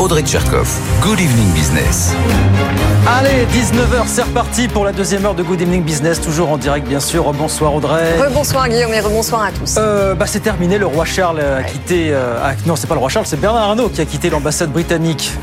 Audrey 0.00 0.22
Tcherkov. 0.22 0.66
Good 1.02 1.20
evening 1.20 1.52
business. 1.52 2.14
Allez, 3.06 3.44
19h, 3.52 4.06
c'est 4.06 4.22
reparti 4.22 4.66
pour 4.66 4.86
la 4.86 4.92
deuxième 4.92 5.26
heure 5.26 5.34
de 5.34 5.42
Good 5.42 5.60
Evening 5.60 5.82
Business, 5.82 6.18
toujours 6.22 6.48
en 6.48 6.56
direct 6.56 6.88
bien 6.88 7.00
sûr. 7.00 7.30
Bonsoir 7.34 7.74
Audrey. 7.74 8.18
Rebonsoir 8.18 8.70
Guillaume 8.70 8.94
et 8.94 9.00
rebonsoir 9.00 9.42
à 9.42 9.52
tous. 9.52 9.74
Euh, 9.76 10.14
bah, 10.14 10.24
c'est 10.26 10.40
terminé, 10.40 10.78
le 10.78 10.86
roi 10.86 11.04
Charles 11.04 11.40
a 11.40 11.62
quitté... 11.62 12.12
euh, 12.12 12.38
ah, 12.42 12.52
non, 12.64 12.76
c'est 12.76 12.86
pas 12.86 12.94
le 12.94 13.00
roi 13.00 13.10
Charles, 13.10 13.26
c'est 13.26 13.38
Bernard 13.38 13.62
Arnault 13.64 13.90
qui 13.90 14.00
a 14.00 14.06
quitté 14.06 14.30
l'ambassade 14.30 14.72
britannique. 14.72 15.34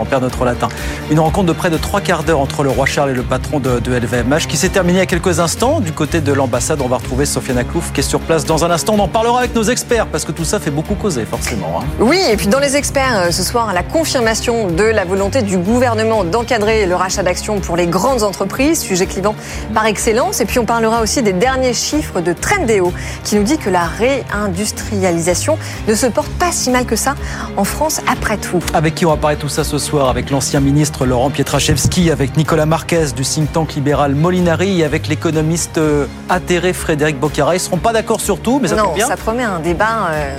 On 0.00 0.04
perd 0.04 0.22
notre 0.22 0.44
latin. 0.44 0.68
Une 1.10 1.20
rencontre 1.20 1.46
de 1.46 1.52
près 1.52 1.70
de 1.70 1.76
trois 1.76 2.00
quarts 2.00 2.22
d'heure 2.22 2.40
entre 2.40 2.62
le 2.62 2.70
roi 2.70 2.86
Charles 2.86 3.10
et 3.10 3.14
le 3.14 3.22
patron 3.22 3.58
de, 3.60 3.78
de 3.80 3.92
LVMH 3.94 4.46
qui 4.48 4.56
s'est 4.56 4.68
terminée 4.68 4.98
il 4.98 5.00
y 5.00 5.02
a 5.02 5.06
quelques 5.06 5.40
instants. 5.40 5.80
Du 5.80 5.92
côté 5.92 6.20
de 6.20 6.32
l'ambassade, 6.32 6.80
on 6.82 6.88
va 6.88 6.96
retrouver 6.96 7.26
Sofiane 7.26 7.58
Aklouf 7.58 7.92
qui 7.92 8.00
est 8.00 8.02
sur 8.02 8.20
place 8.20 8.44
dans 8.44 8.64
un 8.64 8.70
instant. 8.70 8.94
On 8.96 9.00
en 9.00 9.08
parlera 9.08 9.40
avec 9.40 9.54
nos 9.54 9.62
experts 9.64 10.06
parce 10.06 10.24
que 10.24 10.32
tout 10.32 10.44
ça 10.44 10.58
fait 10.60 10.70
beaucoup 10.70 10.94
causer 10.94 11.24
forcément. 11.24 11.80
hein. 11.80 11.84
Oui, 12.00 12.20
et 12.30 12.36
puis 12.36 12.46
dans 12.46 12.58
les 12.60 12.76
experts 12.76 13.16
euh, 13.16 13.30
ce 13.30 13.42
soir, 13.42 13.72
la 13.72 13.82
confirmation 13.82 14.68
de 14.68 14.84
la 14.84 15.04
volonté 15.04 15.42
du 15.42 15.58
gouvernement 15.58 16.24
d'encadrer 16.24 16.86
le 16.86 16.94
rachat 16.94 17.22
d'actions 17.22 17.58
pour 17.60 17.76
les 17.76 17.86
grandes 17.86 18.22
entreprises, 18.22 18.80
sujet 18.80 19.06
clivant 19.06 19.34
par 19.74 19.86
excellence. 19.86 20.40
Et 20.40 20.44
puis 20.44 20.58
on 20.58 20.64
parlera 20.64 21.00
aussi 21.02 21.22
des 21.22 21.32
derniers 21.32 21.74
chiffres 21.74 22.20
de 22.20 22.32
Trendéo 22.32 22.92
qui 23.24 23.36
nous 23.36 23.42
dit 23.42 23.58
que 23.58 23.70
la 23.70 23.84
réindustrialisation 23.84 25.58
ne 25.86 25.94
se 25.94 26.06
porte 26.06 26.30
pas 26.32 26.52
si 26.52 26.70
mal 26.70 26.84
que 26.84 26.96
ça 26.96 27.14
en 27.56 27.64
France 27.64 28.00
après 28.10 28.36
tout. 28.36 28.60
Avec 28.74 28.94
qui 28.94 29.06
on 29.06 29.10
va 29.10 29.16
parler 29.16 29.36
tout 29.36 29.48
ça 29.48 29.64
ce 29.64 29.78
soir 29.78 29.87
Avec 29.96 30.28
l'ancien 30.28 30.60
ministre 30.60 31.06
Laurent 31.06 31.30
Pietraszewski, 31.30 32.10
avec 32.10 32.36
Nicolas 32.36 32.66
Marquez 32.66 33.06
du 33.16 33.22
think 33.22 33.50
tank 33.52 33.74
libéral 33.74 34.14
Molinari 34.14 34.80
et 34.80 34.84
avec 34.84 35.08
l'économiste 35.08 35.78
euh, 35.78 36.06
atterré 36.28 36.74
Frédéric 36.74 37.18
Boccara. 37.18 37.54
Ils 37.54 37.58
ne 37.58 37.62
seront 37.62 37.78
pas 37.78 37.94
d'accord 37.94 38.20
sur 38.20 38.38
tout, 38.38 38.58
mais 38.60 38.68
ça 38.68 38.76
non, 38.76 38.84
tombe 38.84 38.96
bien. 38.96 39.06
ça 39.06 39.16
promet 39.16 39.44
un 39.44 39.60
débat 39.60 40.10
euh, 40.10 40.36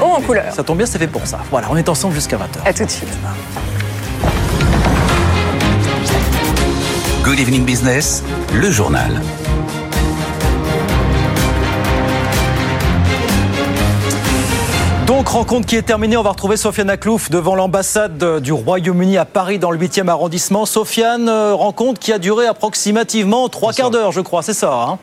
haut 0.00 0.16
en 0.16 0.20
couleur. 0.20 0.52
Ça 0.52 0.64
tombe 0.64 0.78
bien, 0.78 0.86
c'est 0.86 0.98
fait 0.98 1.06
pour 1.06 1.24
ça. 1.28 1.38
Voilà, 1.48 1.68
on 1.70 1.76
est 1.76 1.88
ensemble 1.88 2.14
jusqu'à 2.14 2.38
20h. 2.38 2.66
À 2.68 2.72
tout 2.72 2.84
de 2.84 2.90
suite. 2.90 3.08
Good 7.22 7.38
evening 7.38 7.64
business, 7.64 8.24
le 8.52 8.68
journal. 8.68 9.22
Donc, 15.08 15.28
rencontre 15.28 15.66
qui 15.66 15.74
est 15.74 15.80
terminée. 15.80 16.18
On 16.18 16.22
va 16.22 16.32
retrouver 16.32 16.58
Sofiane 16.58 16.90
Aklouf 16.90 17.30
devant 17.30 17.54
l'ambassade 17.54 18.42
du 18.42 18.52
Royaume-Uni 18.52 19.16
à 19.16 19.24
Paris, 19.24 19.58
dans 19.58 19.70
le 19.70 19.78
8e 19.78 20.06
arrondissement. 20.06 20.66
Sofiane, 20.66 21.30
euh, 21.30 21.54
rencontre 21.54 21.98
qui 21.98 22.12
a 22.12 22.18
duré 22.18 22.44
approximativement 22.44 23.48
trois 23.48 23.72
quarts 23.72 23.90
d'heure, 23.90 24.12
je 24.12 24.20
crois, 24.20 24.42
c'est 24.42 24.52
ça 24.52 24.70
hein? 24.70 24.98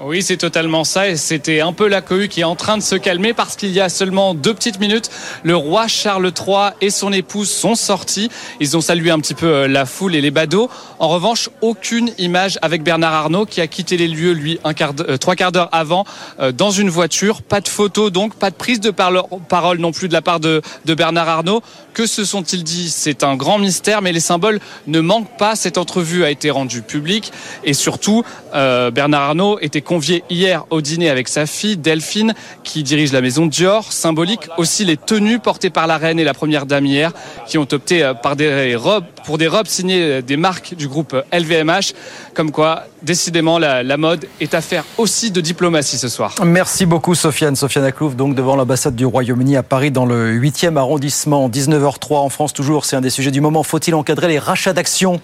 Oui, 0.00 0.22
c'est 0.22 0.36
totalement 0.36 0.84
ça. 0.84 1.08
Et 1.08 1.16
c'était 1.16 1.60
un 1.60 1.72
peu 1.72 1.88
la 1.88 2.00
cohue 2.00 2.28
qui 2.28 2.42
est 2.42 2.44
en 2.44 2.54
train 2.54 2.78
de 2.78 2.82
se 2.82 2.94
calmer 2.94 3.34
parce 3.34 3.56
qu'il 3.56 3.72
y 3.72 3.80
a 3.80 3.88
seulement 3.88 4.32
deux 4.32 4.54
petites 4.54 4.78
minutes, 4.78 5.10
le 5.42 5.56
roi 5.56 5.88
Charles 5.88 6.30
III 6.38 6.70
et 6.80 6.90
son 6.90 7.12
épouse 7.12 7.50
sont 7.50 7.74
sortis. 7.74 8.30
Ils 8.60 8.76
ont 8.76 8.80
salué 8.80 9.10
un 9.10 9.18
petit 9.18 9.34
peu 9.34 9.46
euh, 9.46 9.68
la 9.68 9.86
foule 9.86 10.14
et 10.14 10.20
les 10.20 10.30
badauds. 10.30 10.70
En 11.00 11.08
revanche, 11.08 11.50
aucune 11.62 12.12
image 12.16 12.60
avec 12.62 12.84
Bernard 12.84 13.12
Arnault 13.12 13.44
qui 13.44 13.60
a 13.60 13.66
quitté 13.66 13.96
les 13.96 14.06
lieux, 14.06 14.32
lui, 14.32 14.60
un 14.62 14.72
quart 14.72 14.92
euh, 15.00 15.16
trois 15.16 15.34
quarts 15.34 15.50
d'heure 15.50 15.68
avant, 15.72 16.04
euh, 16.38 16.52
dans 16.52 16.70
une 16.70 16.90
voiture. 16.90 17.42
Pas 17.42 17.60
de 17.60 17.68
photo, 17.68 18.10
donc 18.10 18.36
pas 18.36 18.50
de 18.50 18.56
prise 18.56 18.78
de 18.78 18.90
parole 18.90 19.78
non 19.78 19.90
plus 19.90 20.06
de 20.06 20.12
la 20.12 20.22
part 20.22 20.38
de, 20.38 20.62
de 20.84 20.94
Bernard 20.94 21.28
Arnault. 21.28 21.60
Que 21.92 22.06
se 22.06 22.24
sont-ils 22.24 22.62
dit? 22.62 22.90
C'est 22.90 23.24
un 23.24 23.34
grand 23.34 23.58
mystère, 23.58 24.02
mais 24.02 24.12
les 24.12 24.20
symboles 24.20 24.60
ne 24.86 25.00
manquent 25.00 25.36
pas. 25.36 25.56
Cette 25.56 25.78
entrevue 25.78 26.22
a 26.22 26.30
été 26.30 26.48
rendue 26.48 26.82
publique 26.82 27.32
et 27.64 27.74
surtout, 27.74 28.22
euh, 28.54 28.92
Bernard 28.92 29.22
Arnault 29.22 29.58
était 29.60 29.80
convié 29.88 30.22
hier 30.28 30.66
au 30.68 30.82
dîner 30.82 31.08
avec 31.08 31.28
sa 31.28 31.46
fille 31.46 31.78
Delphine, 31.78 32.34
qui 32.62 32.82
dirige 32.82 33.10
la 33.10 33.22
maison 33.22 33.46
Dior. 33.46 33.90
Symbolique 33.90 34.50
aussi 34.58 34.84
les 34.84 34.98
tenues 34.98 35.38
portées 35.38 35.70
par 35.70 35.86
la 35.86 35.96
reine 35.96 36.20
et 36.20 36.24
la 36.24 36.34
première 36.34 36.66
dame 36.66 36.84
hier, 36.84 37.12
qui 37.46 37.56
ont 37.56 37.66
opté 37.72 38.02
euh, 38.04 38.12
par 38.12 38.36
des 38.36 38.76
robes, 38.76 39.06
pour 39.24 39.38
des 39.38 39.48
robes 39.48 39.66
signées 39.66 40.02
euh, 40.02 40.20
des 40.20 40.36
marques 40.36 40.74
du 40.74 40.88
groupe 40.88 41.16
LVMH. 41.32 41.94
Comme 42.34 42.52
quoi, 42.52 42.84
décidément, 43.02 43.58
la, 43.58 43.82
la 43.82 43.96
mode 43.96 44.26
est 44.42 44.52
affaire 44.52 44.84
aussi 44.98 45.30
de 45.30 45.40
diplomatie 45.40 45.96
ce 45.96 46.08
soir. 46.08 46.34
Merci 46.44 46.84
beaucoup 46.84 47.14
Sofiane. 47.14 47.56
Sofiane 47.56 47.84
Aklouf, 47.84 48.14
donc 48.14 48.34
devant 48.34 48.56
l'ambassade 48.56 48.94
du 48.94 49.06
Royaume-Uni 49.06 49.56
à 49.56 49.62
Paris, 49.62 49.90
dans 49.90 50.04
le 50.04 50.38
8e 50.38 50.76
arrondissement, 50.76 51.48
19h03 51.48 52.16
en 52.16 52.28
France 52.28 52.52
toujours. 52.52 52.84
C'est 52.84 52.96
un 52.96 53.00
des 53.00 53.10
sujets 53.10 53.30
du 53.30 53.40
moment. 53.40 53.62
Faut-il 53.62 53.94
encadrer 53.94 54.28
les 54.28 54.38
rachats 54.38 54.74
d'actions? 54.74 55.18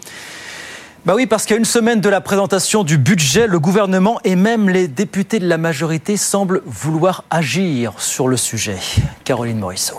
Bah 1.04 1.14
oui, 1.14 1.26
parce 1.26 1.44
qu'à 1.44 1.56
une 1.56 1.66
semaine 1.66 2.00
de 2.00 2.08
la 2.08 2.22
présentation 2.22 2.82
du 2.82 2.96
budget, 2.96 3.46
le 3.46 3.60
gouvernement 3.60 4.20
et 4.24 4.36
même 4.36 4.70
les 4.70 4.88
députés 4.88 5.38
de 5.38 5.46
la 5.46 5.58
majorité 5.58 6.16
semblent 6.16 6.62
vouloir 6.64 7.24
agir 7.28 7.92
sur 7.98 8.26
le 8.26 8.38
sujet. 8.38 8.78
Caroline 9.24 9.58
Morisseau. 9.58 9.98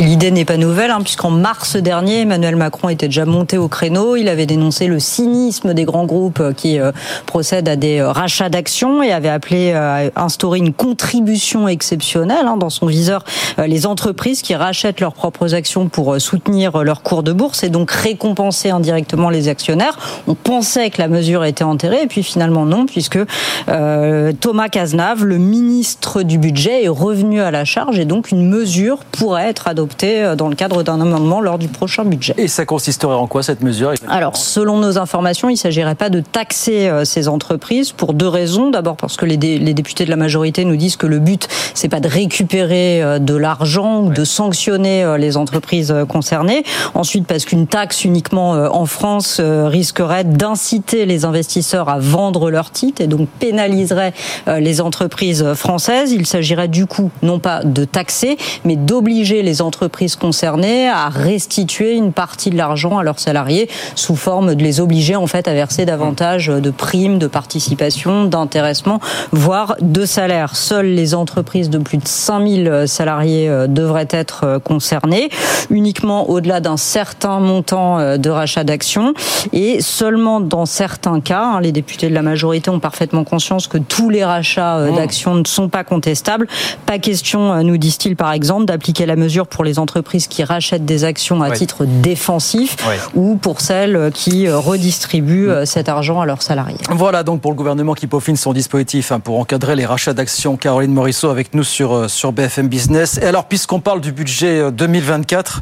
L'idée 0.00 0.30
n'est 0.30 0.46
pas 0.46 0.56
nouvelle, 0.56 0.90
hein, 0.90 1.00
puisqu'en 1.02 1.28
mars 1.28 1.76
dernier, 1.76 2.22
Emmanuel 2.22 2.56
Macron 2.56 2.88
était 2.88 3.08
déjà 3.08 3.26
monté 3.26 3.58
au 3.58 3.68
créneau. 3.68 4.16
Il 4.16 4.30
avait 4.30 4.46
dénoncé 4.46 4.86
le 4.86 4.98
cynisme 4.98 5.74
des 5.74 5.84
grands 5.84 6.06
groupes 6.06 6.40
euh, 6.40 6.54
qui 6.54 6.78
euh, 6.78 6.90
procèdent 7.26 7.68
à 7.68 7.76
des 7.76 7.98
euh, 7.98 8.10
rachats 8.10 8.48
d'actions 8.48 9.02
et 9.02 9.12
avait 9.12 9.28
appelé 9.28 9.72
à 9.72 10.04
instaurer 10.16 10.56
une 10.56 10.72
contribution 10.72 11.68
exceptionnelle 11.68 12.46
hein, 12.46 12.56
dans 12.56 12.70
son 12.70 12.86
viseur 12.86 13.24
les 13.58 13.84
entreprises 13.84 14.40
qui 14.40 14.54
rachètent 14.54 15.00
leurs 15.00 15.12
propres 15.12 15.54
actions 15.54 15.88
pour 15.88 16.18
soutenir 16.18 16.82
leur 16.82 17.02
cours 17.02 17.22
de 17.22 17.32
bourse 17.32 17.62
et 17.62 17.68
donc 17.68 17.90
récompenser 17.90 18.70
indirectement 18.70 19.28
les 19.28 19.48
actionnaires. 19.48 19.98
On 20.26 20.34
pensait 20.34 20.88
que 20.88 21.02
la 21.02 21.08
mesure 21.08 21.44
était 21.44 21.64
enterrée 21.64 22.02
et 22.04 22.06
puis 22.06 22.22
finalement 22.22 22.64
non, 22.64 22.86
puisque 22.86 23.18
Thomas 23.66 24.68
Cazenave, 24.70 25.24
le 25.24 25.36
ministre 25.36 26.22
du 26.22 26.38
budget, 26.38 26.84
est 26.84 26.88
revenu 26.88 27.42
à 27.42 27.50
la 27.50 27.64
charge 27.64 27.98
et 27.98 28.06
donc 28.06 28.30
une 28.30 28.48
mesure 28.48 28.98
pourrait 29.12 29.48
être 29.48 29.68
adoptée 29.68 29.89
euh, 30.04 30.36
dans 30.36 30.48
le 30.48 30.54
cadre 30.54 30.82
d'un 30.82 31.00
amendement 31.00 31.40
lors 31.40 31.58
du 31.58 31.68
prochain 31.68 32.04
budget. 32.04 32.34
Et 32.38 32.48
ça 32.48 32.64
consisterait 32.64 33.14
en 33.14 33.26
quoi 33.26 33.42
cette 33.42 33.62
mesure 33.62 33.92
Alors, 34.08 34.36
selon 34.36 34.78
nos 34.78 34.98
informations, 34.98 35.48
il 35.48 35.54
ne 35.54 35.58
s'agirait 35.58 35.94
pas 35.94 36.10
de 36.10 36.20
taxer 36.20 36.88
euh, 36.88 37.04
ces 37.04 37.28
entreprises 37.28 37.92
pour 37.92 38.14
deux 38.14 38.28
raisons. 38.28 38.70
D'abord 38.70 38.96
parce 38.96 39.16
que 39.16 39.24
les, 39.26 39.36
dé- 39.36 39.58
les 39.58 39.74
députés 39.74 40.04
de 40.04 40.10
la 40.10 40.16
majorité 40.16 40.64
nous 40.64 40.76
disent 40.76 40.96
que 40.96 41.06
le 41.06 41.18
but, 41.18 41.48
c'est 41.74 41.88
pas 41.88 42.00
de 42.00 42.08
récupérer 42.08 43.02
euh, 43.02 43.18
de 43.18 43.34
l'argent 43.34 44.00
ou 44.02 44.10
de 44.10 44.24
sanctionner 44.24 45.16
les 45.18 45.36
entreprises 45.36 45.94
concernées. 46.08 46.64
Ensuite, 46.94 47.26
parce 47.26 47.44
qu'une 47.44 47.66
taxe 47.66 48.04
uniquement 48.04 48.50
en 48.52 48.86
France 48.86 49.40
risquerait 49.40 50.24
d'inciter 50.24 51.06
les 51.06 51.24
investisseurs 51.24 51.88
à 51.88 51.98
vendre 51.98 52.50
leurs 52.50 52.70
titres 52.70 53.00
et 53.02 53.06
donc 53.06 53.28
pénaliserait 53.38 54.12
les 54.46 54.80
entreprises 54.80 55.54
françaises. 55.54 56.12
Il 56.12 56.26
s'agirait 56.26 56.68
du 56.68 56.86
coup 56.86 57.10
non 57.22 57.38
pas 57.38 57.62
de 57.64 57.84
taxer, 57.84 58.36
mais 58.64 58.76
d'obliger 58.76 59.42
les 59.42 59.60
entreprises 59.62 59.69
concernées 60.18 60.88
à 60.88 61.08
restituer 61.08 61.94
une 61.94 62.12
partie 62.12 62.50
de 62.50 62.56
l'argent 62.56 62.98
à 62.98 63.02
leurs 63.02 63.18
salariés 63.18 63.68
sous 63.94 64.16
forme 64.16 64.54
de 64.54 64.62
les 64.62 64.80
obliger 64.80 65.16
en 65.16 65.26
fait 65.26 65.48
à 65.48 65.54
verser 65.54 65.84
davantage 65.84 66.48
de 66.48 66.70
primes, 66.70 67.18
de 67.18 67.26
participation, 67.26 68.24
d'intéressement, 68.24 69.00
voire 69.32 69.76
de 69.80 70.04
salaires. 70.04 70.56
Seules 70.56 70.94
les 70.94 71.14
entreprises 71.14 71.70
de 71.70 71.78
plus 71.78 71.98
de 71.98 72.06
5000 72.06 72.84
salariés 72.86 73.48
euh, 73.48 73.66
devraient 73.66 74.08
être 74.10 74.44
euh, 74.44 74.58
concernées, 74.58 75.30
uniquement 75.70 76.30
au-delà 76.30 76.60
d'un 76.60 76.76
certain 76.76 77.40
montant 77.40 77.98
euh, 77.98 78.16
de 78.16 78.30
rachat 78.30 78.64
d'actions 78.64 79.14
et 79.52 79.80
seulement 79.80 80.40
dans 80.40 80.66
certains 80.66 81.20
cas, 81.20 81.42
hein, 81.42 81.60
les 81.60 81.72
députés 81.72 82.08
de 82.08 82.14
la 82.14 82.22
majorité 82.22 82.70
ont 82.70 82.80
parfaitement 82.80 83.24
conscience 83.24 83.66
que 83.66 83.78
tous 83.78 84.10
les 84.10 84.24
rachats 84.24 84.78
euh, 84.78 84.94
d'actions 84.94 85.34
ne 85.34 85.46
sont 85.46 85.68
pas 85.68 85.84
contestables. 85.84 86.46
Pas 86.86 86.98
question, 86.98 87.62
nous 87.62 87.76
disent-ils 87.76 88.16
par 88.16 88.32
exemple, 88.32 88.66
d'appliquer 88.66 89.06
la 89.06 89.16
mesure 89.16 89.46
pour 89.46 89.59
pour 89.60 89.64
les 89.66 89.78
entreprises 89.78 90.26
qui 90.26 90.42
rachètent 90.42 90.86
des 90.86 91.04
actions 91.04 91.42
à 91.42 91.50
titre 91.50 91.84
défensif 91.84 92.78
ou 93.14 93.36
pour 93.36 93.60
celles 93.60 94.10
qui 94.14 94.48
redistribuent 94.48 95.48
mm. 95.48 95.66
cet 95.66 95.90
argent 95.90 96.18
à 96.18 96.24
leurs 96.24 96.40
salariés. 96.40 96.78
Voilà 96.88 97.24
donc 97.24 97.42
pour 97.42 97.50
le 97.50 97.58
gouvernement 97.58 97.92
qui 97.92 98.06
peaufine 98.06 98.36
son 98.36 98.54
dispositif 98.54 99.12
hein, 99.12 99.20
pour 99.20 99.38
encadrer 99.38 99.76
les 99.76 99.84
rachats 99.84 100.14
d'actions. 100.14 100.56
Caroline 100.56 100.94
Morisseau 100.94 101.28
avec 101.28 101.52
nous 101.52 101.62
sur, 101.62 102.08
sur 102.08 102.32
BFM 102.32 102.68
Business. 102.68 103.18
Et 103.18 103.26
alors, 103.26 103.48
puisqu'on 103.48 103.80
parle 103.80 104.00
du 104.00 104.12
budget 104.12 104.72
2024, 104.72 105.60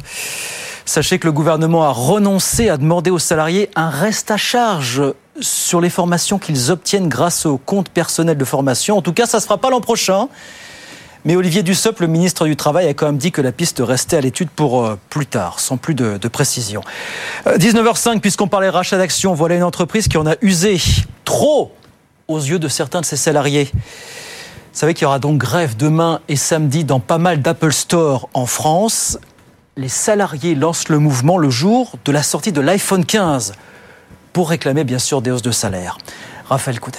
Sachez 0.85 1.19
que 1.19 1.27
le 1.27 1.33
gouvernement 1.33 1.83
a 1.83 1.91
renoncé 1.91 2.69
à 2.69 2.77
demander 2.77 3.11
aux 3.11 3.19
salariés 3.19 3.69
un 3.75 3.89
reste 3.89 4.31
à 4.31 4.37
charge 4.37 5.03
sur 5.41 5.81
les 5.81 5.89
formations 5.89 6.39
qu'ils 6.39 6.71
obtiennent 6.71 7.09
grâce 7.09 7.45
au 7.45 7.57
compte 7.57 7.89
personnel 7.89 8.37
de 8.37 8.45
formation. 8.45 8.97
En 8.97 9.01
tout 9.01 9.13
cas, 9.13 9.25
ça 9.25 9.37
ne 9.37 9.41
se 9.41 9.45
fera 9.45 9.57
pas 9.59 9.69
l'an 9.69 9.81
prochain. 9.81 10.29
Mais 11.29 11.35
Olivier 11.35 11.61
Dussopt, 11.61 11.99
le 11.99 12.07
ministre 12.07 12.47
du 12.47 12.55
Travail, 12.55 12.87
a 12.87 12.95
quand 12.95 13.05
même 13.05 13.19
dit 13.19 13.31
que 13.31 13.39
la 13.39 13.51
piste 13.51 13.83
restait 13.85 14.17
à 14.17 14.21
l'étude 14.21 14.49
pour 14.49 14.83
euh, 14.83 14.97
plus 15.11 15.27
tard, 15.27 15.59
sans 15.59 15.77
plus 15.77 15.93
de, 15.93 16.17
précision. 16.27 16.81
19h05, 17.45 18.15
euh, 18.15 18.19
puisqu'on 18.19 18.47
parlait 18.47 18.67
rachat 18.67 18.97
d'actions, 18.97 19.35
voilà 19.35 19.53
une 19.53 19.61
entreprise 19.61 20.07
qui 20.07 20.17
en 20.17 20.25
a 20.25 20.33
usé 20.41 20.81
trop 21.25 21.71
aux 22.27 22.39
yeux 22.39 22.57
de 22.57 22.67
certains 22.67 23.01
de 23.01 23.05
ses 23.05 23.15
salariés. 23.15 23.69
Vous 23.71 23.79
savez 24.71 24.95
qu'il 24.95 25.03
y 25.03 25.05
aura 25.05 25.19
donc 25.19 25.37
grève 25.37 25.77
demain 25.77 26.19
et 26.29 26.35
samedi 26.35 26.83
dans 26.83 26.99
pas 26.99 27.19
mal 27.19 27.43
d'Apple 27.43 27.73
Store 27.73 28.27
en 28.33 28.47
France 28.47 29.19
les 29.77 29.87
salariés 29.87 30.55
lancent 30.55 30.89
le 30.89 30.97
mouvement 30.97 31.37
le 31.37 31.51
jour 31.51 31.93
de 32.05 32.11
la 32.11 32.23
sortie 32.23 32.51
de 32.51 32.59
l'iPhone 32.59 33.05
15 33.05 33.53
pour 34.33 34.49
réclamer 34.49 34.83
bien 34.83 34.97
sûr 34.97 35.21
des 35.21 35.29
hausses 35.29 35.43
de 35.43 35.51
salaire. 35.51 35.99
Raphaël 36.49 36.79
Couder. 36.79 36.97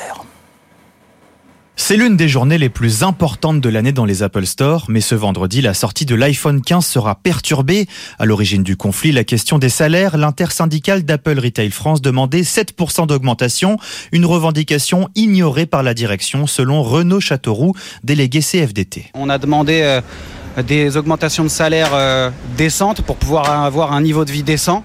C'est 1.82 1.97
l'une 1.97 2.17
des 2.17 2.29
journées 2.29 2.59
les 2.59 2.69
plus 2.69 3.03
importantes 3.03 3.61
de 3.61 3.69
l'année 3.69 3.91
dans 3.91 4.05
les 4.05 4.23
Apple 4.23 4.44
Store, 4.44 4.85
mais 4.88 5.00
ce 5.00 5.15
vendredi, 5.15 5.62
la 5.62 5.73
sortie 5.73 6.05
de 6.05 6.15
l'iPhone 6.15 6.61
15 6.61 6.87
sera 6.87 7.17
perturbée. 7.17 7.88
À 8.19 8.27
l'origine 8.27 8.62
du 8.62 8.77
conflit, 8.77 9.12
la 9.12 9.25
question 9.25 9.59
des 9.59 9.71
salaires, 9.71 10.19
l'intersyndicale 10.19 11.05
d'Apple 11.05 11.41
Retail 11.41 11.71
France 11.71 12.03
demandait 12.03 12.43
7% 12.43 13.09
d'augmentation, 13.09 13.79
une 14.12 14.27
revendication 14.27 15.09
ignorée 15.17 15.67
par 15.67 15.82
la 15.82 15.94
direction 15.94 16.47
selon 16.47 16.82
Renaud 16.82 17.19
Châteauroux, 17.19 17.73
délégué 18.05 18.41
CFDT. 18.41 19.06
On 19.15 19.31
a 19.31 19.38
demandé 19.38 19.81
euh, 19.82 20.62
des 20.62 20.99
augmentations 20.99 21.44
de 21.44 21.49
salaire 21.49 21.91
euh, 21.94 22.31
décentes 22.59 23.00
pour 23.00 23.17
pouvoir 23.17 23.50
avoir 23.65 23.94
un 23.94 24.03
niveau 24.03 24.27
de 24.27 24.31
vie 24.31 24.44
décent. 24.44 24.85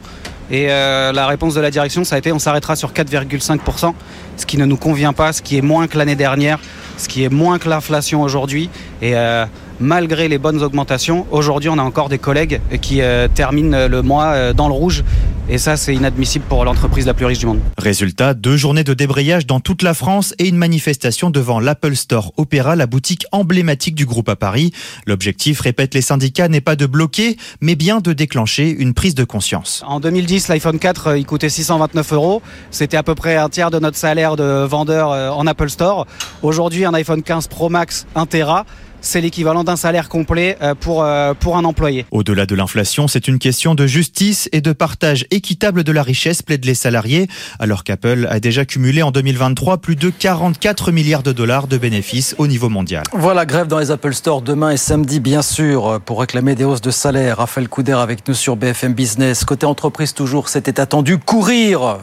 Et 0.52 0.68
euh, 0.70 1.12
la 1.12 1.28
réponse 1.28 1.56
de 1.56 1.62
la 1.62 1.72
direction, 1.72 2.04
ça 2.04 2.16
a 2.16 2.20
été 2.20 2.32
on 2.32 2.40
s'arrêtera 2.40 2.76
sur 2.76 2.92
4,5%, 2.92 3.94
ce 4.38 4.46
qui 4.46 4.58
ne 4.58 4.66
nous 4.66 4.78
convient 4.78 5.14
pas, 5.14 5.34
ce 5.34 5.42
qui 5.42 5.58
est 5.58 5.62
moins 5.62 5.88
que 5.88 5.98
l'année 5.98 6.16
dernière, 6.16 6.60
ce 6.98 7.08
qui 7.08 7.24
est 7.24 7.30
moins 7.30 7.60
que 7.60 7.70
l'inflation 7.70 8.22
aujourd'hui. 8.22 8.70
Et 9.02 9.16
euh, 9.16 9.46
malgré 9.80 10.28
les 10.28 10.38
bonnes 10.38 10.62
augmentations, 10.64 11.26
aujourd'hui 11.32 11.70
on 11.70 11.78
a 11.78 11.84
encore 11.84 12.10
des 12.10 12.18
collègues 12.18 12.62
qui 12.82 13.02
terminent 13.34 13.88
le 13.88 14.02
mois 14.02 14.54
dans 14.54 14.68
le 14.68 14.74
rouge 14.74 15.04
et 15.48 15.58
ça, 15.58 15.78
c'est 15.78 15.94
inadmissible 15.94 16.46
pour 16.50 16.66
l'entreprise 16.66 17.06
la 17.06 17.14
plus 17.14 17.26
riche 17.26 17.40
du 17.40 17.46
monde. 17.46 17.60
Résultat, 17.78 18.34
deux 18.34 18.58
journées 18.58 18.84
de 18.84 18.94
débrayage 18.94 19.46
dans 19.46 19.60
toute 19.60 19.84
la 19.84 19.94
France 19.94 20.34
et 20.40 20.48
une 20.48 20.58
manifestation 20.58 21.30
devant 21.30 21.60
l'Apple 21.60 21.96
Store 21.96 22.34
Opéra, 22.38 22.76
la 22.76 22.88
boutique 22.88 23.26
emblématique 23.32 23.96
du 23.96 24.06
groupe 24.06 24.30
à 24.30 24.36
Paris. 24.36 24.72
L'objectif, 25.06 25.62
répète 25.62 25.94
les 25.94 26.02
syndicats, 26.02 26.48
n'est 26.48 26.62
pas 26.62 26.76
de 26.76 26.86
bloquer, 26.86 27.38
mais 27.62 27.76
bien 27.76 28.00
de 28.00 28.14
déclencher 28.14 28.70
une 28.70 28.94
prise 28.94 29.14
de 29.14 29.24
conscience. 29.24 29.84
En 29.86 30.00
2010, 30.00 30.48
l'iPhone 30.48 30.80
4, 30.80 31.08
euh, 31.08 31.18
il 31.18 31.26
coûtait 31.26 31.50
629 31.50 32.14
euros. 32.14 32.42
C'était 32.72 32.98
à 32.98 33.04
peu 33.04 33.16
près 33.16 33.36
un 33.36 33.50
tiers 33.50 33.72
de 33.72 33.80
notre 33.80 33.98
salaire 33.98 34.36
de 34.36 34.66
vendeur 34.66 35.12
euh, 35.12 35.30
en 35.30 35.46
Apple 35.46 35.70
Store. 35.70 36.08
Aujourd'hui, 36.42 36.86
un 36.86 36.94
iPhone 36.94 37.22
15 37.22 37.48
Pro 37.48 37.70
Max 37.70 38.08
1 38.16 38.26
Tera, 38.26 38.66
c'est 39.06 39.22
l'équivalent 39.22 39.63
d'un 39.63 39.75
salaire 39.75 40.10
complet 40.10 40.57
euh, 40.62 40.75
pour, 40.75 41.04
euh, 41.04 41.34
pour 41.34 41.57
un 41.57 41.63
employé. 41.63 42.06
Au-delà 42.12 42.46
de 42.46 42.56
l'inflation, 42.56 43.07
c'est 43.07 43.28
une 43.28 43.40
question 43.40 43.75
de 43.75 43.88
justice 43.88 44.50
et 44.52 44.62
de 44.62 44.74
partage 44.74 45.25
équitable 45.31 45.84
de 45.84 45.92
la 45.92 46.04
richesse, 46.04 46.42
plaident 46.42 46.66
les 46.66 46.75
salariés, 46.75 47.28
alors 47.60 47.84
qu'Apple 47.84 48.28
a 48.30 48.40
déjà 48.40 48.66
cumulé 48.66 49.04
en 49.04 49.12
2023 49.12 49.78
plus 49.78 49.96
de 49.96 50.10
44 50.10 50.92
milliards 50.92 51.24
de 51.24 51.31
dollars 51.31 51.68
de 51.68 51.78
bénéfices 51.78 52.36
au 52.38 52.48
niveau 52.48 52.69
mondial. 52.69 53.04
Voilà, 53.13 53.46
grève 53.46 53.68
dans 53.68 53.80
les 53.80 53.92
Apple 53.92 54.13
Store 54.13 54.42
demain 54.42 54.72
et 54.72 54.78
samedi, 54.78 55.19
bien 55.19 55.42
sûr, 55.42 56.01
pour 56.06 56.19
réclamer 56.19 56.56
des 56.56 56.63
hausses 56.63 56.81
de 56.81 56.92
salaire. 56.92 57.38
Raphaël 57.38 57.69
Couder 57.69 57.94
avec 57.94 58.28
nous 58.28 58.34
sur 58.34 58.56
BFM 58.56 58.94
Business. 58.94 59.46
Côté 59.46 59.66
entreprise, 59.66 60.13
toujours, 60.13 60.50
c'était 60.50 60.80
attendu. 60.80 61.18
Courir, 61.18 62.00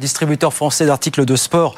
distributeur 0.00 0.52
français 0.54 0.86
d'articles 0.86 1.24
de 1.24 1.36
sport 1.36 1.74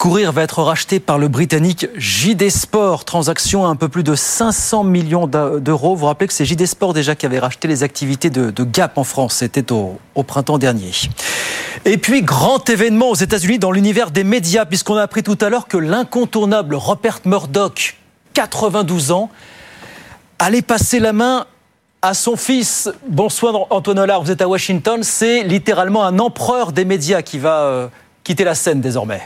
Courir 0.00 0.32
va 0.32 0.44
être 0.44 0.62
racheté 0.62 0.98
par 0.98 1.18
le 1.18 1.28
britannique 1.28 1.86
JD 1.94 2.48
Sport, 2.48 3.04
transaction 3.04 3.66
à 3.66 3.68
un 3.68 3.76
peu 3.76 3.90
plus 3.90 4.02
de 4.02 4.14
500 4.14 4.82
millions 4.82 5.26
d'euros. 5.26 5.90
Vous 5.90 6.00
vous 6.00 6.06
rappelez 6.06 6.26
que 6.26 6.32
c'est 6.32 6.46
JD 6.46 6.64
Sport 6.64 6.94
déjà 6.94 7.14
qui 7.14 7.26
avait 7.26 7.38
racheté 7.38 7.68
les 7.68 7.82
activités 7.82 8.30
de, 8.30 8.64
Gap 8.64 8.96
en 8.96 9.04
France, 9.04 9.34
c'était 9.34 9.70
au, 9.72 10.00
printemps 10.26 10.56
dernier. 10.56 10.92
Et 11.84 11.98
puis, 11.98 12.22
grand 12.22 12.66
événement 12.70 13.10
aux 13.10 13.14
États-Unis 13.14 13.58
dans 13.58 13.72
l'univers 13.72 14.10
des 14.10 14.24
médias, 14.24 14.64
puisqu'on 14.64 14.96
a 14.96 15.02
appris 15.02 15.22
tout 15.22 15.36
à 15.38 15.50
l'heure 15.50 15.68
que 15.68 15.76
l'incontournable 15.76 16.76
Rupert 16.76 17.20
Murdoch, 17.26 17.98
92 18.32 19.10
ans, 19.10 19.28
allait 20.38 20.62
passer 20.62 20.98
la 20.98 21.12
main 21.12 21.44
à 22.00 22.14
son 22.14 22.36
fils. 22.36 22.88
Bonsoir 23.06 23.66
Antoine 23.68 23.98
Hollard, 23.98 24.22
vous 24.22 24.30
êtes 24.30 24.40
à 24.40 24.48
Washington. 24.48 25.02
C'est 25.02 25.42
littéralement 25.42 26.06
un 26.06 26.18
empereur 26.18 26.72
des 26.72 26.86
médias 26.86 27.20
qui 27.20 27.38
va 27.38 27.64
euh, 27.64 27.88
quitter 28.24 28.44
la 28.44 28.54
scène 28.54 28.80
désormais. 28.80 29.20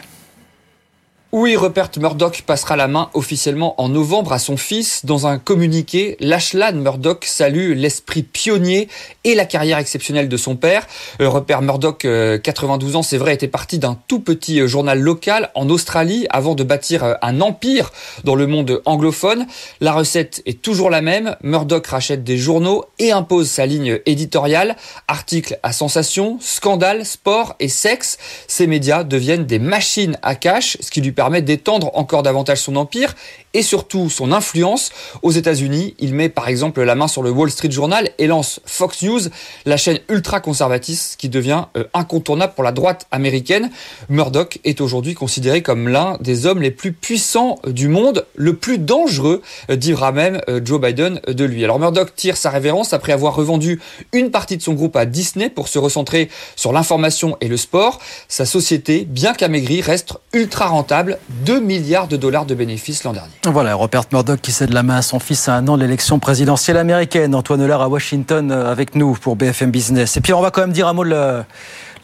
Oui, 1.36 1.56
Rupert 1.56 1.90
Murdoch 1.98 2.42
passera 2.42 2.76
la 2.76 2.86
main 2.86 3.10
officiellement 3.12 3.74
en 3.82 3.88
novembre 3.88 4.32
à 4.32 4.38
son 4.38 4.56
fils. 4.56 5.04
Dans 5.04 5.26
un 5.26 5.36
communiqué, 5.36 6.16
Lachlan 6.20 6.74
Murdoch 6.74 7.24
salue 7.24 7.72
l'esprit 7.74 8.22
pionnier 8.22 8.88
et 9.24 9.34
la 9.34 9.44
carrière 9.44 9.78
exceptionnelle 9.78 10.28
de 10.28 10.36
son 10.36 10.54
père. 10.54 10.86
Euh, 11.20 11.28
Rupert 11.28 11.60
Murdoch, 11.60 12.06
92 12.40 12.94
euh, 12.94 12.98
ans, 12.98 13.02
c'est 13.02 13.16
vrai, 13.16 13.34
était 13.34 13.48
parti 13.48 13.80
d'un 13.80 13.98
tout 14.06 14.20
petit 14.20 14.60
euh, 14.60 14.68
journal 14.68 15.00
local 15.00 15.50
en 15.56 15.68
Australie 15.70 16.28
avant 16.30 16.54
de 16.54 16.62
bâtir 16.62 17.16
un 17.20 17.40
empire 17.40 17.90
dans 18.22 18.36
le 18.36 18.46
monde 18.46 18.80
anglophone. 18.84 19.48
La 19.80 19.92
recette 19.92 20.40
est 20.46 20.62
toujours 20.62 20.88
la 20.88 21.02
même. 21.02 21.34
Murdoch 21.42 21.84
rachète 21.88 22.22
des 22.22 22.36
journaux 22.38 22.84
et 23.00 23.10
impose 23.10 23.50
sa 23.50 23.66
ligne 23.66 23.98
éditoriale. 24.06 24.76
Articles 25.08 25.58
à 25.64 25.72
sensation, 25.72 26.38
scandales, 26.40 27.04
sport 27.04 27.56
et 27.58 27.68
sexe. 27.68 28.18
Ces 28.46 28.68
médias 28.68 29.02
deviennent 29.02 29.46
des 29.46 29.58
machines 29.58 30.16
à 30.22 30.36
cash, 30.36 30.76
ce 30.78 30.92
qui 30.92 31.00
lui 31.00 31.10
permet 31.10 31.23
permet 31.24 31.40
d'étendre 31.40 31.90
encore 31.94 32.22
davantage 32.22 32.58
son 32.58 32.76
empire 32.76 33.14
et 33.54 33.62
surtout 33.62 34.10
son 34.10 34.30
influence. 34.30 34.90
Aux 35.22 35.30
États-Unis, 35.30 35.94
il 35.98 36.12
met 36.12 36.28
par 36.28 36.48
exemple 36.48 36.82
la 36.82 36.94
main 36.94 37.08
sur 37.08 37.22
le 37.22 37.30
Wall 37.30 37.50
Street 37.50 37.70
Journal 37.70 38.10
et 38.18 38.26
lance 38.26 38.60
Fox 38.66 39.02
News, 39.02 39.20
la 39.64 39.78
chaîne 39.78 40.00
ultra-conservatiste 40.10 41.16
qui 41.16 41.30
devient 41.30 41.64
euh, 41.78 41.84
incontournable 41.94 42.52
pour 42.54 42.62
la 42.62 42.72
droite 42.72 43.06
américaine. 43.10 43.70
Murdoch 44.10 44.58
est 44.64 44.82
aujourd'hui 44.82 45.14
considéré 45.14 45.62
comme 45.62 45.88
l'un 45.88 46.18
des 46.20 46.44
hommes 46.44 46.60
les 46.60 46.70
plus 46.70 46.92
puissants 46.92 47.58
du 47.66 47.88
monde, 47.88 48.26
le 48.34 48.56
plus 48.56 48.76
dangereux, 48.76 49.40
euh, 49.70 49.76
dira 49.76 50.12
même 50.12 50.42
euh, 50.50 50.60
Joe 50.62 50.78
Biden 50.78 51.22
de 51.26 51.44
lui. 51.44 51.64
Alors 51.64 51.78
Murdoch 51.78 52.14
tire 52.14 52.36
sa 52.36 52.50
révérence 52.50 52.92
après 52.92 53.12
avoir 53.12 53.34
revendu 53.34 53.80
une 54.12 54.30
partie 54.30 54.58
de 54.58 54.62
son 54.62 54.74
groupe 54.74 54.96
à 54.96 55.06
Disney 55.06 55.48
pour 55.48 55.68
se 55.68 55.78
recentrer 55.78 56.28
sur 56.54 56.74
l'information 56.74 57.38
et 57.40 57.48
le 57.48 57.56
sport. 57.56 57.98
Sa 58.28 58.44
société, 58.44 59.06
bien 59.08 59.32
qu'amaigrie, 59.32 59.80
reste 59.80 60.18
ultra 60.34 60.66
rentable, 60.66 61.13
2 61.44 61.60
milliards 61.60 62.08
de 62.08 62.16
dollars 62.16 62.46
de 62.46 62.54
bénéfices 62.54 63.04
l'an 63.04 63.12
dernier. 63.12 63.32
Voilà, 63.44 63.74
Robert 63.74 64.04
Murdoch 64.12 64.40
qui 64.40 64.52
cède 64.52 64.72
la 64.72 64.82
main 64.82 64.96
à 64.96 65.02
son 65.02 65.18
fils 65.18 65.48
à 65.48 65.54
un 65.54 65.66
an 65.68 65.76
de 65.76 65.82
l'élection 65.82 66.18
présidentielle 66.18 66.76
américaine. 66.76 67.34
Antoine 67.34 67.60
Hollard 67.60 67.82
à 67.82 67.88
Washington 67.88 68.50
euh, 68.50 68.70
avec 68.70 68.94
nous 68.94 69.14
pour 69.14 69.36
BFM 69.36 69.70
Business. 69.70 70.16
Et 70.16 70.20
puis 70.20 70.32
on 70.32 70.40
va 70.40 70.50
quand 70.50 70.62
même 70.62 70.72
dire 70.72 70.88
un 70.88 70.92
mot 70.92 71.04
de 71.04 71.10
la, 71.10 71.46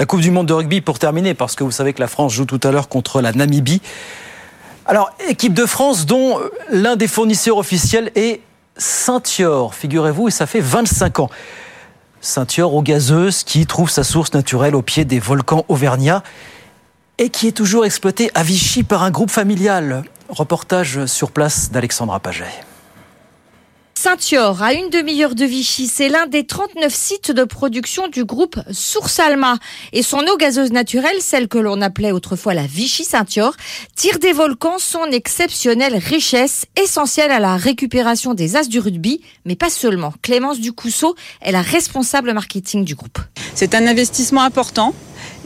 Coupe 0.07 0.21
du 0.21 0.31
Monde 0.31 0.47
de 0.47 0.53
rugby 0.53 0.81
pour 0.81 0.99
terminer, 0.99 1.35
parce 1.35 1.55
que 1.55 1.65
vous 1.65 1.71
savez 1.71 1.93
que 1.93 2.01
la 2.01 2.09
France 2.09 2.33
joue 2.33 2.47
tout 2.47 2.61
à 2.63 2.71
l'heure 2.71 2.89
contre 2.89 3.21
la 3.21 3.33
Namibie. 3.33 3.83
Alors, 4.87 5.11
équipe 5.29 5.55
de 5.55 5.67
France 5.67 6.07
dont 6.07 6.39
euh, 6.39 6.51
l'un 6.71 6.97
des 6.97 7.07
fournisseurs 7.07 7.59
officiels 7.59 8.11
est 8.15 8.41
Saint-Yor, 8.77 9.75
figurez-vous, 9.75 10.29
et 10.29 10.31
ça 10.31 10.47
fait 10.47 10.61
25 10.61 11.21
ans. 11.21 11.31
Saint-Yor 12.21 12.75
eau 12.75 12.83
gazeuse 12.83 13.45
qui 13.45 13.67
trouve 13.67 13.91
sa 13.91 14.05
source 14.05 14.33
naturelle 14.35 14.75
au 14.75 14.83
pied 14.83 15.05
des 15.05 15.19
volcans 15.19 15.65
auvergnats 15.69 16.23
et 17.21 17.29
qui 17.29 17.47
est 17.47 17.53
toujours 17.53 17.85
exploité 17.85 18.31
à 18.35 18.43
Vichy 18.43 18.83
par 18.83 19.05
un 19.05 19.11
groupe 19.11 19.31
familial. 19.31 20.03
Reportage 20.31 21.05
sur 21.07 21.31
place 21.31 21.71
d'Alexandra 21.71 22.19
Paget. 22.19 22.47
Saint-Yor, 23.95 24.63
à 24.63 24.73
une 24.73 24.89
demi-heure 24.89 25.35
de 25.35 25.45
Vichy, 25.45 25.87
c'est 25.87 26.09
l'un 26.09 26.27
des 26.27 26.47
39 26.47 26.95
sites 26.95 27.31
de 27.33 27.45
production 27.45 28.09
du 28.09 28.25
groupe 28.25 28.59
Source 28.73 29.21
Alma. 29.21 29.59
Et 29.93 30.03
son 30.03 30.21
eau 30.21 30.39
gazeuse 30.39 30.73
naturelle, 30.73 31.21
celle 31.21 31.49
que 31.49 31.59
l'on 31.59 31.83
appelait 31.83 32.11
autrefois 32.11 32.55
la 32.55 32.67
Vichy 32.67 33.05
Saint-Yor, 33.05 33.53
tire 33.97 34.19
des 34.19 34.33
volcans 34.33 34.79
son 34.79 35.05
exceptionnelle 35.13 35.97
richesse, 35.97 36.65
essentielle 36.83 37.31
à 37.31 37.41
la 37.41 37.59
récupération 37.59 38.33
des 38.33 38.57
as 38.57 38.69
du 38.69 38.79
rugby, 38.79 39.21
mais 39.45 39.57
pas 39.57 39.69
seulement. 39.69 40.15
Clémence 40.23 40.59
Ducousseau 40.59 41.15
est 41.43 41.53
la 41.53 41.61
responsable 41.61 42.33
marketing 42.33 42.87
du 42.87 42.95
groupe. 42.95 43.19
C'est 43.55 43.75
un 43.75 43.87
investissement 43.87 44.43
important, 44.43 44.95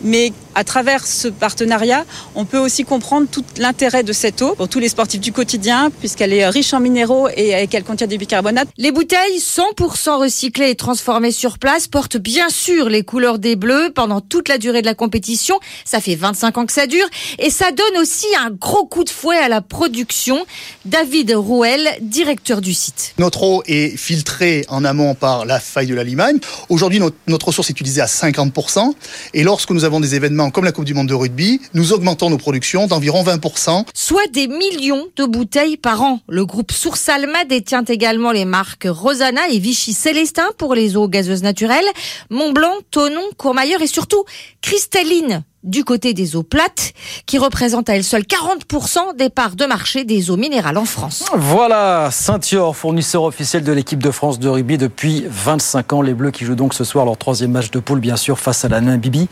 mais 0.05 0.33
À 0.57 0.63
travers 0.63 1.05
ce 1.05 1.27
partenariat, 1.27 2.05
on 2.37 2.45
peut 2.45 2.59
aussi 2.59 2.85
comprendre 2.85 3.27
tout 3.31 3.45
l'intérêt 3.59 4.05
de 4.05 4.13
cette 4.13 4.41
eau 4.41 4.55
pour 4.55 4.69
tous 4.69 4.79
les 4.79 4.89
sportifs 4.89 5.21
du 5.21 5.33
quotidien, 5.33 5.91
puisqu'elle 5.99 6.33
est 6.33 6.49
riche 6.49 6.73
en 6.73 6.81
minéraux 6.81 7.29
et 7.37 7.67
qu'elle 7.67 7.83
contient 7.83 8.07
du 8.07 8.19
bicarbonate. 8.19 8.69
Les 8.77 8.93
bouteilles 8.93 9.39
100% 9.39 10.21
recyclées 10.21 10.71
et 10.71 10.75
transformées 10.77 11.33
sur 11.33 11.59
place 11.59 11.89
portent 11.89 12.19
bien 12.19 12.49
sûr 12.51 12.89
les 12.89 13.03
couleurs 13.03 13.41
des 13.41 13.57
bleus 13.57 13.91
pendant 13.93 14.21
toute 14.21 14.49
la 14.49 14.59
durée 14.59 14.81
de 14.81 14.87
la 14.87 14.95
compétition. 14.95 15.59
Ça 15.85 16.01
fait 16.01 16.15
25 16.15 16.59
ans 16.59 16.67
que 16.67 16.73
ça 16.73 16.87
dure 16.87 17.07
et 17.41 17.51
ça 17.51 17.73
donne 17.73 18.01
aussi 18.01 18.27
un 18.41 18.51
gros 18.51 18.87
coup 18.87 19.03
de 19.03 19.11
fouet 19.11 19.37
à 19.37 19.49
la 19.49 19.61
production. 19.61 20.47
David 20.85 21.33
Rouel, 21.35 21.89
directeur 22.01 22.61
du 22.61 22.75
site. 22.75 23.15
Notre 23.19 23.43
eau 23.43 23.63
est 23.67 23.97
filtrée 23.97 24.65
en 24.69 24.85
amont 24.85 25.15
par 25.15 25.47
la 25.47 25.59
faille 25.59 25.89
de 25.89 25.95
la 25.95 26.05
Limagne. 26.05 26.39
Aujourd'hui, 26.69 27.01
notre, 27.01 27.17
notre 27.27 27.47
ressource 27.49 27.71
est 27.71 27.81
utilisée 27.81 28.01
à 28.01 28.07
50%. 28.07 28.93
Et 29.35 29.43
lorsque 29.43 29.71
nous 29.71 29.85
avons 29.85 29.99
des 29.99 30.15
événements 30.15 30.44
comme 30.51 30.65
la 30.65 30.73
Coupe 30.73 30.85
du 30.85 30.95
Monde 30.95 31.09
de 31.09 31.15
rugby, 31.15 31.61
nous 31.75 31.93
augmentons 31.93 32.31
nos 32.31 32.39
productions 32.39 32.87
d'environ 32.87 33.23
20%. 33.23 33.85
Soit 33.95 34.27
des 34.33 34.49
millions 34.49 35.07
de 35.17 35.25
bouteilles 35.25 35.77
par 35.77 36.03
an. 36.03 36.21
Le 36.29 36.45
groupe 36.45 36.73
Source 36.73 37.09
Alma 37.09 37.45
détient 37.45 37.85
également 37.85 38.33
les 38.33 38.45
marques 38.45 38.87
Rosana 38.89 39.49
et 39.51 39.59
Vichy 39.59 39.93
Célestin 39.93 40.49
pour 40.59 40.75
les 40.75 40.97
eaux 40.97 41.09
gazeuses 41.09 41.43
naturelles, 41.43 41.85
Montblanc, 42.31 42.75
Tonon, 42.91 43.23
Courmayeur 43.37 43.83
et 43.83 43.87
surtout 43.87 44.25
Cristalline 44.61 45.45
du 45.65 45.83
côté 45.83 46.15
des 46.15 46.37
eaux 46.37 46.43
plates, 46.43 46.93
qui 47.27 47.39
représente 47.39 47.89
à 47.89 47.97
elle 47.97 48.05
seule 48.05 48.23
40% 48.23 49.17
des 49.17 49.31
parts 49.31 49.57
de 49.57 49.65
marché 49.65 50.05
des 50.05 50.31
eaux 50.31 50.37
minérales 50.37 50.79
en 50.79 50.85
France. 50.85 51.25
Voilà, 51.37 52.11
Saint-Yor, 52.13 52.77
fournisseur 52.77 53.25
officiel 53.25 53.65
de 53.65 53.73
l'équipe 53.73 54.03
de 54.03 54.11
France 54.11 54.39
de 54.39 54.49
rugby 54.49 54.79
depuis 54.79 55.25
25 55.29 55.93
ans. 55.95 56.03
Les 56.03 56.15
Bleus 56.15 56.31
qui 56.31 56.45
jouent 56.45 56.55
donc 56.55 56.75
ce 56.75 56.85
soir 56.85 57.05
leur 57.05 57.17
troisième 57.17 57.51
match 57.51 57.71
de 57.71 57.81
poule, 57.81 58.01
bien 58.01 58.17
sûr, 58.17 58.39
face 58.39 58.65
à 58.65 58.69
la 58.69 58.81
Namibie. 58.81 59.29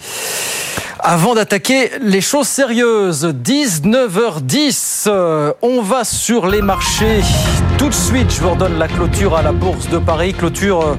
Avant 1.04 1.34
d'attaquer 1.34 1.90
les 2.00 2.20
choses 2.20 2.46
sérieuses, 2.46 3.26
19h10, 3.26 5.04
euh, 5.08 5.52
on 5.60 5.82
va 5.82 6.04
sur 6.04 6.46
les 6.46 6.62
marchés. 6.62 7.22
Tout 7.76 7.88
de 7.88 7.94
suite, 7.94 8.30
je 8.30 8.40
vous 8.40 8.50
redonne 8.50 8.78
la 8.78 8.86
clôture 8.86 9.36
à 9.36 9.42
la 9.42 9.50
Bourse 9.50 9.88
de 9.88 9.98
Paris. 9.98 10.32
Clôture 10.32 10.80
euh, 10.80 10.94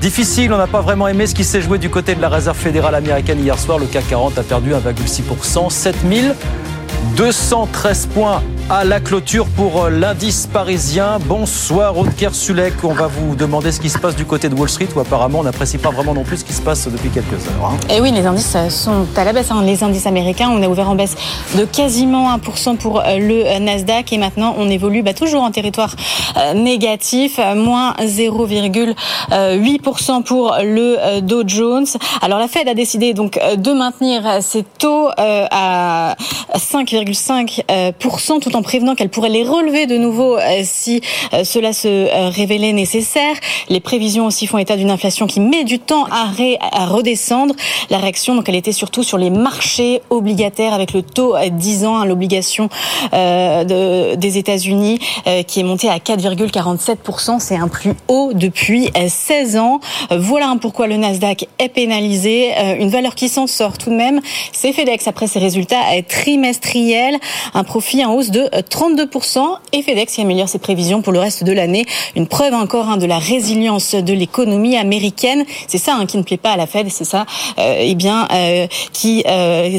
difficile, 0.00 0.52
on 0.52 0.58
n'a 0.58 0.66
pas 0.66 0.80
vraiment 0.80 1.06
aimé 1.08 1.26
ce 1.26 1.34
qui 1.34 1.44
s'est 1.44 1.62
joué 1.62 1.78
du 1.78 1.90
côté 1.90 2.14
de 2.14 2.20
la 2.20 2.28
réserve 2.28 2.56
fédérale 2.56 2.94
américaine 2.94 3.40
hier 3.40 3.58
soir. 3.58 3.78
Le 3.78 3.86
CAC 3.86 4.08
40 4.08 4.38
a 4.38 4.42
perdu 4.42 4.72
1,6%, 4.72 5.70
7213 5.70 8.06
points 8.06 8.42
à 8.72 8.84
la 8.84 9.00
clôture 9.00 9.46
pour 9.54 9.84
euh, 9.84 9.90
l'indice 9.90 10.48
parisien. 10.50 11.18
Bonsoir 11.26 11.98
Aude 11.98 12.08
Sulek. 12.32 12.72
On 12.84 12.94
va 12.94 13.06
vous 13.06 13.36
demander 13.36 13.70
ce 13.70 13.78
qui 13.78 13.90
se 13.90 13.98
passe 13.98 14.16
du 14.16 14.24
côté 14.24 14.48
de 14.48 14.54
Wall 14.54 14.70
Street 14.70 14.88
où 14.96 15.00
apparemment 15.00 15.40
on 15.40 15.42
n'apprécie 15.42 15.76
pas 15.76 15.90
vraiment 15.90 16.14
non 16.14 16.24
plus 16.24 16.38
ce 16.38 16.44
qui 16.46 16.54
se 16.54 16.62
passe 16.62 16.88
depuis 16.88 17.10
quelques 17.10 17.34
heures. 17.34 17.66
Hein. 17.66 17.76
Et 17.90 18.00
oui, 18.00 18.12
les 18.12 18.24
indices 18.24 18.56
sont 18.70 19.06
à 19.14 19.24
la 19.24 19.34
baisse. 19.34 19.50
Hein. 19.50 19.62
Les 19.62 19.84
indices 19.84 20.06
américains, 20.06 20.48
on 20.50 20.62
a 20.62 20.68
ouvert 20.68 20.88
en 20.88 20.94
baisse 20.94 21.16
de 21.54 21.66
quasiment 21.66 22.34
1% 22.34 22.78
pour 22.78 23.00
euh, 23.00 23.18
le 23.18 23.58
Nasdaq 23.58 24.10
et 24.10 24.16
maintenant 24.16 24.54
on 24.56 24.70
évolue 24.70 25.02
bah, 25.02 25.12
toujours 25.12 25.42
en 25.42 25.50
territoire 25.50 25.94
euh, 26.38 26.54
négatif, 26.54 27.38
moins 27.54 27.92
0,8% 28.00 30.22
pour 30.22 30.56
le 30.62 31.20
Dow 31.20 31.42
Jones. 31.46 31.84
Alors 32.22 32.38
la 32.38 32.48
Fed 32.48 32.66
a 32.68 32.74
décidé 32.74 33.12
donc 33.12 33.38
de 33.54 33.72
maintenir 33.74 34.42
ses 34.42 34.62
taux 34.62 35.10
à 35.18 36.16
5,5% 36.54 38.40
tout 38.40 38.56
en 38.56 38.61
prévenant 38.62 38.94
qu'elle 38.94 39.08
pourrait 39.08 39.28
les 39.28 39.44
relever 39.44 39.86
de 39.86 39.96
nouveau 39.96 40.36
euh, 40.36 40.60
si 40.64 41.00
euh, 41.32 41.44
cela 41.44 41.72
se 41.72 41.88
euh, 41.88 42.28
révélait 42.28 42.72
nécessaire. 42.72 43.34
Les 43.68 43.80
prévisions 43.80 44.26
aussi 44.26 44.46
font 44.46 44.58
état 44.58 44.76
d'une 44.76 44.90
inflation 44.90 45.26
qui 45.26 45.40
met 45.40 45.64
du 45.64 45.78
temps 45.78 46.06
à, 46.06 46.86
redescendre. 46.86 47.54
La 47.90 47.98
réaction, 47.98 48.34
donc, 48.34 48.48
elle 48.48 48.56
était 48.56 48.72
surtout 48.72 49.02
sur 49.02 49.18
les 49.18 49.30
marchés 49.30 50.02
obligataires 50.10 50.72
avec 50.72 50.92
le 50.92 51.02
taux 51.02 51.34
à 51.34 51.48
10 51.48 51.84
ans, 51.84 51.96
hein, 51.96 52.04
l'obligation 52.04 52.68
de, 53.12 54.14
des 54.14 54.38
États-Unis 54.38 54.98
qui 55.46 55.60
est 55.60 55.62
monté 55.62 55.88
à 55.88 55.98
4,47%. 55.98 57.38
C'est 57.40 57.56
un 57.56 57.68
plus 57.68 57.94
haut 58.08 58.32
depuis 58.34 58.90
16 59.06 59.56
ans. 59.56 59.80
Voilà 60.10 60.54
pourquoi 60.60 60.86
le 60.86 60.96
Nasdaq 60.96 61.48
est 61.58 61.68
pénalisé. 61.68 62.50
Une 62.78 62.90
valeur 62.90 63.14
qui 63.14 63.28
s'en 63.28 63.46
sort 63.46 63.78
tout 63.78 63.90
de 63.90 63.96
même, 63.96 64.20
c'est 64.52 64.72
FedEx 64.72 65.06
après 65.08 65.26
ses 65.26 65.38
résultats 65.38 65.82
trimestriels. 66.08 67.18
Un 67.54 67.64
profit 67.64 68.04
en 68.04 68.14
hausse 68.14 68.30
de 68.30 68.41
32% 68.50 69.40
et 69.72 69.82
FedEx 69.82 70.14
qui 70.14 70.20
améliore 70.20 70.48
ses 70.48 70.58
prévisions 70.58 71.02
pour 71.02 71.12
le 71.12 71.18
reste 71.18 71.44
de 71.44 71.52
l'année. 71.52 71.86
Une 72.16 72.26
preuve 72.26 72.54
encore 72.54 72.88
hein, 72.88 72.96
de 72.96 73.06
la 73.06 73.18
résilience 73.18 73.94
de 73.94 74.12
l'économie 74.12 74.76
américaine. 74.76 75.44
C'est 75.68 75.78
ça 75.78 75.96
hein, 75.98 76.06
qui 76.06 76.18
ne 76.18 76.22
plaît 76.22 76.36
pas 76.36 76.52
à 76.52 76.56
la 76.56 76.66
Fed, 76.66 76.88
c'est 76.90 77.04
ça, 77.04 77.26
euh, 77.58 77.76
eh 77.78 77.94
bien, 77.94 78.28
euh, 78.32 78.66
qui 78.92 79.24
euh, 79.26 79.78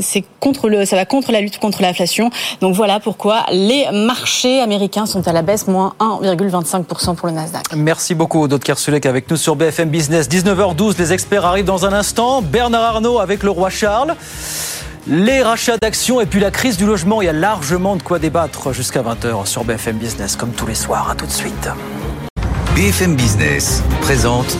c'est 0.00 0.24
contre 0.40 0.68
le, 0.68 0.84
ça 0.84 0.96
va 0.96 1.04
contre 1.04 1.32
la 1.32 1.40
lutte 1.40 1.58
contre 1.58 1.82
l'inflation. 1.82 2.30
Donc 2.60 2.74
voilà 2.74 3.00
pourquoi 3.00 3.44
les 3.50 3.86
marchés 3.92 4.60
américains 4.60 5.06
sont 5.06 5.26
à 5.28 5.32
la 5.32 5.42
baisse, 5.42 5.66
moins 5.66 5.94
1,25% 6.00 7.14
pour 7.14 7.28
le 7.28 7.34
Nasdaq. 7.34 7.64
Merci 7.74 8.14
beaucoup, 8.14 8.42
Aude 8.42 8.62
Kersulek 8.62 9.06
avec 9.06 9.30
nous 9.30 9.36
sur 9.36 9.56
BFM 9.56 9.88
Business. 9.88 10.28
19h12, 10.28 10.98
les 10.98 11.12
experts 11.12 11.44
arrivent 11.44 11.64
dans 11.64 11.86
un 11.86 11.92
instant. 11.92 12.42
Bernard 12.42 12.82
Arnault 12.82 13.18
avec 13.18 13.42
le 13.42 13.50
roi 13.50 13.70
Charles. 13.70 14.14
Les 15.06 15.42
rachats 15.42 15.76
d'actions 15.76 16.22
et 16.22 16.26
puis 16.26 16.40
la 16.40 16.50
crise 16.50 16.78
du 16.78 16.86
logement, 16.86 17.20
il 17.20 17.26
y 17.26 17.28
a 17.28 17.34
largement 17.34 17.94
de 17.96 18.02
quoi 18.02 18.18
débattre 18.18 18.72
jusqu'à 18.72 19.02
20h 19.02 19.44
sur 19.44 19.62
BFM 19.62 19.98
Business, 19.98 20.34
comme 20.34 20.52
tous 20.52 20.66
les 20.66 20.74
soirs. 20.74 21.10
À 21.10 21.14
tout 21.14 21.26
de 21.26 21.30
suite. 21.30 21.68
BFM 22.74 23.14
Business 23.14 23.82
présente 24.00 24.56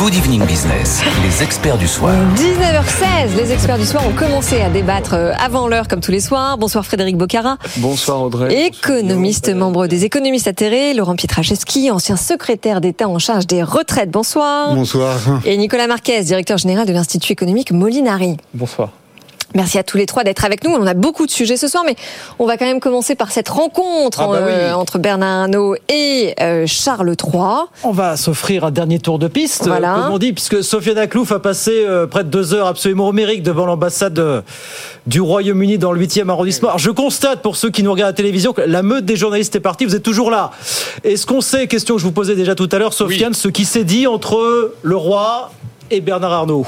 Good 0.00 0.14
Evening 0.14 0.46
Business, 0.46 1.02
les 1.22 1.42
experts 1.42 1.76
du 1.76 1.86
soir. 1.86 2.14
19h16, 2.34 3.36
les 3.36 3.52
experts 3.52 3.76
du 3.76 3.84
soir 3.84 4.02
ont 4.08 4.14
commencé 4.14 4.62
à 4.62 4.70
débattre 4.70 5.12
euh, 5.12 5.34
avant 5.38 5.68
l'heure 5.68 5.88
comme 5.88 6.00
tous 6.00 6.10
les 6.10 6.20
soirs. 6.20 6.56
Bonsoir 6.56 6.86
Frédéric 6.86 7.18
Bocara. 7.18 7.58
Bonsoir 7.76 8.22
Audrey. 8.22 8.64
Économiste, 8.64 9.50
membre 9.54 9.88
des 9.88 10.06
économistes 10.06 10.48
atterrés. 10.48 10.94
Laurent 10.94 11.16
Pietraszewski, 11.16 11.90
ancien 11.90 12.16
secrétaire 12.16 12.80
d'État 12.80 13.10
en 13.10 13.18
charge 13.18 13.46
des 13.46 13.62
retraites. 13.62 14.10
Bonsoir. 14.10 14.74
Bonsoir. 14.74 15.18
Et 15.44 15.58
Nicolas 15.58 15.86
Marquez, 15.86 16.22
directeur 16.22 16.56
général 16.56 16.86
de 16.86 16.94
l'Institut 16.94 17.34
économique 17.34 17.70
Molinari. 17.70 18.38
Bonsoir. 18.54 18.92
Merci 19.54 19.78
à 19.78 19.82
tous 19.82 19.96
les 19.96 20.06
trois 20.06 20.22
d'être 20.24 20.44
avec 20.44 20.62
nous. 20.64 20.70
On 20.70 20.86
a 20.86 20.94
beaucoup 20.94 21.26
de 21.26 21.30
sujets 21.30 21.56
ce 21.56 21.66
soir, 21.66 21.82
mais 21.84 21.96
on 22.38 22.46
va 22.46 22.56
quand 22.56 22.64
même 22.66 22.78
commencer 22.80 23.14
par 23.16 23.32
cette 23.32 23.48
rencontre 23.48 24.20
Ah 24.22 24.26
bah 24.28 24.38
oui. 24.46 24.52
euh, 24.52 24.72
entre 24.74 24.98
Bernard 24.98 25.42
Arnault 25.42 25.74
et 25.88 26.34
euh, 26.40 26.66
Charles 26.66 27.14
III. 27.20 27.66
On 27.82 27.90
va 27.90 28.16
s'offrir 28.16 28.64
un 28.64 28.70
dernier 28.70 28.98
tour 29.00 29.18
de 29.18 29.26
piste, 29.28 29.66
Voilà. 29.66 29.96
euh, 29.98 30.02
comme 30.04 30.12
on 30.12 30.18
dit, 30.18 30.32
puisque 30.32 30.62
Sofiane 30.62 30.98
Aklouf 30.98 31.32
a 31.32 31.40
passé 31.40 31.72
euh, 31.84 32.06
près 32.06 32.22
de 32.22 32.28
deux 32.28 32.54
heures 32.54 32.68
absolument 32.68 33.08
homériques 33.08 33.42
devant 33.42 33.66
l'ambassade 33.66 34.44
du 35.06 35.20
Royaume-Uni 35.20 35.78
dans 35.78 35.92
le 35.92 36.00
8e 36.00 36.28
arrondissement. 36.28 36.68
Alors, 36.68 36.78
je 36.78 36.90
constate, 36.90 37.42
pour 37.42 37.56
ceux 37.56 37.70
qui 37.70 37.82
nous 37.82 37.90
regardent 37.90 38.08
à 38.08 38.12
la 38.12 38.16
télévision, 38.16 38.52
que 38.52 38.60
la 38.60 38.82
meute 38.82 39.04
des 39.04 39.16
journalistes 39.16 39.56
est 39.56 39.60
partie, 39.60 39.84
vous 39.84 39.96
êtes 39.96 40.02
toujours 40.02 40.30
là. 40.30 40.52
Est-ce 41.02 41.26
qu'on 41.26 41.40
sait, 41.40 41.66
question 41.66 41.96
que 41.96 42.00
je 42.00 42.06
vous 42.06 42.12
posais 42.12 42.36
déjà 42.36 42.54
tout 42.54 42.68
à 42.70 42.78
l'heure, 42.78 42.92
Sofiane, 42.92 43.34
ce 43.34 43.48
qui 43.48 43.64
s'est 43.64 43.84
dit 43.84 44.06
entre 44.06 44.74
le 44.82 44.96
roi 44.96 45.50
et 45.90 46.00
Bernard 46.00 46.32
Arnault? 46.32 46.66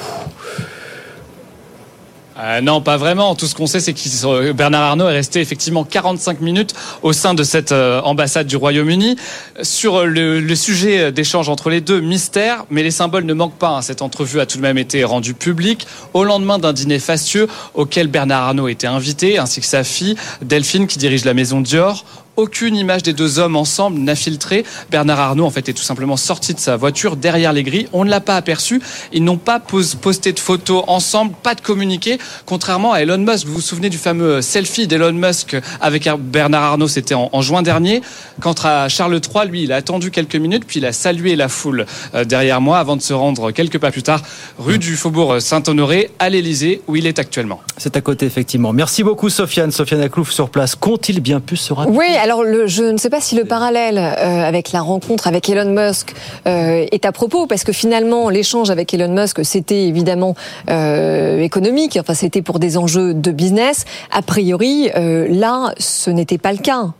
Euh, 2.39 2.61
non, 2.61 2.81
pas 2.81 2.97
vraiment. 2.97 3.35
Tout 3.35 3.47
ce 3.47 3.55
qu'on 3.55 3.67
sait, 3.67 3.81
c'est 3.81 3.93
que 3.93 4.53
Bernard 4.53 4.83
Arnault 4.83 5.09
est 5.09 5.13
resté 5.15 5.41
effectivement 5.41 5.85
45 5.85 6.41
minutes 6.41 6.75
au 7.03 7.13
sein 7.13 7.35
de 7.35 7.43
cette 7.43 7.73
euh, 7.73 8.01
ambassade 8.03 8.47
du 8.47 8.57
Royaume-Uni. 8.57 9.17
Sur 9.63 10.01
euh, 10.01 10.07
le, 10.07 10.55
sujet 10.55 11.13
d'échange 11.13 11.49
entre 11.49 11.71
les 11.71 11.81
deux, 11.81 12.01
mystère, 12.01 12.65
mais 12.71 12.83
les 12.83 12.91
symboles 12.91 13.25
ne 13.25 13.35
manquent 13.35 13.59
pas. 13.59 13.69
hein. 13.71 13.83
Cette 13.83 14.03
entrevue 14.03 14.41
a 14.41 14.47
tout 14.47 14.59
de 14.59 14.63
même 14.63 14.79
été 14.79 15.05
rendue 15.05 15.35
publique 15.35 15.87
au 16.15 16.25
lendemain 16.25 16.59
d'un 16.59 16.73
dîner 16.73 16.99
fastueux 16.99 17.49
auquel 17.75 18.07
Bernard 18.07 18.45
Arnault 18.45 18.69
était 18.69 18.87
invité, 18.87 19.39
ainsi 19.39 19.61
que 19.61 19.67
sa 19.67 19.85
fille 19.85 20.17
Delphine 20.43 20.87
qui 20.87 20.99
dirige 20.99 21.25
la 21.25 21.35
maison 21.35 21.61
Dior. 21.61 22.05
Aucune 22.37 22.77
image 22.77 23.03
des 23.03 23.13
deux 23.13 23.39
hommes 23.39 23.57
ensemble 23.57 23.99
n'a 23.99 24.15
filtré. 24.15 24.65
Bernard 24.91 25.21
Arnault, 25.21 25.45
en 25.45 25.51
fait, 25.51 25.69
est 25.69 25.75
tout 25.75 25.83
simplement 25.83 26.17
sorti 26.17 26.55
de 26.55 26.59
sa 26.59 26.77
voiture 26.77 27.17
derrière 27.17 27.53
les 27.53 27.63
grilles. 27.63 27.89
On 27.93 28.05
ne 28.07 28.11
l'a 28.11 28.21
pas 28.21 28.37
aperçu. 28.37 28.81
Ils 29.13 29.23
n'ont 29.23 29.37
pas 29.37 29.61
pos- 29.61 29.95
posté 30.01 30.33
de 30.33 30.41
photos 30.41 30.83
ensemble, 30.87 31.35
pas 31.43 31.55
de 31.55 31.61
communiqué. 31.61 32.19
Contrairement 32.47 32.95
à 32.95 33.01
Elon 33.03 33.19
Musk, 33.19 33.47
vous 33.47 33.55
vous 33.55 33.61
souvenez 33.61 33.91
du 33.91 33.99
fameux 33.99 34.41
selfie 34.41 34.87
d'Elon 34.87 35.13
Musk 35.13 35.57
avec 35.81 36.09
Bernard 36.19 36.63
Arnault, 36.63 36.89
c'était 36.89 37.15
en, 37.15 37.29
en 37.33 37.43
juin 37.43 37.61
dernier. 37.63 38.01
Quant 38.41 38.55
à 38.65 38.89
Charles 38.89 39.21
III, 39.35 39.47
lui, 39.49 39.65
il 39.65 39.73
a 39.73 39.77
attendu 39.77 40.11
quelques 40.11 40.37
minutes, 40.37 40.65
puis 40.67 40.79
il 40.81 40.87
a 40.87 40.93
salué 40.93 41.37
la 41.37 41.49
foule 41.49 41.85
euh, 42.15 42.25
derrière 42.25 42.61
moi 42.63 42.79
avant 42.79 42.97
de 42.97 43.03
se 43.03 43.13
rendre 43.13 43.51
quelques 43.51 43.79
pas 43.79 43.91
plus 43.91 44.03
tard 44.03 44.23
rue 44.59 44.79
du 44.79 44.97
Faubourg 44.97 45.37
Saint-Honoré 45.41 46.11
à 46.19 46.31
l'Élysée, 46.31 46.81
où 46.89 46.97
il 46.97 47.07
est 47.07 47.19
actuellement. 47.19 47.61
C'est 47.77 47.97
à 47.97 48.01
côté, 48.01 48.25
effectivement. 48.25 48.73
Merci 48.73 49.03
beaucoup, 49.03 49.29
Sofiane. 49.29 49.71
Sofiane 49.71 50.01
Aklouf 50.01 50.31
sur 50.31 50.49
place. 50.49 50.75
Qu'ont-ils 50.77 51.21
bien 51.21 51.41
pu 51.41 51.57
se 51.57 51.73
rappeler 51.75 51.95
Oui, 51.97 52.07
alors 52.23 52.45
le, 52.45 52.69
je 52.69 52.85
ne 52.85 52.99
sais 52.99 53.11
pas 53.11 53.21
si 53.21 53.35
le 53.35 53.45
parallèle 53.45 53.99
euh, 53.99 54.45
avec 54.45 54.71
la 54.71 54.81
rencontre 54.81 55.27
avec 55.27 55.49
Elon 55.51 55.73
Musk 55.73 56.15
euh, 56.47 56.87
est 56.93 57.05
à 57.05 57.11
propos, 57.11 57.49
parce 57.49 57.65
que 57.65 57.73
finalement 57.73 58.29
l'échange 58.29 58.71
avec 58.71 58.95
Elon 58.95 59.13
Musk 59.13 59.45
c'était 59.45 59.89
évidemment 59.89 60.37
euh, 60.71 61.41
économique, 61.41 61.99
enfin 62.01 62.15
c'était 62.15 62.41
pour 62.41 62.61
des 62.61 62.79
enjeux 62.79 63.13
de 63.13 63.33
business. 63.33 63.85
A 64.13 64.23
priori, 64.23 64.89
euh, 64.95 65.27
là, 65.29 65.75
ce 65.79 66.11
n'était 66.11 66.39
pas 66.39 66.53
le 66.53 66.59
cas. 66.59 66.93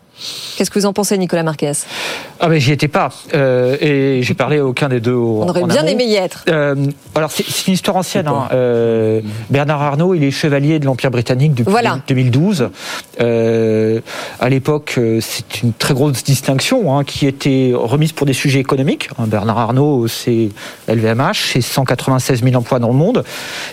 Qu'est-ce 0.57 0.71
que 0.71 0.79
vous 0.79 0.87
en 0.87 0.93
pensez, 0.93 1.17
Nicolas 1.19 1.43
Marquez? 1.43 1.73
Ah 2.39 2.49
mais 2.49 2.61
j'y 2.61 2.73
étais 2.73 2.89
pas 2.89 3.11
euh, 3.35 3.77
et 3.81 4.23
j'ai 4.23 4.35
parlé 4.35 4.59
à 4.59 4.65
aucun 4.65 4.89
des 4.89 5.01
deux. 5.01 5.15
On 5.15 5.49
aurait 5.49 5.65
bien 5.65 5.87
aimé 5.87 6.05
y 6.05 6.17
être. 6.17 6.45
Euh, 6.49 6.75
alors 7.15 7.31
c'est 7.31 7.67
une 7.67 7.75
histoire 7.75 7.97
ancienne. 7.97 8.29
Hein. 8.29 8.49
Euh, 8.53 9.21
Bernard 9.51 9.83
Arnault, 9.83 10.15
il 10.15 10.25
est 10.25 10.31
chevalier 10.31 10.79
de 10.79 10.87
l'Empire 10.87 11.11
britannique 11.11 11.55
depuis 11.55 11.71
Voilà. 11.71 12.01
2012. 12.09 12.71
Euh, 13.21 14.01
à 14.41 14.49
l'époque, 14.49 14.99
c'est 15.21 15.63
une 15.63 15.73
très 15.73 15.95
grosse 15.95 16.23
distinction 16.25 16.97
hein, 16.97 17.05
qui 17.05 17.27
était 17.27 17.73
remise 17.75 18.13
pour 18.13 18.27
des 18.27 18.33
sujets 18.33 18.61
économiques. 18.61 19.09
Hein, 19.19 19.25
Bernard 19.27 19.59
Arnault, 19.59 20.09
c'est 20.09 20.51
LVMH, 20.89 21.53
c'est 21.53 21.61
196 21.61 22.43
000 22.43 22.55
emplois 22.57 22.79
dans 22.79 22.89
le 22.89 22.95
monde. 22.95 23.25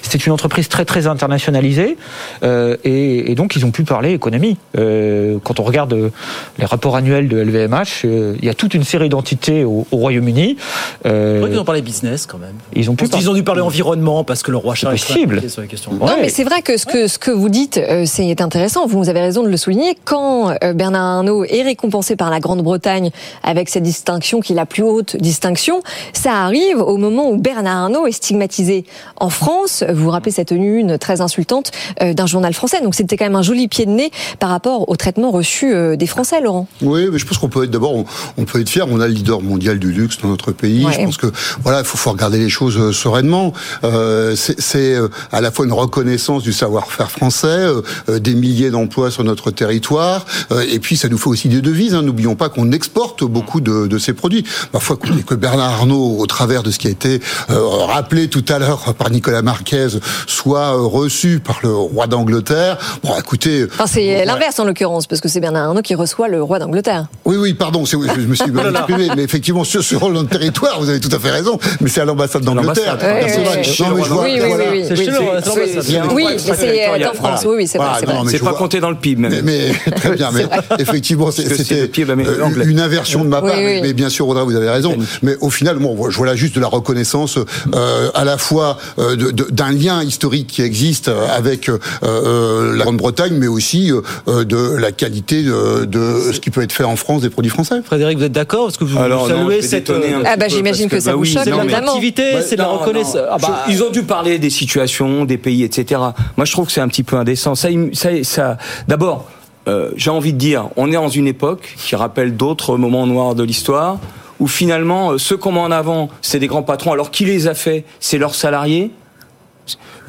C'était 0.01 0.17
une 0.17 0.31
entreprise 0.31 0.69
très 0.69 0.86
très 0.86 1.08
internationalisée 1.08 1.98
euh, 2.43 2.77
et, 2.84 3.31
et 3.31 3.36
donc 3.36 3.55
ils 3.55 3.65
ont 3.65 3.72
pu 3.72 3.84
parler 3.84 4.13
économie. 4.13 4.58
Euh, 4.77 5.38
quand 5.43 5.60
on 5.60 5.63
regarde 5.63 5.93
euh, 5.93 6.10
les 6.58 6.65
rapports 6.65 6.96
annuels 6.96 7.27
de 7.27 7.38
LVMH, 7.38 8.05
euh, 8.05 8.36
il 8.39 8.46
y 8.46 8.50
a 8.50 8.53
toute 8.53 8.74
une 8.74 8.84
série 8.84 9.10
d'entités 9.10 9.63
au, 9.63 9.86
au 9.91 9.98
Royaume-Uni. 9.98 10.58
Je 11.05 11.10
Euh, 11.10 11.38
crois 11.38 11.50
qu'ils 11.50 11.60
ont 11.60 11.63
parlé 11.65 11.81
business 11.81 12.25
quand 12.25 12.38
même. 12.38 12.55
ils 12.75 12.89
ont 12.89 12.96
pu 12.96 13.05
ont 13.29 13.34
dû 13.34 13.43
parler 13.43 13.62
environnement 13.62 14.24
parce 14.24 14.43
que 14.43 14.51
le 14.51 14.58
roi 14.58 14.75
Charles 14.75 14.96
est 14.96 15.05
possible. 15.05 15.36
impliqué 15.36 15.50
sur 15.50 15.62
les 15.62 15.67
questions. 15.67 15.91
Non, 15.93 16.17
mais 16.22 16.29
c'est 16.29 16.43
vrai 16.43 16.62
que 16.62 16.77
ce 16.77 16.86
que, 16.86 17.08
ce 17.08 17.17
que 17.17 17.31
vous 17.31 17.50
dites, 17.50 17.77
euh, 17.77 18.03
c'est 18.05 18.41
intéressant. 18.41 18.86
Vous 18.88 19.10
avez 19.10 19.22
raison 19.22 19.43
de 19.43 19.50
le 19.50 19.58
souligner. 19.58 19.98
Quand 20.05 20.51
euh, 20.63 20.74
Bernard 20.74 21.17
Arnault 21.17 21.46
est 21.46 21.63
récompensé 21.63 22.15
par 22.15 22.29
la 22.29 22.39
Grande-Bretagne 22.39 23.10
avec 23.43 23.69
cette 23.69 23.84
distinction 23.84 24.41
qui 24.41 24.53
est 24.53 24.55
la 24.55 24.65
plus 24.65 24.84
haute 24.84 25.15
distinction, 25.17 25.81
ça 26.13 26.34
arrive 26.34 26.77
au 26.79 26.98
moment 26.98 27.29
où 27.29 27.38
Bernard 27.38 27.84
Arnault 27.84 28.08
est 28.08 28.12
stigmatisé. 28.12 28.86
En 29.17 29.29
France, 29.29 29.84
vous 29.89 30.03
vous 30.05 30.10
rappelez 30.12 30.31
cette 30.31 30.51
une 30.51 30.98
très 30.98 31.22
insultante 31.22 31.72
euh, 32.01 32.13
d'un 32.13 32.25
journal 32.25 32.53
français. 32.53 32.81
Donc 32.81 32.96
c'était 32.96 33.17
quand 33.17 33.25
même 33.25 33.36
un 33.36 33.41
joli 33.41 33.67
pied 33.67 33.86
de 33.86 33.91
nez 33.91 34.12
par 34.39 34.50
rapport 34.50 34.89
au 34.89 34.96
traitement 34.96 35.31
reçu 35.31 35.74
euh, 35.74 35.96
des 35.96 36.08
Français, 36.08 36.18
Laurent. 36.41 36.67
Oui, 36.81 37.07
mais 37.11 37.17
je 37.19 37.25
pense 37.25 37.38
qu'on 37.38 37.49
peut 37.49 37.63
être 37.63 37.71
d'abord, 37.71 37.95
on, 37.95 38.05
on 38.38 38.45
peut 38.45 38.61
être 38.61 38.69
fier. 38.69 38.85
On 38.89 38.99
a 38.99 39.07
le 39.07 39.13
leader 39.13 39.41
mondial 39.41 39.79
du 39.79 39.91
luxe 39.91 40.17
dans 40.21 40.29
notre 40.29 40.51
pays. 40.51 40.85
Ouais. 40.85 40.93
Je 40.93 41.03
pense 41.03 41.17
que 41.17 41.31
voilà, 41.63 41.79
il 41.79 41.85
faut, 41.85 41.97
faut 41.97 42.11
regarder 42.11 42.38
les 42.39 42.49
choses 42.49 42.77
euh, 42.77 42.91
sereinement. 42.91 43.53
Euh, 43.83 44.35
c'est 44.35 44.95
euh, 44.95 45.09
à 45.31 45.41
la 45.41 45.51
fois 45.51 45.65
une 45.65 45.73
reconnaissance 45.73 46.43
du 46.43 46.53
savoir-faire 46.53 47.11
français, 47.11 47.47
euh, 47.47 48.19
des 48.19 48.35
milliers 48.35 48.69
d'emplois 48.71 49.11
sur 49.11 49.23
notre 49.23 49.51
territoire, 49.51 50.25
euh, 50.51 50.63
et 50.69 50.79
puis 50.79 50.97
ça 50.97 51.09
nous 51.09 51.17
fait 51.17 51.29
aussi 51.29 51.47
des 51.49 51.61
devises. 51.61 51.93
Hein. 51.95 52.01
N'oublions 52.01 52.35
pas 52.35 52.49
qu'on 52.49 52.71
exporte 52.71 53.23
beaucoup 53.23 53.61
de, 53.61 53.88
de 53.88 53.97
ces 53.97 54.13
produits. 54.13 54.43
Parfois 54.71 54.97
que, 54.97 55.07
que 55.21 55.35
Bernard 55.35 55.73
Arnault, 55.73 56.17
au 56.19 56.25
travers 56.25 56.63
de 56.63 56.71
ce 56.71 56.79
qui 56.79 56.88
a 56.88 56.91
été 56.91 57.21
rappelé 57.49 58.27
tout 58.29 58.45
à 58.49 58.59
l'heure 58.59 58.93
par 58.95 59.09
Nicolas 59.09 59.41
Marquez, 59.41 59.88
soit 60.27 60.71
reçu 60.71 61.39
par 61.39 61.59
le 61.63 61.73
roi 61.73 62.07
d'Angleterre. 62.07 62.77
Bon, 63.03 63.17
écoutez, 63.17 63.65
Enfin, 63.73 63.88
c'est 63.88 64.25
l'inverse 64.25 64.59
en 64.59 64.65
l'occurrence, 64.65 65.07
parce 65.07 65.21
que 65.21 65.29
c'est 65.29 65.39
Bernard 65.39 65.69
Arnault 65.69 65.81
qui 65.81 65.95
reçoit 65.95 66.09
le 66.28 66.42
roi 66.44 66.60
d'Angleterre. 66.60 67.08
Oui, 67.25 67.38
oui, 67.38 67.54
pardon, 67.54 67.86
c'est- 67.86 67.98
je 68.16 68.22
me 68.22 68.36
suis 68.36 68.51
mal 68.51 68.70
exprimé, 68.75 69.08
mais 69.16 69.24
effectivement, 69.24 69.63
sur, 69.63 69.84
sur 69.84 70.10
notre 70.10 70.30
territoire, 70.30 70.80
vous 70.80 70.89
avez 70.89 71.00
tout 71.00 71.13
à 71.16 71.20
fait 71.20 71.32
raison, 71.32 71.58
mais 71.82 71.89
c'est 71.89 72.01
à 72.01 72.06
l'ambassade 72.06 72.44
d'Angleterre. 72.44 72.98
C'est 73.00 73.08
Oui, 73.10 73.16
oui, 73.25 73.30
C'est 73.30 73.39
oui. 73.58 74.98
chez 74.98 75.06
le 75.06 76.13
Oui, 76.13 76.25
c'est 76.38 76.89
euh, 76.89 77.10
en 77.10 77.13
France. 77.13 77.42
Oui, 77.46 77.54
oui, 77.58 77.68
c'est 77.68 77.78
vrai. 77.78 78.39
Pas 78.39 78.54
compté 78.54 78.80
dans 78.80 78.89
le 78.89 78.96
PIB 78.96 79.22
même. 79.22 79.42
Mais, 79.44 79.72
très 79.96 80.16
bien, 80.16 80.30
mais 80.32 80.46
effectivement, 80.80 81.32
c'était 81.32 81.89
euh, 82.00 82.63
une 82.66 82.80
inversion 82.80 83.24
de 83.24 83.30
ma 83.30 83.42
Oui, 83.42 83.50
part. 83.50 83.60
oui. 83.60 83.80
Mais, 83.82 83.94
bien 83.94 84.10
sûr, 84.10 84.28
Audrey, 84.28 84.44
vous 84.44 84.56
avez 84.56 84.70
raison. 84.70 84.96
Mais 85.22 85.36
au 85.42 85.50
final, 85.50 85.78
bon, 85.78 86.10
je 86.10 86.18
vois 86.18 86.25
là 86.28 86.36
juste 86.36 86.56
de 86.56 86.60
la 86.62 86.68
reconnaissance 86.68 87.38
euh, 87.38 88.10
à 88.16 88.24
la 88.25 88.38
fois 88.38 88.78
euh, 88.98 89.16
d'un 89.16 89.72
lien 89.72 90.04
historique 90.04 90.48
qui 90.48 90.62
existe 90.62 91.08
euh, 91.10 91.28
avec 91.36 91.70
euh, 91.70 91.80
euh, 92.04 92.75
la 92.75 92.84
Grande-Bretagne, 92.86 93.34
mais 93.38 93.48
aussi 93.48 93.92
euh, 93.92 94.01
euh, 94.28 94.44
de 94.46 94.75
la 94.78 94.92
qualité 94.92 95.44
de, 95.44 95.86
de 96.00 96.32
ce 96.32 96.39
qui 96.39 96.50
peut 96.50 96.62
être 96.62 96.72
fait 96.72 96.84
en 96.84 96.96
France 96.96 97.22
des 97.22 97.29
produits 97.29 97.51
français. 97.51 97.82
Frédéric, 97.84 98.18
vous 98.18 98.24
êtes 98.24 98.32
d'accord 98.32 98.65
Parce 98.65 98.77
que 98.77 98.84
vous, 98.84 98.98
Alors, 98.98 99.25
vous 99.25 99.29
non, 99.32 99.38
saluez 99.44 99.56
vais 99.58 99.62
cette. 99.62 99.89
euh, 99.89 100.22
Ah 100.25 100.36
bah 100.38 100.46
peu, 100.46 100.51
j'imagine 100.56 100.89
que 100.89 101.00
ça 101.00 101.12
bah 101.12 101.15
vous 101.15 101.24
oui, 101.24 101.29
choque, 101.32 101.46
non, 101.48 101.58
mais- 101.58 101.63
évidemment. 101.63 101.88
L'activité, 101.88 102.24
c'est 102.46 102.56
de 102.56 102.62
la 102.62 102.68
non, 102.68 102.77
reconnaissance. 102.77 103.15
non. 103.15 103.22
Ah 103.29 103.38
bah, 103.39 103.63
Je- 103.68 103.74
Ils 103.74 103.84
ont 103.84 103.89
dû 103.91 104.03
parler 104.03 104.39
des 104.39 104.50
situations, 104.50 105.25
des 105.25 105.38
pays, 105.38 105.63
etc. 105.63 106.01
Moi, 106.38 106.46
je 106.46 106.51
trouve 106.51 106.65
que 106.68 106.72
c'est 106.72 106.82
un 106.82 106.88
petit 106.88 107.03
peu 107.03 107.15
indécent. 107.15 107.56
Ça, 107.56 107.70
il- 107.70 107.96
ça, 107.96 108.10
ça- 108.24 108.58
D'abord, 108.88 109.25
euh, 109.68 109.91
j'ai 109.96 110.10
envie 110.10 110.34
de 110.34 110.38
dire, 110.38 110.70
on 110.77 110.89
est 110.89 110.96
dans 110.96 111.10
une 111.10 111.27
époque 111.27 111.75
qui 111.77 111.96
rappelle 111.96 112.36
d'autres 112.36 112.77
moments 112.77 113.06
noirs 113.08 113.36
de 113.36 113.44
l'histoire, 113.44 113.98
où 114.39 114.48
finalement, 114.48 115.12
euh, 115.12 115.18
ceux 115.18 115.36
qu'on 115.38 115.51
met 115.51 115.60
en 115.60 115.72
avant, 115.72 116.10
c'est 116.22 116.39
des 116.39 116.48
grands 116.48 116.63
patrons. 116.63 116.94
Alors 116.94 117.12
qui 117.12 117.25
les 117.25 117.48
a 117.48 117.53
fait? 117.53 117.84
C'est 118.00 118.18
leurs 118.18 118.36
salariés 118.36 118.91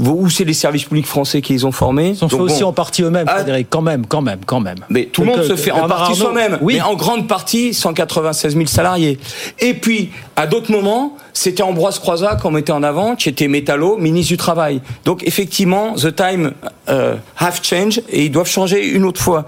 ou 0.08 0.30
c'est 0.30 0.44
les 0.44 0.54
services 0.54 0.84
publics 0.84 1.06
français 1.06 1.40
qui 1.42 1.52
les 1.52 1.64
ont 1.64 1.72
formés 1.72 2.10
Ils 2.10 2.16
sont 2.16 2.28
fait 2.28 2.36
Donc, 2.36 2.46
aussi 2.46 2.62
bon, 2.62 2.68
en 2.68 2.72
partie 2.72 3.02
eux-mêmes, 3.02 3.26
Ah. 3.28 3.36
Frédéric, 3.36 3.66
quand 3.70 3.82
même, 3.82 4.06
quand 4.06 4.22
même, 4.22 4.40
quand 4.46 4.60
même. 4.60 4.78
mais 4.88 5.06
tout 5.06 5.20
le 5.22 5.28
monde 5.28 5.42
se 5.42 5.56
fait 5.56 5.70
en 5.70 5.86
partie 5.88 6.14
soi-même, 6.16 6.58
Oui, 6.60 6.74
mais 6.76 6.80
en 6.82 6.94
grande 6.94 7.28
partie 7.28 7.74
196 7.74 8.54
000 8.54 8.66
salariés. 8.66 9.18
Et 9.58 9.74
puis, 9.74 10.10
à 10.36 10.46
d'autres 10.46 10.70
moments, 10.72 11.16
c'était 11.32 11.62
Ambroise 11.62 11.98
Croizat 11.98 12.36
qu'on 12.36 12.50
mettait 12.50 12.72
en 12.72 12.82
avant, 12.82 13.14
qui 13.16 13.28
était 13.28 13.48
métallo, 13.48 13.96
ministre 13.98 14.28
du 14.32 14.36
Travail. 14.36 14.80
Donc, 15.04 15.22
effectivement, 15.26 15.94
the 15.94 16.14
time 16.14 16.52
euh, 16.88 17.14
have 17.38 17.60
changed 17.62 18.02
et 18.08 18.24
ils 18.24 18.30
doivent 18.30 18.48
changer 18.48 18.86
une 18.88 19.04
autre 19.04 19.20
fois. 19.20 19.46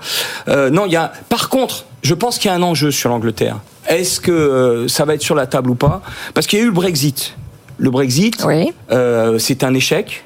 Euh, 0.49 0.71
non, 0.71 0.87
il 0.87 0.93
y 0.93 0.97
a. 0.97 1.13
Par 1.29 1.49
contre, 1.49 1.85
je 2.03 2.15
pense 2.15 2.39
qu'il 2.39 2.51
y 2.51 2.53
a 2.53 2.57
un 2.57 2.63
enjeu 2.63 2.91
sur 2.91 3.09
l'Angleterre. 3.11 3.59
Est-ce 3.89 4.21
que 4.21 4.31
euh, 4.33 4.89
ça 4.89 5.05
va 5.05 5.15
être 5.15 5.23
sur 5.23 5.35
la 5.35 5.47
table 5.47 5.71
ou 5.71 5.75
pas? 5.75 6.03
Parce 6.35 6.47
qu'il 6.47 6.59
y 6.59 6.63
a 6.63 6.65
eu 6.65 6.69
le 6.69 6.73
Brexit. 6.73 7.35
Le 7.79 7.91
Brexit, 7.91 8.45
Oui. 8.47 8.73
euh, 8.93 9.39
c'est 9.39 9.65
un 9.65 9.75
échec. 9.75 10.25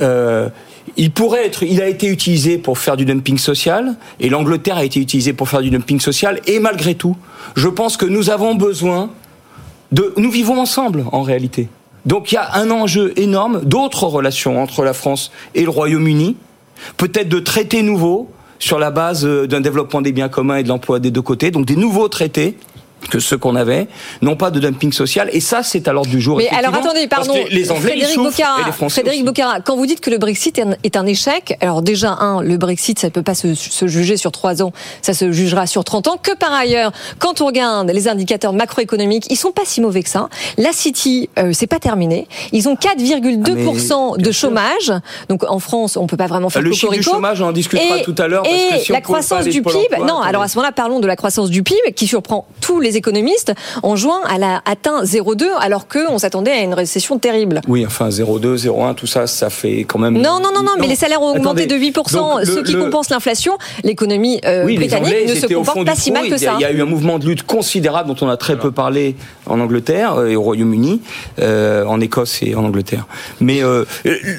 Euh, 0.00 0.48
il 0.96 1.10
pourrait 1.10 1.46
être, 1.46 1.62
il 1.62 1.80
a 1.80 1.88
été 1.88 2.06
utilisé 2.06 2.58
pour 2.58 2.78
faire 2.78 2.96
du 2.96 3.04
dumping 3.04 3.38
social, 3.38 3.96
et 4.20 4.28
l'Angleterre 4.28 4.76
a 4.76 4.84
été 4.84 5.00
utilisée 5.00 5.32
pour 5.32 5.48
faire 5.48 5.60
du 5.60 5.70
dumping 5.70 6.00
social, 6.00 6.40
et 6.46 6.58
malgré 6.60 6.94
tout, 6.94 7.16
je 7.56 7.68
pense 7.68 7.96
que 7.96 8.06
nous 8.06 8.30
avons 8.30 8.54
besoin 8.54 9.10
de, 9.92 10.12
nous 10.16 10.30
vivons 10.30 10.60
ensemble 10.60 11.04
en 11.12 11.22
réalité. 11.22 11.68
Donc 12.06 12.32
il 12.32 12.36
y 12.36 12.38
a 12.38 12.54
un 12.54 12.70
enjeu 12.70 13.12
énorme 13.16 13.60
d'autres 13.64 14.04
relations 14.04 14.62
entre 14.62 14.82
la 14.82 14.92
France 14.92 15.30
et 15.54 15.62
le 15.62 15.70
Royaume-Uni, 15.70 16.36
peut-être 16.96 17.28
de 17.28 17.40
traités 17.40 17.82
nouveaux 17.82 18.30
sur 18.58 18.78
la 18.78 18.90
base 18.90 19.24
euh, 19.24 19.46
d'un 19.46 19.60
développement 19.60 20.00
des 20.00 20.12
biens 20.12 20.28
communs 20.28 20.56
et 20.56 20.62
de 20.62 20.68
l'emploi 20.68 21.00
des 21.00 21.10
deux 21.10 21.22
côtés, 21.22 21.50
donc 21.50 21.66
des 21.66 21.76
nouveaux 21.76 22.08
traités 22.08 22.56
que 23.10 23.18
ceux 23.18 23.38
qu'on 23.38 23.56
avait, 23.56 23.88
non 24.22 24.36
pas 24.36 24.50
de 24.50 24.60
dumping 24.60 24.92
social, 24.92 25.30
et 25.32 25.40
ça 25.40 25.62
c'est 25.62 25.88
à 25.88 25.92
l'ordre 25.92 26.10
du 26.10 26.20
jour. 26.20 26.38
Mais 26.38 26.48
alors 26.48 26.74
attendez, 26.74 27.06
pardon, 27.06 27.34
les 27.50 27.70
Anglais 27.70 27.94
ils 27.96 28.04
Frédéric 28.04 28.18
Bocara, 28.18 28.60
et 28.60 28.64
les 28.66 28.72
Français 28.72 29.00
Frédéric. 29.00 29.24
Bocara, 29.24 29.60
quand 29.60 29.76
vous 29.76 29.86
dites 29.86 30.00
que 30.00 30.10
le 30.10 30.18
Brexit 30.18 30.60
est 30.82 30.96
un, 30.96 31.06
échec, 31.06 31.56
alors 31.60 31.82
déjà 31.82 32.12
un, 32.12 32.42
le 32.42 32.56
Brexit 32.56 32.98
ça 32.98 33.06
ne 33.06 33.12
peut 33.12 33.22
pas 33.22 33.34
se, 33.34 33.54
se 33.54 33.86
juger 33.86 34.16
sur 34.16 34.32
trois 34.32 34.62
ans, 34.62 34.72
ça 35.02 35.14
se 35.14 35.32
jugera 35.32 35.66
sur 35.66 35.84
30 35.84 36.08
ans. 36.08 36.16
Que 36.22 36.34
par 36.36 36.52
ailleurs, 36.52 36.92
quand 37.18 37.40
on 37.40 37.46
regarde 37.46 37.90
les 37.90 38.08
indicateurs 38.08 38.52
macroéconomiques, 38.52 39.26
ils 39.30 39.36
sont 39.36 39.52
pas 39.52 39.62
si 39.64 39.80
mauvais 39.80 40.02
que 40.02 40.08
ça. 40.08 40.28
La 40.56 40.72
City, 40.72 41.28
euh, 41.38 41.52
c'est 41.52 41.66
pas 41.66 41.78
terminé. 41.78 42.26
Ils 42.52 42.68
ont 42.68 42.74
4,2% 42.74 44.20
de 44.20 44.32
chômage. 44.32 44.92
Donc 45.28 45.44
en 45.48 45.58
France, 45.58 45.96
on 45.96 46.06
peut 46.06 46.16
pas 46.16 46.26
vraiment 46.26 46.50
faire 46.50 46.62
Le 46.62 46.72
chiffre 46.72 46.92
du 46.92 47.02
chômage, 47.02 47.40
on 47.40 47.46
en 47.46 47.52
discutera 47.52 47.98
Et- 47.98 48.02
tout 48.02 48.14
à 48.18 48.28
l'heure, 48.28 48.42
parce 48.42 48.54
Et 48.54 48.78
que 48.78 48.84
si 48.84 48.90
on 48.92 48.94
la 48.94 49.00
croissance 49.00 49.44
du 49.44 49.62
PIB, 49.62 49.68
emploi, 49.68 49.98
non, 49.98 50.04
attendez. 50.06 50.28
alors 50.28 50.42
à 50.42 50.48
ce 50.48 50.56
moment-là, 50.56 50.72
parlons 50.72 51.00
de 51.00 51.06
la 51.06 51.16
croissance 51.16 51.50
du 51.50 51.62
PIB 51.62 51.92
qui 51.94 52.06
surprend 52.06 52.46
tous 52.60 52.80
les 52.80 52.87
économistes. 52.96 53.52
En 53.82 53.96
juin, 53.96 54.20
elle 54.34 54.42
a 54.42 54.62
atteint 54.64 55.02
0,2 55.04 55.44
alors 55.60 55.86
qu'on 55.88 56.18
s'attendait 56.18 56.50
à 56.52 56.60
une 56.62 56.74
récession 56.74 57.18
terrible. 57.18 57.60
Oui, 57.68 57.84
enfin 57.86 58.08
0,2, 58.08 58.56
0,1, 58.66 58.94
tout 58.94 59.06
ça, 59.06 59.26
ça 59.26 59.50
fait 59.50 59.84
quand 59.84 59.98
même. 59.98 60.14
Non, 60.14 60.40
non, 60.42 60.50
non, 60.54 60.62
non, 60.62 60.72
mais 60.80 60.86
les 60.86 60.96
salaires 60.96 61.22
ont 61.22 61.30
augmenté 61.30 61.62
Attendez. 61.64 61.66
de 61.66 61.76
8%, 61.76 62.12
Donc, 62.12 62.40
le- 62.40 62.44
ce 62.46 62.60
qui 62.60 62.72
le- 62.72 62.80
compense 62.84 63.10
l'inflation. 63.10 63.58
L'économie 63.84 64.40
euh, 64.44 64.64
oui, 64.64 64.72
les 64.72 64.78
britannique 64.78 65.06
Anglais, 65.14 65.26
ne 65.28 65.34
se 65.34 65.46
comporte 65.46 65.84
pas 65.84 65.94
si 65.94 66.10
mal 66.12 66.28
que 66.28 66.36
ça. 66.36 66.54
Il 66.58 66.62
y 66.62 66.64
a 66.64 66.70
eu 66.72 66.80
un 66.82 66.86
mouvement 66.86 67.18
de 67.18 67.26
lutte 67.26 67.42
considérable 67.44 68.08
dont 68.08 68.16
on 68.26 68.28
a 68.28 68.36
très 68.36 68.56
peu 68.58 68.70
parlé 68.70 69.16
en 69.48 69.60
Angleterre 69.60 70.14
euh, 70.14 70.28
et 70.28 70.36
au 70.36 70.42
Royaume-Uni, 70.42 71.00
euh, 71.40 71.84
en 71.84 72.00
Écosse 72.00 72.38
et 72.42 72.54
en 72.54 72.64
Angleterre. 72.64 73.06
Mais 73.40 73.62
euh, 73.62 73.84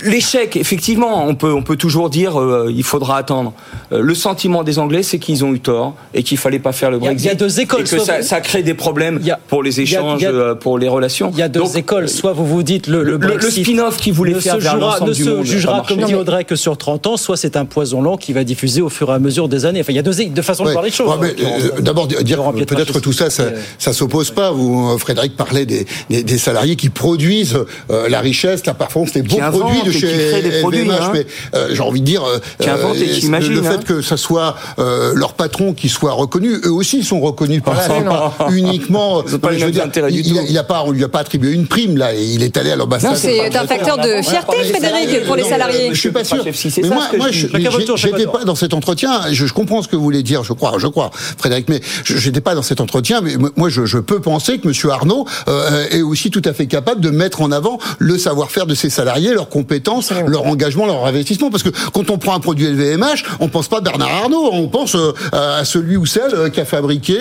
l'échec, 0.04 0.56
effectivement, 0.56 1.26
on 1.28 1.36
peut, 1.36 1.52
on 1.54 1.62
peut 1.64 1.76
toujours 1.76 2.10
dire 2.10 2.40
euh, 2.40 2.72
il 2.74 2.84
faudra 2.84 3.18
attendre. 3.18 3.54
Euh, 3.92 4.02
le 4.02 4.16
sentiment 4.16 4.64
des 4.64 4.80
Anglais, 4.80 5.04
c'est 5.04 5.20
qu'ils 5.20 5.44
ont 5.44 5.54
eu 5.54 5.60
tort 5.60 5.96
et 6.14 6.24
qu'il 6.24 6.38
fallait 6.38 6.60
pas 6.60 6.72
faire 6.72 6.92
le 6.92 7.00
Brexit. 7.00 7.26
il 7.26 7.28
y 7.28 7.32
a 7.32 7.36
deux 7.36 7.60
écoles, 7.60 7.82
Et 7.82 7.84
que 7.84 8.00
ça, 8.00 8.42
crée 8.42 8.64
des 8.64 8.74
problèmes 8.74 9.20
pour 9.48 9.64
les 9.64 9.80
il 9.80 9.90
y 9.92 9.96
a- 9.96 10.00
échanges, 10.00 10.22
il 10.22 10.24
y 10.24 10.28
a- 10.28 10.56
pour 10.56 10.78
les 10.78 10.88
relations. 10.88 11.30
Il 11.34 11.40
y 11.40 11.42
a 11.42 11.50
deux 11.50 11.78
écoles. 11.78 12.08
Soit 12.10 12.34
vous 12.34 12.46
vous 12.46 12.64
dites 12.64 12.88
le, 12.88 13.04
le, 13.04 13.18
Le- 13.18 13.40
spin-off 13.42 13.98
qu'il 13.98 14.14
voulait 14.14 14.34
ne 14.34 14.40
faire 14.40 14.56
se 14.56 14.60
vers 14.62 14.74
jugera, 14.74 14.92
l'ensemble 14.92 15.10
ne 15.12 15.16
du 15.16 15.24
se 15.24 15.30
monde, 15.30 15.46
jugera, 15.46 15.84
comme 15.88 16.02
dit 16.04 16.16
Audrey, 16.16 16.44
que 16.44 16.56
sur 16.56 16.78
30 16.78 17.08
ans, 17.08 17.18
soit 17.18 17.38
c'est 17.38 17.56
un 17.58 17.66
poison 17.66 18.02
lent 18.02 18.18
qui 18.18 18.34
va 18.34 18.44
diffuser 18.44 18.82
au 18.82 18.90
fur 18.90 19.10
et 19.10 19.14
à 19.14 19.20
mesure 19.20 19.48
des 19.50 19.66
années. 19.66 19.82
Enfin, 19.82 19.92
il 19.94 19.96
y 19.96 20.00
a 20.00 20.04
deux, 20.04 20.14
deux 20.26 20.42
façons 20.42 20.66
de 20.66 20.72
voir 20.72 20.84
les 20.84 20.92
choses. 20.92 21.10
Ouais, 21.20 21.36
euh, 21.40 21.82
D'abord, 21.82 22.08
dire 22.08 22.42
peut-être 22.68 23.00
tout 23.00 23.14
ça, 23.14 23.30
ça, 23.30 23.46
ça 23.78 23.94
s'oppose 23.94 24.32
pas. 24.32 24.52
Vous, 24.52 24.90
Frédéric 25.00 25.36
parlait 25.36 25.66
des, 25.66 25.86
des, 26.10 26.24
des 26.24 26.38
salariés 26.38 26.76
qui 26.76 26.90
produisent 26.90 27.58
euh, 27.92 28.10
la 28.10 28.20
richesse, 28.20 28.66
la 28.66 28.74
performance, 28.74 29.14
les 29.14 29.22
beaux 29.24 29.38
produits 29.38 29.82
de 29.84 29.92
chez 29.92 30.08
créent 30.08 30.42
des 30.42 30.60
produits, 30.60 30.82
LVMH. 30.82 30.94
hein. 31.02 31.12
Mais 31.14 31.26
euh, 31.56 31.70
j'ai 31.74 31.82
envie 31.82 32.02
de 32.02 32.06
dire, 32.06 32.24
euh, 32.24 32.40
Qui 32.60 32.70
inventent 32.70 32.98
et 32.98 33.06
qui 33.06 33.22
le- 33.22 33.28
imaginent, 33.28 33.54
le 33.54 33.66
hein. 33.66 33.72
fait 33.80 33.86
que 33.86 34.02
ça 34.02 34.18
soit 34.18 34.56
euh, 34.80 35.14
leur 35.16 35.34
patron 35.34 35.74
qui 35.74 35.90
soit 35.90 36.12
reconnu, 36.12 36.52
eux 36.66 36.72
aussi 36.72 37.04
sont 37.04 37.20
reconnus 37.20 37.62
par, 37.64 37.80
Absolument. 37.80 38.32
par, 38.38 38.52
uniquement. 38.52 39.24
Ils 39.26 39.40
pas 39.40 39.54
je 39.58 39.66
veux 39.66 39.72
dire, 39.72 39.86
il, 40.10 40.16
il, 40.28 40.34
tout. 40.34 40.40
il 40.50 40.58
a 40.58 40.64
pas, 40.64 40.84
on 40.86 40.92
lui 40.92 41.04
a 41.04 41.08
pas 41.10 41.20
attribué 41.20 41.52
une 41.54 41.68
prime 41.68 41.98
là. 41.98 42.14
et 42.14 42.24
Il 42.24 42.44
est 42.44 42.56
allé 42.58 42.72
à 42.72 42.76
l'ambassade. 42.76 43.12
Non, 43.12 43.18
c'est 43.18 43.56
un 43.56 43.66
facteur 43.68 43.98
de 43.98 44.22
fierté, 44.22 44.58
Frédéric, 44.70 45.26
pour 45.26 45.36
les 45.36 45.44
salariés. 45.44 45.90
Je 45.92 46.00
suis 46.00 46.12
pas 46.12 46.24
sûr. 46.24 46.44
Chef, 46.44 46.56
si, 46.56 46.70
c'est 46.72 46.82
Mais 46.82 46.90
ça 46.90 46.96
moi, 46.96 47.06
moi, 47.18 47.28
j'étais 47.32 48.28
pas 48.28 48.44
dans 48.46 48.56
cet 48.56 48.74
entretien. 48.74 49.22
Je, 49.32 49.46
je 49.46 49.54
comprends 49.54 49.82
ce 49.82 49.88
que 49.88 49.96
vous 49.96 50.04
voulez 50.04 50.24
dire. 50.24 50.44
Je 50.44 50.54
crois, 50.54 50.74
je 50.78 50.88
crois, 50.88 51.10
Frédéric. 51.14 51.68
Mais 51.70 51.80
je 52.04 52.18
j'étais 52.18 52.42
pas 52.42 52.56
dans 52.56 52.62
cet 52.62 52.82
entretien. 52.82 53.22
Mais 53.22 53.34
moi, 53.56 53.70
je, 53.70 53.86
je 53.86 53.98
peux 53.98 54.20
penser 54.20 54.58
que 54.60 54.68
Monsieur 54.68 54.89
Arnaud 54.90 55.26
euh, 55.48 55.86
est 55.92 56.02
aussi 56.02 56.32
tout 56.32 56.42
à 56.46 56.54
fait 56.54 56.68
capable 56.68 57.02
de 57.02 57.10
mettre 57.10 57.42
en 57.42 57.52
avant 57.52 57.78
le 58.00 58.18
savoir-faire 58.18 58.66
de 58.66 58.76
ses 58.76 58.90
salariés, 58.90 59.34
leurs 59.34 59.50
compétences, 59.50 60.12
leur 60.28 60.46
engagement, 60.46 60.86
leur 60.86 61.06
investissement. 61.06 61.50
Parce 61.50 61.64
que 61.64 61.70
quand 61.94 62.10
on 62.10 62.18
prend 62.18 62.36
un 62.36 62.40
produit 62.40 62.68
LVMH, 62.68 63.24
on 63.40 63.48
pense 63.50 63.68
pas 63.68 63.78
à 63.78 63.82
Bernard 63.82 64.12
Arnaud. 64.24 64.50
On 64.52 64.68
pense 64.68 64.96
euh, 64.96 65.12
à 65.32 65.64
celui 65.66 65.98
ou 65.98 66.06
celle 66.06 66.34
euh, 66.34 66.50
qui 66.50 66.60
a 66.60 66.66
fabriqué, 66.66 67.18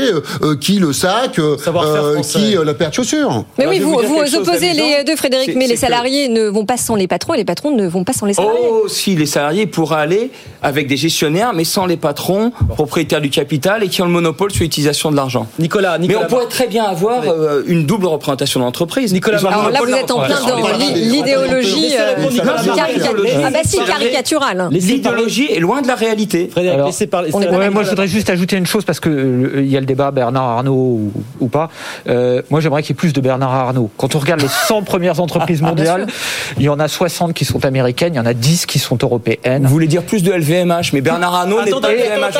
qui 0.60 0.78
le 0.78 0.92
sac, 0.92 1.38
euh, 1.38 1.56
euh, 1.66 2.20
qui 2.20 2.56
euh, 2.56 2.64
la 2.64 2.74
paire 2.74 2.90
de 2.90 2.94
chaussures. 2.94 3.44
Mais 3.58 3.66
oui, 3.66 3.78
vous, 3.80 3.90
vous 3.92 4.34
opposez 4.36 4.72
les 4.72 5.04
deux, 5.04 5.16
Frédéric, 5.16 5.54
mais 5.56 5.66
les 5.66 5.74
que- 5.74 5.80
salariés 5.80 6.28
ne 6.28 6.48
vont 6.48 6.64
pas 6.64 6.76
sans 6.76 6.94
les 6.94 7.06
patrons 7.08 7.34
et 7.34 7.38
les 7.38 7.44
patrons 7.44 7.74
ne 7.74 7.86
vont 7.86 8.04
pas 8.04 8.12
sans 8.12 8.26
les 8.26 8.34
salariés. 8.34 8.58
Oh, 8.70 8.88
si 8.88 9.16
les 9.16 9.26
salariés 9.26 9.66
pourraient 9.66 10.00
aller 10.02 10.30
avec 10.62 10.86
des 10.86 10.96
gestionnaires, 10.96 11.52
mais 11.54 11.64
sans 11.64 11.86
les 11.86 11.96
patrons, 11.96 12.52
propriétaires 12.70 13.20
du 13.20 13.30
capital 13.30 13.82
et 13.82 13.88
qui 13.88 14.02
ont 14.02 14.06
le 14.06 14.10
monopole 14.10 14.52
sur 14.52 14.62
l'utilisation 14.62 15.10
de 15.10 15.16
l'argent. 15.16 15.46
Nicolas, 15.58 15.98
Nicolas. 15.98 16.18
Mais 16.20 16.24
on 16.24 16.28
pourrait 16.28 16.46
très 16.48 16.66
bien 16.66 16.84
avoir 16.84 17.22
euh, 17.24 17.57
une 17.66 17.86
double 17.86 18.06
représentation 18.06 18.60
d'entreprise. 18.60 19.12
Nicolas 19.12 19.38
Alors 19.38 19.70
là, 19.70 19.80
vous 19.84 19.92
êtes 19.92 20.10
en 20.10 20.20
plein 20.20 20.40
dans 20.40 20.78
l'idéologie 20.78 21.90
Laissez 21.90 22.00
euh. 22.00 23.42
Ah 23.44 23.50
bah 23.50 23.58
si, 23.64 23.78
caricaturale. 23.78 24.68
L'idéologie 24.70 25.52
est 25.52 25.60
loin 25.60 25.82
de 25.82 25.88
la 25.88 25.94
réalité. 25.94 26.48
Frédéric, 26.50 26.78
Alors, 26.78 26.92
parler. 27.10 27.32
Ouais, 27.32 27.70
moi, 27.70 27.82
je 27.82 27.90
voudrais 27.90 28.08
juste 28.08 28.30
ajouter 28.30 28.56
une 28.56 28.66
chose 28.66 28.84
parce 28.84 29.00
que 29.00 29.08
euh, 29.08 29.62
il 29.62 29.70
y 29.70 29.76
a 29.76 29.80
le 29.80 29.86
débat 29.86 30.10
Bernard 30.10 30.44
Arnault 30.44 30.72
ou, 30.72 31.12
ou 31.40 31.48
pas. 31.48 31.70
Euh, 32.08 32.42
moi, 32.50 32.60
j'aimerais 32.60 32.82
qu'il 32.82 32.90
y 32.90 32.96
ait 32.96 33.00
plus 33.00 33.12
de 33.12 33.20
Bernard 33.20 33.52
Arnault. 33.52 33.90
Quand 33.96 34.14
on 34.14 34.18
regarde 34.18 34.40
les 34.40 34.48
100 34.48 34.82
premières 34.82 35.20
entreprises 35.20 35.62
mondiales, 35.62 36.06
il 36.58 36.64
y 36.64 36.68
en 36.68 36.78
a 36.78 36.88
60 36.88 37.34
qui 37.34 37.44
sont 37.44 37.64
américaines, 37.64 38.14
il 38.14 38.16
y 38.16 38.20
en 38.20 38.26
a 38.26 38.34
10 38.34 38.66
qui 38.66 38.78
sont 38.78 38.98
européennes. 39.00 39.64
Vous 39.64 39.70
voulez 39.70 39.86
dire 39.86 40.02
plus 40.02 40.22
de 40.22 40.32
LVMH, 40.32 40.92
mais 40.92 41.00
Bernard 41.00 41.34
Arnault 41.34 41.62
n'est 41.62 41.70
pas 41.70 41.92
LVMH. 41.92 42.38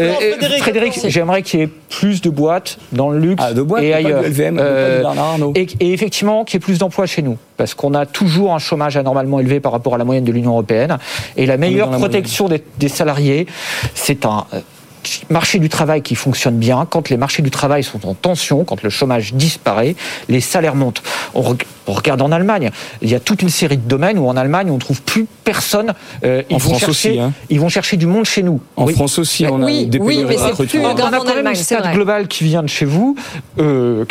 Euh, 0.00 0.32
euh, 0.42 0.58
Frédéric, 0.58 1.00
j'aimerais 1.06 1.42
qu'il 1.42 1.60
y 1.60 1.62
ait 1.64 1.70
plus 1.90 2.20
de 2.20 2.30
boîtes 2.30 2.78
dans 2.92 3.10
le 3.10 3.18
luxe 3.18 3.42
Ah, 3.46 3.52
de 3.52 3.62
boîtes, 3.62 3.82
et 3.82 3.94
pas 4.12 4.22
pas 4.22 5.00
Bernard 5.00 5.24
Arnault. 5.24 5.52
et, 5.54 5.66
et 5.80 5.92
effectivement, 5.92 6.44
qu'il 6.44 6.54
y 6.54 6.58
ait 6.58 6.66
plus 6.66 6.78
d'emplois 6.78 7.06
chez 7.06 7.22
nous. 7.22 7.36
Parce 7.56 7.74
qu'on 7.74 7.94
a 7.94 8.06
toujours 8.06 8.54
un 8.54 8.58
chômage 8.58 8.96
anormalement 8.96 9.40
élevé 9.40 9.60
par 9.60 9.72
rapport 9.72 9.94
à 9.94 9.98
la 9.98 10.04
moyenne 10.04 10.24
de 10.24 10.32
l'Union 10.32 10.50
européenne. 10.52 10.98
Et 11.36 11.46
la 11.46 11.56
meilleure 11.56 11.90
la 11.90 11.98
protection 11.98 12.48
des, 12.48 12.62
des 12.78 12.88
salariés, 12.88 13.46
c'est 13.94 14.26
un 14.26 14.46
euh, 14.54 14.60
marché 15.30 15.58
du 15.58 15.68
travail 15.68 16.02
qui 16.02 16.14
fonctionne 16.14 16.56
bien. 16.58 16.86
Quand 16.88 17.08
les 17.10 17.16
marchés 17.16 17.42
du 17.42 17.50
travail 17.50 17.82
sont 17.82 18.06
en 18.06 18.14
tension, 18.14 18.64
quand 18.64 18.82
le 18.82 18.90
chômage 18.90 19.34
disparaît, 19.34 19.96
les 20.28 20.40
salaires 20.40 20.74
montent. 20.74 21.02
On, 21.34 21.42
reg- 21.42 21.64
on 21.86 21.92
regarde 21.92 22.22
en 22.22 22.32
Allemagne. 22.32 22.70
Il 23.02 23.10
y 23.10 23.14
a 23.14 23.20
toute 23.20 23.42
une 23.42 23.48
série 23.50 23.76
de 23.76 23.88
domaines 23.88 24.18
où 24.18 24.26
en 24.28 24.36
Allemagne, 24.36 24.70
on 24.70 24.78
trouve 24.78 25.02
plus 25.02 25.26
personne. 25.44 25.94
Euh, 26.24 26.42
ils 26.50 26.54
En 26.54 26.58
vont 26.58 26.68
France 26.70 26.80
chercher, 26.80 27.10
aussi, 27.10 27.20
hein. 27.20 27.32
Ils 27.50 27.60
vont 27.60 27.68
chercher 27.68 27.96
du 27.96 28.06
monde 28.06 28.24
chez 28.24 28.42
nous. 28.42 28.60
En 28.76 28.86
Oui. 28.86 28.94
France 28.94 29.18
aussi, 29.18 29.46
on 29.46 29.62
a 29.62 29.66
Oui, 29.66 29.86
des 29.86 29.98
oui, 29.98 30.24
mais 30.26 30.34
de 30.36 30.40
c'est 30.40 30.66
plus 30.66 30.80
grave 30.80 30.94
on 30.98 31.02
a 31.02 31.06
en 31.06 31.10
quand 31.20 31.24
même 31.26 31.36
Allemagne, 31.38 31.56
une 31.56 31.62
stat 31.62 31.92
globale 31.92 32.28
qui 32.28 32.44
vient 32.44 32.62
de 32.62 32.68
chez 32.68 32.84
vous, 32.84 33.16
euh, 33.58 34.04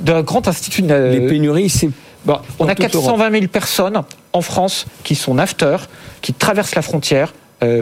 d'un 0.00 0.22
grand 0.22 0.46
institut. 0.48 0.84
euh, 0.90 1.12
Les 1.12 1.26
pénuries, 1.26 1.68
c'est 1.70 1.90
Bon, 2.26 2.36
on 2.58 2.66
a 2.68 2.74
toute 2.74 2.82
420 2.84 3.30
000 3.30 3.46
personnes 3.46 4.02
en 4.34 4.42
France 4.42 4.84
qui 5.04 5.14
sont 5.14 5.32
nafteurs, 5.34 5.88
qui 6.20 6.34
traversent 6.34 6.74
la 6.74 6.82
frontière 6.82 7.32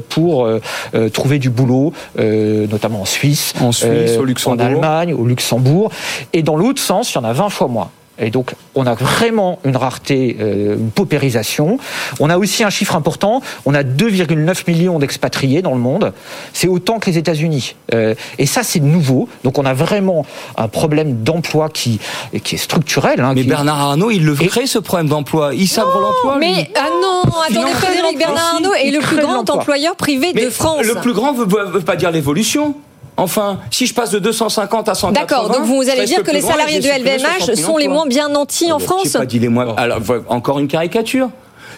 pour 0.08 0.44
euh, 0.44 0.60
euh, 0.94 1.08
trouver 1.08 1.38
du 1.38 1.50
boulot, 1.50 1.92
euh, 2.18 2.66
notamment 2.66 3.02
en 3.02 3.04
Suisse, 3.04 3.54
En 3.60 3.72
Suisse, 3.72 4.16
au 4.18 4.24
Luxembourg. 4.24 4.64
en 4.64 4.66
Allemagne, 4.66 5.14
au 5.14 5.26
Luxembourg. 5.26 5.90
Et 6.32 6.42
dans 6.42 6.56
l'autre 6.56 6.80
sens, 6.80 7.12
il 7.12 7.16
y 7.16 7.18
en 7.18 7.24
a 7.24 7.32
20 7.32 7.48
fois 7.48 7.68
moins. 7.68 7.90
Et 8.20 8.30
donc, 8.30 8.54
on 8.74 8.86
a 8.86 8.94
vraiment 8.94 9.58
une 9.64 9.76
rareté, 9.76 10.36
euh, 10.40 10.74
une 10.76 10.90
paupérisation. 10.90 11.78
On 12.20 12.30
a 12.30 12.36
aussi 12.38 12.64
un 12.64 12.70
chiffre 12.70 12.96
important. 12.96 13.42
On 13.64 13.74
a 13.74 13.82
2,9 13.82 14.64
millions 14.66 14.98
d'expatriés 14.98 15.62
dans 15.62 15.72
le 15.74 15.80
monde. 15.80 16.12
C'est 16.52 16.68
autant 16.68 16.98
que 16.98 17.10
les 17.10 17.18
États-Unis. 17.18 17.76
Euh, 17.94 18.14
et 18.38 18.46
ça, 18.46 18.62
c'est 18.62 18.80
nouveau. 18.80 19.28
Donc, 19.44 19.58
on 19.58 19.64
a 19.64 19.74
vraiment 19.74 20.26
un 20.56 20.68
problème 20.68 21.22
d'emploi 21.22 21.68
qui, 21.68 22.00
qui 22.42 22.56
est 22.56 22.58
structurel. 22.58 23.20
hein, 23.20 23.32
Mais 23.34 23.42
qui- 23.42 23.48
Bernard 23.48 23.78
Arnault, 23.80 24.10
il 24.10 24.24
le 24.24 24.36
Et- 24.42 24.46
crée 24.46 24.66
ce 24.66 24.78
problème 24.78 25.08
d'emploi. 25.08 25.54
Il 25.54 25.68
sabre 25.68 25.98
l'emploi. 26.00 26.38
lui. 26.38 26.46
Mais 26.46 26.70
ah 26.76 26.88
non, 27.02 27.22
attendez, 27.48 27.72
Frédéric. 27.72 28.18
Bernard 28.18 28.54
Arnault 28.54 28.74
est 28.74 28.90
le 28.90 28.98
plus 29.00 29.18
grand 29.18 29.48
employeur 29.50 29.94
privé 29.96 30.32
Mais 30.34 30.44
de 30.44 30.50
France. 30.50 30.84
Le 30.84 30.94
plus 30.96 31.12
grand 31.12 31.32
veut, 31.32 31.46
veut 31.46 31.80
pas 31.80 31.96
dire 31.96 32.10
l'évolution. 32.10 32.74
Enfin, 33.18 33.58
si 33.70 33.86
je 33.86 33.92
passe 33.92 34.10
de 34.10 34.20
250 34.20 34.88
à 34.88 34.94
180. 34.94 35.20
D'accord, 35.26 35.50
donc 35.50 35.66
vous 35.66 35.88
allez 35.90 36.04
dire 36.04 36.22
que 36.22 36.30
les 36.30 36.40
salariés 36.40 36.78
de 36.78 36.86
LVMH 36.88 37.18
60 37.40 37.56
000 37.56 37.68
sont 37.72 37.76
les 37.76 37.88
moins 37.88 38.06
bien 38.06 38.28
nantis 38.28 38.70
en 38.72 38.78
J'ai 38.78 38.86
France. 38.86 39.12
pas 39.12 39.26
dit 39.26 39.40
les 39.40 39.48
moins. 39.48 39.74
Alors, 39.76 39.98
voilà, 40.00 40.22
encore 40.28 40.58
une 40.60 40.68
caricature. 40.68 41.28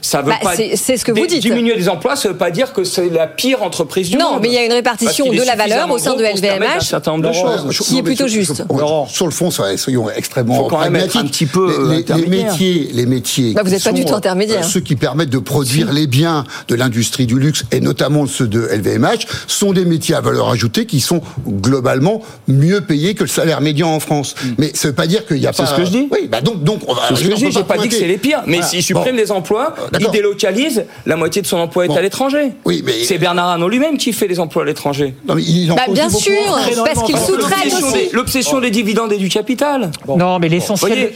Ça 0.02 0.22
veut 0.22 0.28
Bah, 0.30 0.38
pas. 0.42 0.56
c'est- 0.56 0.76
c'est 0.76 0.96
ce 0.96 1.04
que 1.04 1.12
vous 1.12 1.26
dites. 1.26 1.40
Diminuer 1.42 1.74
les 1.76 1.88
emplois, 1.88 2.16
ça 2.16 2.28
veut 2.30 2.36
pas 2.36 2.50
dire 2.50 2.72
que 2.72 2.84
c'est 2.84 3.08
la 3.10 3.26
pire 3.26 3.62
entreprise 3.62 4.10
du 4.10 4.16
Non, 4.16 4.32
monde. 4.32 4.40
mais 4.42 4.48
il 4.48 4.54
y 4.54 4.58
a 4.58 4.64
une 4.64 4.72
répartition 4.72 5.30
de 5.30 5.42
la 5.42 5.56
valeur 5.56 5.90
au 5.90 5.98
sein 5.98 6.14
de 6.16 6.24
LVMH 6.24 6.76
un 6.76 6.80
certain 6.80 7.12
nombre 7.12 7.24
de 7.24 7.28
Laurent, 7.34 7.58
choses. 7.58 7.66
je- 7.70 7.82
qui 7.82 7.94
est 7.94 7.96
non, 7.98 8.02
plutôt 8.04 8.28
sur- 8.28 8.40
juste. 8.40 8.54
sur- 8.56 9.06
Sur 9.08 9.26
le 9.26 9.32
fond, 9.32 9.50
soyons- 9.50 10.10
extrêmement 10.10 10.54
Faut 10.56 10.64
quand 10.64 10.80
même 10.80 10.96
être 10.96 11.08
pragmatiques. 11.10 11.20
un 11.20 11.26
petit 11.26 11.46
peu, 11.46 11.90
les, 11.90 12.26
métiers, 12.28 12.90
les 12.92 13.06
métiers. 13.06 13.52
Bah, 13.54 13.62
vous 13.62 13.68
qui 13.70 13.76
êtes 13.76 13.84
pas 13.84 13.92
du 13.92 14.04
tout 14.04 14.14
intermédiaire. 14.14 14.60
euh, 14.60 14.68
Ceux 14.68 14.80
qui 14.80 14.96
permettent 14.96 15.30
de 15.30 15.38
produire 15.38 15.92
les 15.92 16.06
biens 16.06 16.44
de 16.68 16.74
l'industrie 16.74 17.26
du 17.26 17.38
luxe 17.38 17.64
et 17.72 17.80
notamment 17.80 18.26
ceux 18.26 18.46
de 18.46 18.68
LVMH 18.70 19.26
sont 19.46 19.72
des 19.72 19.84
métiers 19.84 20.14
à 20.14 20.20
valeur 20.20 20.48
ajoutée 20.50 20.86
qui 20.86 21.00
sont 21.00 21.20
globalement 21.46 22.22
mieux 22.48 22.80
payés 22.80 23.14
que 23.14 23.24
le 23.24 23.28
salaire 23.28 23.60
médian 23.60 23.88
en 23.94 24.00
France. 24.00 24.34
Mais 24.58 24.70
ça 24.74 24.88
veut 24.88 24.94
pas 24.94 25.06
dire 25.06 25.26
qu'il 25.26 25.38
y 25.38 25.46
a 25.46 25.50
Hmm. 25.50 25.54
C'est 25.56 25.62
pas. 25.64 25.68
ce 25.68 25.74
que 25.76 25.84
je 25.84 25.90
dis. 25.90 26.08
Oui, 26.10 26.28
bah 26.30 26.40
donc 26.40 26.62
donc 26.64 26.80
on 26.86 26.94
va. 26.94 27.02
C'est 27.08 27.16
ce 27.16 27.24
que 27.24 27.30
je 27.30 27.34
dis, 27.46 27.50
j'ai 27.52 27.62
pas 27.64 27.76
dit 27.78 27.88
que 27.88 27.94
c'est 27.94 28.06
les 28.06 28.18
pires. 28.18 28.42
Mais 28.46 28.56
Voilà. 28.58 28.66
s'il 28.70 28.82
supprime 28.82 29.12
Bon. 29.12 29.18
les 29.20 29.30
emplois, 29.32 29.74
il 29.98 30.10
délocalise, 30.10 30.84
la 31.06 31.16
moitié 31.16 31.42
de 31.42 31.46
son 31.46 31.56
emploi 31.58 31.84
est 31.84 31.88
Bon. 31.88 31.96
à 31.96 32.02
l'étranger. 32.02 32.52
Oui, 32.64 32.82
mais- 32.84 33.04
C'est 33.04 33.18
Bernard 33.18 33.48
Arnault 33.48 33.68
lui-même 33.68 33.96
qui 33.98 34.12
fait 34.12 34.28
les 34.28 34.38
emplois 34.40 34.62
à 34.62 34.66
l'étranger. 34.66 35.14
Non, 35.26 35.34
mais 35.34 35.42
il 35.42 35.72
en 35.72 35.76
Bah, 35.76 35.82
bien 35.90 36.08
sûr, 36.08 36.32
parce 36.84 37.02
qu'il 37.04 37.16
sous-traite 37.18 37.64
L'obsession 37.64 37.86
aussi. 37.88 37.92
des, 37.96 38.10
l'obsession 38.12 38.60
des 38.60 38.70
dividendes 38.70 39.12
et 39.12 39.16
du 39.18 39.28
capital. 39.28 39.90
Non, 40.06 40.38
mais 40.38 40.48
l'essentiel. 40.48 41.12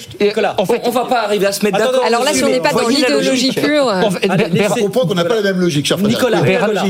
en 0.58 0.66
fait, 0.66 0.80
on, 0.84 0.88
on 0.88 0.90
va 0.90 1.04
pas 1.04 1.22
arriver 1.22 1.46
à 1.46 1.52
se 1.52 1.64
mettre 1.64 1.78
d'accord. 1.78 2.02
Alors 2.06 2.24
là, 2.24 2.32
si 2.32 2.42
on 2.44 2.48
n'est 2.48 2.60
pas 2.60 2.72
dans 2.72 2.88
l'idéologie 2.88 3.52
pure. 3.52 3.92
Je 4.22 4.80
comprends 4.82 5.06
qu'on 5.06 5.14
n'a 5.14 5.24
pas 5.24 5.36
la 5.36 5.42
même 5.42 5.60
logique, 5.60 5.86
cher. 5.86 5.98
Nicolas. 5.98 6.40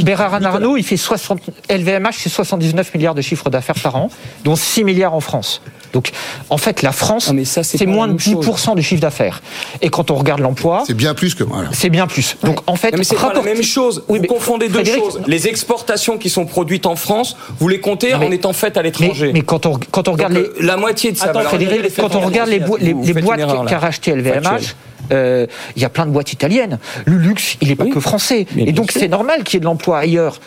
Bérard 0.04 0.34
Arnault, 0.34 0.76
il 0.76 0.84
fait 0.84 0.96
60, 0.96 1.40
LVMH, 1.68 2.14
c'est 2.18 2.28
79 2.28 2.94
milliards 2.94 3.14
de 3.14 3.22
chiffre 3.22 3.50
d'affaires 3.50 3.74
par 3.82 3.96
an, 3.96 4.10
dont 4.44 4.56
6 4.56 4.84
milliards 4.84 5.14
en 5.14 5.20
France. 5.20 5.60
Donc, 5.94 6.10
en 6.50 6.58
fait, 6.58 6.82
la 6.82 6.92
France, 6.92 7.32
c'est 7.62 7.86
moins 7.86 8.06
de 8.08 8.12
même 8.12 8.18
chose. 8.20 8.44
10% 8.46 8.74
du 8.74 8.82
chiffre 8.82 9.00
d'affaires. 9.00 9.40
Et 9.80 9.88
quand 9.88 10.10
on 10.10 10.16
regarde 10.16 10.40
l'emploi, 10.40 10.82
C'est 10.86 10.92
bien 10.94 11.14
plus 11.14 11.34
que 11.34 11.44
voilà. 11.44 11.68
c'est 11.72 11.88
bien 11.88 12.06
plus. 12.06 12.36
Donc, 12.42 12.58
en 12.66 12.74
fait, 12.76 12.90
Non, 12.90 12.98
mais 12.98 13.04
c'est 13.04 13.14
pas 13.16 13.32
la 13.32 13.40
même 13.42 13.62
chose. 13.62 14.02
Oui, 14.08 14.18
vous 14.18 14.26
confondez 14.26 14.66
deux 14.68 14.74
Frédéric, 14.74 15.00
choses. 15.00 15.20
Les 15.26 15.46
exportations 15.48 16.18
qui 16.18 16.28
sont 16.30 16.44
produites 16.46 16.86
en 16.86 16.96
France, 16.96 17.36
vous 17.60 17.68
les 17.68 17.80
comptez 17.80 18.12
Non, 18.12 18.18
mais- 18.18 18.26
en 18.26 18.30
étant 18.32 18.52
faites 18.52 18.76
à 18.76 18.82
l'étranger. 18.82 19.30
mais 19.32 19.42
quand 19.42 19.66
on, 19.66 19.78
quand 19.90 20.08
on 20.08 20.12
regarde 20.12 20.34
Donc, 20.34 20.46
les, 20.58 20.66
la 20.66 20.76
moitié 20.76 21.12
de 21.12 21.16
ça. 21.16 21.26
Attends, 21.26 21.40
Frédéric, 21.42 21.94
quand 21.96 22.14
on 22.16 22.20
regarde 22.20 22.50
les, 22.50 22.58
boi- 22.58 22.78
les, 22.80 22.92
les 22.92 23.12
boîtes 23.22 23.40
qu'a 23.68 23.78
racheté 23.78 24.10
LVMH, 24.12 24.74
euh, 25.12 25.46
il 25.76 25.82
y 25.82 25.84
a 25.84 25.88
plein 25.90 26.06
de 26.06 26.10
boîtes 26.10 26.32
italiennes. 26.32 26.78
Le 27.04 27.16
luxe, 27.18 27.56
il 27.60 27.68
n'est 27.68 27.76
pas 27.76 27.84
Oui. 27.84 27.90
que 27.90 28.00
français. 28.00 28.46
Et 28.56 28.72
donc 28.72 28.90
c'est 28.90 29.06
normal 29.08 29.44
qu'il 29.44 29.54
y 29.54 29.56
ait 29.58 29.60
de 29.60 29.64
l'emploi 29.66 29.98
ailleurs. 29.98 30.40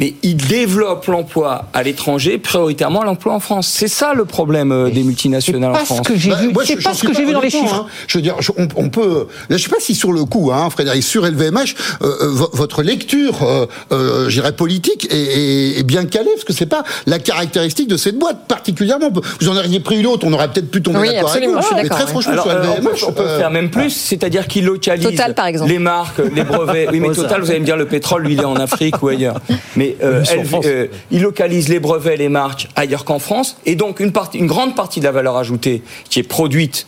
Mais 0.00 0.14
ils 0.22 0.36
développent 0.36 1.06
l'emploi 1.06 1.66
à 1.74 1.82
l'étranger, 1.82 2.38
prioritairement 2.38 3.04
l'emploi 3.04 3.34
en 3.34 3.40
France. 3.40 3.68
C'est 3.68 3.86
ça 3.86 4.14
le 4.14 4.24
problème 4.24 4.72
euh, 4.72 4.90
des 4.90 5.02
multinationales 5.02 5.70
en 5.72 5.74
France. 5.84 6.00
que 6.06 6.16
j'ai 6.16 6.30
Bah, 6.30 6.38
C'est 6.64 6.78
je- 6.80 6.82
pas 6.84 6.94
ce 6.94 7.06
que 7.06 7.14
j'ai 7.14 7.24
vu 7.26 7.32
dans 7.32 7.40
les 7.42 7.50
chiffres. 7.50 7.74
hein. 7.74 7.86
Je 8.08 8.18
veux 8.18 8.22
dire, 8.22 8.36
je- 8.40 8.52
on, 8.56 8.66
on 8.76 8.88
peut. 8.88 9.26
Là, 9.50 9.56
je 9.58 9.62
sais 9.62 9.68
pas 9.68 9.76
si 9.78 9.94
sur 9.94 10.12
le 10.12 10.24
coup, 10.24 10.50
hein, 10.52 10.68
Frédéric, 10.70 11.02
sur 11.02 11.24
LVMH, 11.26 11.74
euh, 12.02 12.06
euh, 12.22 12.28
vo- 12.30 12.50
votre 12.54 12.82
lecture, 12.82 13.42
euh, 13.42 13.66
euh, 13.92 14.28
je 14.30 14.34
dirais 14.40 14.52
politique, 14.52 15.06
est, 15.10 15.16
est- 15.16 15.78
est 15.80 15.82
bien 15.82 16.04
calée, 16.06 16.30
parce 16.34 16.44
que 16.44 16.52
c'est 16.54 16.66
pas 16.66 16.82
la 17.06 17.18
caractéristique 17.18 17.88
de 17.88 17.96
cette 17.98 18.18
boîte 18.18 18.46
particulièrement. 18.48 19.10
Vous 19.40 19.48
en 19.50 19.56
auriez 19.56 19.80
pris 19.80 20.00
une 20.00 20.06
autre, 20.06 20.26
on 20.26 20.32
aurait 20.32 20.48
peut-être 20.50 20.70
pu 20.70 20.80
tomber 20.82 21.00
Oui, 21.00 21.06
d'accord 21.08 21.30
avec 21.30 21.42
absolument, 21.44 21.60
vous. 21.60 21.62
je 21.62 21.66
suis 21.66 21.82
Mais 21.82 21.88
très 21.90 22.04
oui. 22.04 22.10
franchement, 22.10 22.32
Alors, 22.32 22.44
sur 22.44 22.52
euh, 22.52 22.56
on 22.62 22.64
peut, 22.64 22.80
LVMH, 22.88 23.04
on 23.08 23.12
peut 23.12 23.22
euh, 23.22 23.38
faire 23.38 23.50
même 23.50 23.68
plus, 23.70 23.90
c'est-à-dire 23.90 24.46
qu'ils 24.48 24.64
localisent 24.64 25.04
Total, 25.04 25.34
par 25.34 25.46
exemple. 25.46 25.70
les 25.70 25.78
marques, 25.78 26.20
les 26.34 26.42
brevets. 26.44 26.88
Oui, 26.90 27.00
mais. 27.00 27.10
Total, 27.12 27.42
vous 27.42 27.50
allez 27.50 27.60
me 27.60 27.64
dire, 27.66 27.76
le 27.76 27.84
pétrole, 27.86 28.22
lui, 28.22 28.32
il 28.32 28.40
est 28.40 28.44
en 28.44 28.56
Afrique 28.56 29.02
ou 29.02 29.08
ailleurs. 29.08 29.40
Mais 29.76 29.89
euh, 30.02 30.22
elle- 30.30 30.44
France. 30.46 30.64
euh, 30.66 30.86
ils 31.10 31.22
localisent 31.22 31.68
les 31.68 31.80
brevets, 31.80 32.16
les 32.18 32.28
marques 32.28 32.68
ailleurs 32.76 33.04
qu'en 33.04 33.18
France, 33.18 33.56
et 33.66 33.74
donc 33.74 34.00
une, 34.00 34.12
partie, 34.12 34.38
une 34.38 34.46
grande 34.46 34.74
partie 34.74 35.00
de 35.00 35.04
la 35.04 35.12
valeur 35.12 35.36
ajoutée 35.36 35.82
qui 36.08 36.18
est 36.18 36.24
produite 36.24 36.86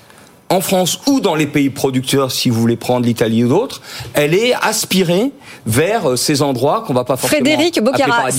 en 0.48 0.60
France 0.60 1.00
ou 1.06 1.20
dans 1.20 1.34
les 1.34 1.46
pays 1.46 1.70
producteurs, 1.70 2.30
si 2.30 2.50
vous 2.50 2.60
voulez 2.60 2.76
prendre 2.76 3.06
l'Italie 3.06 3.42
ou 3.42 3.48
d'autres, 3.48 3.80
elle 4.12 4.34
est 4.34 4.52
aspirée 4.52 5.30
vers 5.64 6.10
euh, 6.10 6.16
ces 6.16 6.42
endroits 6.42 6.84
qu'on 6.86 6.92
va 6.92 7.04
pas 7.04 7.16
forcément 7.16 7.42
Frédéric 7.42 7.80
paradis 8.16 8.38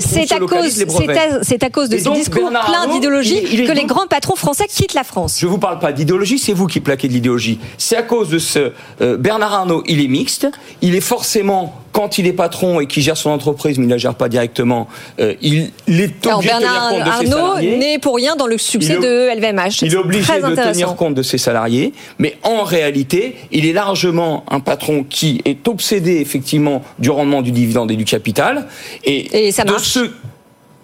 c'est 0.00 0.32
à 0.32 0.38
cause 0.38 0.78
les 0.78 0.84
brevets. 0.84 1.16
c'est 1.16 1.18
à- 1.18 1.42
c'est 1.42 1.62
à 1.64 1.70
cause 1.70 1.88
de 1.88 1.96
Et 1.96 1.98
ces 1.98 2.04
donc, 2.04 2.14
discours 2.18 2.42
Bernard 2.42 2.66
pleins 2.66 2.80
Arnault, 2.82 2.92
d'idéologie 2.94 3.40
que 3.66 3.72
les 3.72 3.84
grands 3.84 4.06
patrons 4.06 4.36
français 4.36 4.66
quittent 4.68 4.94
la 4.94 5.02
France. 5.02 5.38
Je 5.40 5.46
vous 5.48 5.58
parle 5.58 5.80
pas 5.80 5.90
d'idéologie, 5.92 6.38
c'est 6.38 6.52
vous 6.52 6.66
qui 6.68 6.78
plaquez 6.78 7.08
de 7.08 7.14
l'idéologie. 7.14 7.58
C'est 7.78 7.96
à 7.96 8.02
cause 8.04 8.28
de 8.28 8.38
ce 8.38 8.70
euh, 9.00 9.16
Bernard 9.16 9.52
Arnault, 9.54 9.82
il 9.88 10.00
est 10.00 10.06
mixte, 10.08 10.46
il 10.82 10.94
est 10.94 11.00
forcément 11.00 11.74
quand 11.98 12.16
il 12.16 12.28
est 12.28 12.32
patron 12.32 12.78
et 12.78 12.86
qu'il 12.86 13.02
gère 13.02 13.16
son 13.16 13.30
entreprise, 13.30 13.76
mais 13.76 13.84
il 13.84 13.88
ne 13.88 13.92
la 13.94 13.98
gère 13.98 14.14
pas 14.14 14.28
directement, 14.28 14.86
euh, 15.18 15.34
il, 15.42 15.72
il 15.88 16.00
est 16.00 16.24
Alors 16.26 16.38
obligé 16.38 16.54
de 16.54 16.58
tenir 16.60 16.70
Bernard 16.70 16.90
compte 16.90 17.00
de 17.00 17.04
ses 17.04 17.10
Arnault 17.32 17.46
salariés. 17.48 17.76
n'est 17.76 17.98
pour 17.98 18.14
rien 18.14 18.36
dans 18.36 18.46
le 18.46 18.56
succès 18.56 18.94
Il 18.94 19.00
de 19.00 19.34
LVMH. 19.36 19.82
Il 19.82 19.92
est 19.92 19.96
obligé 19.96 20.32
de 20.40 20.54
tenir 20.54 20.94
compte 20.94 21.14
de 21.14 21.22
ses 21.22 21.38
salariés, 21.38 21.92
mais 22.20 22.36
en 22.44 22.62
réalité, 22.62 23.34
il 23.50 23.66
est 23.66 23.72
largement 23.72 24.44
un 24.48 24.60
patron 24.60 25.02
qui 25.02 25.40
est 25.44 25.66
obsédé 25.66 26.20
effectivement 26.20 26.82
du 27.00 27.10
rendement 27.10 27.42
du 27.42 27.50
dividende 27.50 27.90
et 27.90 27.96
du 27.96 28.04
capital. 28.04 28.68
Et, 29.02 29.48
Et 29.48 29.50
ça 29.50 29.64
de 29.64 29.72
marche 29.72 29.82
ce- 29.88 30.10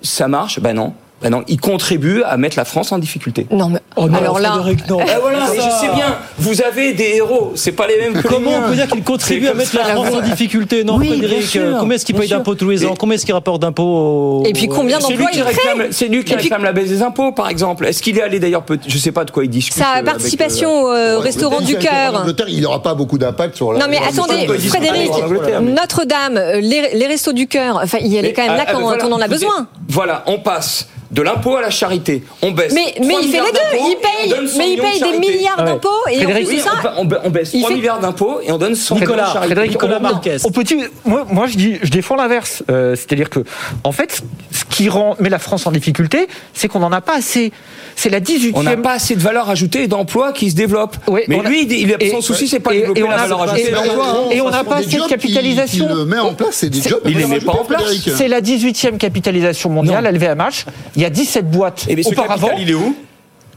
ça 0.02 0.26
marche? 0.26 0.58
Ben 0.58 0.72
non. 0.74 0.94
Ben 1.22 1.30
non, 1.30 1.42
il 1.48 1.58
contribue 1.58 2.22
à 2.22 2.36
mettre 2.36 2.56
la 2.58 2.64
France 2.66 2.92
en 2.92 2.98
difficulté. 2.98 3.46
Non, 3.50 3.68
mais 3.70 3.78
Oh 3.96 4.08
non, 4.08 4.18
alors 4.18 4.38
là, 4.40 4.50
Frédéric, 4.60 4.88
non. 4.90 4.98
Eh 5.00 5.20
voilà, 5.20 5.46
Ça- 5.46 5.54
je 5.54 5.86
sais 5.86 5.92
bien, 5.94 6.16
vous 6.38 6.60
avez 6.60 6.92
des 6.92 7.12
héros, 7.16 7.52
c'est 7.54 7.72
pas 7.72 7.86
les 7.86 7.96
mêmes 7.98 8.20
que 8.20 8.26
Comment 8.28 8.50
on 8.58 8.68
peut 8.68 8.74
dire 8.74 8.88
qu'il 8.88 9.02
contribue 9.04 9.48
à 9.48 9.54
mettre 9.54 9.74
la. 9.76 9.84
France 9.84 10.08
en 10.12 10.20
difficulté 10.20 10.84
Non, 10.84 10.96
Oui, 10.96 11.08
Frédéric, 11.08 11.42
sûr, 11.46 11.62
euh, 11.62 11.76
combien 11.78 11.94
est-ce 11.96 12.04
qu'il 12.04 12.14
paye 12.16 12.28
d'impôts 12.28 12.54
tous 12.56 12.68
les 12.68 12.84
ans? 12.84 12.92
Et- 12.92 12.96
Combien 12.98 13.14
est-ce 13.14 13.24
qu'il 13.24 13.32
rapporte 13.34 13.62
d'impôts 13.62 14.42
au- 14.42 14.44
Et 14.44 14.52
puis 14.52 14.66
combien 14.66 14.98
d'emplois 14.98 15.30
il 15.32 15.42
crée 15.42 15.88
c'est 15.92 16.08
lui 16.08 16.24
qui 16.24 16.34
puis- 16.34 16.42
réclame 16.42 16.64
la 16.64 16.72
baisse 16.72 16.88
des 16.88 17.02
impôts, 17.02 17.32
par 17.32 17.48
exemple. 17.48 17.86
Est-ce 17.86 18.02
qu'il 18.02 18.18
est 18.18 18.22
allé 18.22 18.38
d'ailleurs, 18.40 18.64
je 18.86 18.98
sais 18.98 19.12
pas 19.12 19.24
de 19.24 19.30
quoi 19.30 19.44
il 19.44 19.50
discute. 19.50 19.74
Sa 19.76 19.84
euh, 19.84 19.92
avec, 19.94 20.04
participation 20.06 20.88
euh, 20.90 21.16
au 21.16 21.20
restaurant 21.20 21.60
du 21.60 21.76
En 21.76 21.78
cœur. 21.78 22.20
Angleterre, 22.20 22.46
il 22.48 22.60
n'aura 22.60 22.82
pas 22.82 22.94
beaucoup 22.94 23.16
d'impact 23.18 23.54
sur 23.56 23.72
la. 23.72 23.78
Non 23.78 23.86
mais 23.88 23.98
attendez, 23.98 24.46
Frédéric, 24.68 25.10
Notre-Dame, 25.62 26.36
euh, 26.36 26.60
les, 26.60 27.06
restos 27.06 27.32
du 27.32 27.46
cœur, 27.46 27.80
enfin, 27.82 27.98
il 28.00 28.14
est 28.16 28.22
Mais, 28.22 28.32
quand 28.32 28.46
même 28.46 28.56
là 28.56 28.66
quand, 28.70 28.80
on 28.82 29.12
en 29.12 29.20
a 29.20 29.28
besoin. 29.28 29.68
Voilà, 29.88 30.22
on 30.26 30.38
passe 30.38 30.88
de 31.14 31.22
l'impôt 31.22 31.56
à 31.56 31.62
la 31.62 31.70
charité. 31.70 32.24
On 32.42 32.50
baisse. 32.50 32.72
Mais, 32.74 32.92
3 32.96 33.06
mais 33.06 33.14
il 33.22 33.30
fait 33.30 33.38
les 33.40 33.52
deux. 33.52 33.58
Il 33.72 33.96
paye, 34.02 34.30
donne 34.30 34.48
100 34.48 34.58
mais 34.58 34.72
il 34.72 34.80
paye 34.80 35.00
des 35.00 35.18
milliards 35.18 35.54
Ah 35.58 35.62
ouais. 35.64 35.70
d'impôts 35.70 35.88
et 36.10 36.16
en 36.16 36.22
Frédéric, 36.22 36.46
plus 36.48 36.56
de 36.56 36.60
Oui, 36.60 36.64
ça, 36.82 36.94
on, 36.98 37.30
baisse 37.30 37.50
il 37.54 37.60
3 37.60 37.70
fait- 37.70 37.76
milliards 37.76 38.00
d'impôts 38.00 38.40
et 38.42 38.50
on 38.50 38.58
donne 38.58 38.74
100 38.74 38.94
millions 38.96 39.06
de 39.06 39.10
Nicolas, 39.12 39.26
charité. 39.32 39.46
Frédéric, 39.46 39.70
Nicolas 39.70 39.96
on- 39.98 40.02
Marquez. 40.02 40.36
on 40.44 40.50
peut 40.50 40.64
dire- 40.64 40.88
moi, 41.04 41.24
moi, 41.30 41.46
je, 41.46 41.56
dis, 41.56 41.78
je 41.82 41.90
défends 41.90 42.16
l'inverse. 42.16 42.64
Euh, 42.70 42.96
C'est-à-dire 42.96 43.30
que, 43.30 43.40
en 43.84 43.92
fait, 43.92 44.22
qui 44.74 44.88
rend, 44.88 45.14
met 45.20 45.28
la 45.28 45.38
France 45.38 45.66
en 45.68 45.70
difficulté, 45.72 46.26
c'est 46.52 46.66
qu'on 46.66 46.80
n'en 46.80 46.90
a 46.90 47.00
pas 47.00 47.16
assez. 47.18 47.52
C'est 47.94 48.10
la 48.10 48.18
18e. 48.20 48.50
On 48.54 48.64
n'a 48.64 48.76
pas 48.76 48.94
assez 48.94 49.14
de 49.14 49.20
valeur 49.20 49.48
ajoutée 49.48 49.84
et 49.84 49.86
d'emplois 49.88 50.32
qui 50.32 50.50
se 50.50 50.56
développent. 50.56 50.96
Ouais, 51.08 51.24
mais 51.28 51.38
lui, 51.38 51.62
il, 51.62 51.72
il- 51.72 51.96
et- 52.00 52.10
son 52.10 52.20
souci, 52.20 52.48
c'est 52.48 52.58
pas 52.58 52.74
et- 52.74 52.80
développer 52.80 53.00
et 53.00 53.02
on 53.04 53.08
la 53.08 53.14
a- 53.14 53.18
valeur 53.20 53.40
et- 53.40 53.50
ajoutée. 53.50 53.72
et- 54.32 54.36
et 54.36 54.40
on 54.40 54.50
n'a 54.50 54.64
pas 54.64 54.76
assez 54.76 54.86
de 54.86 54.90
jobs 54.90 55.02
qui- 55.04 55.08
capitalisation. 55.10 55.86
qui 55.86 55.94
le 55.94 56.04
met 56.04 56.18
en 56.18 56.34
place, 56.34 56.48
c'est 56.56 56.70
des 56.70 56.82
jobs. 56.82 57.00
il 57.04 57.16
les 57.16 57.26
met 57.26 57.38
pas 57.40 57.52
en 57.52 57.64
place. 57.64 57.82
C'est 58.16 58.26
la 58.28 58.40
18e 58.40 58.98
capitalisation 58.98 59.70
mondiale, 59.70 60.06
LVMH. 60.06 60.66
Il 60.96 61.02
y 61.02 61.04
a 61.04 61.10
17 61.10 61.48
boîtes 61.48 61.84
Et 61.88 62.02
ce 62.02 62.08
auparavant. 62.08 62.48
capital, 62.48 62.62
il 62.62 62.70
est 62.70 62.74
où? 62.74 62.96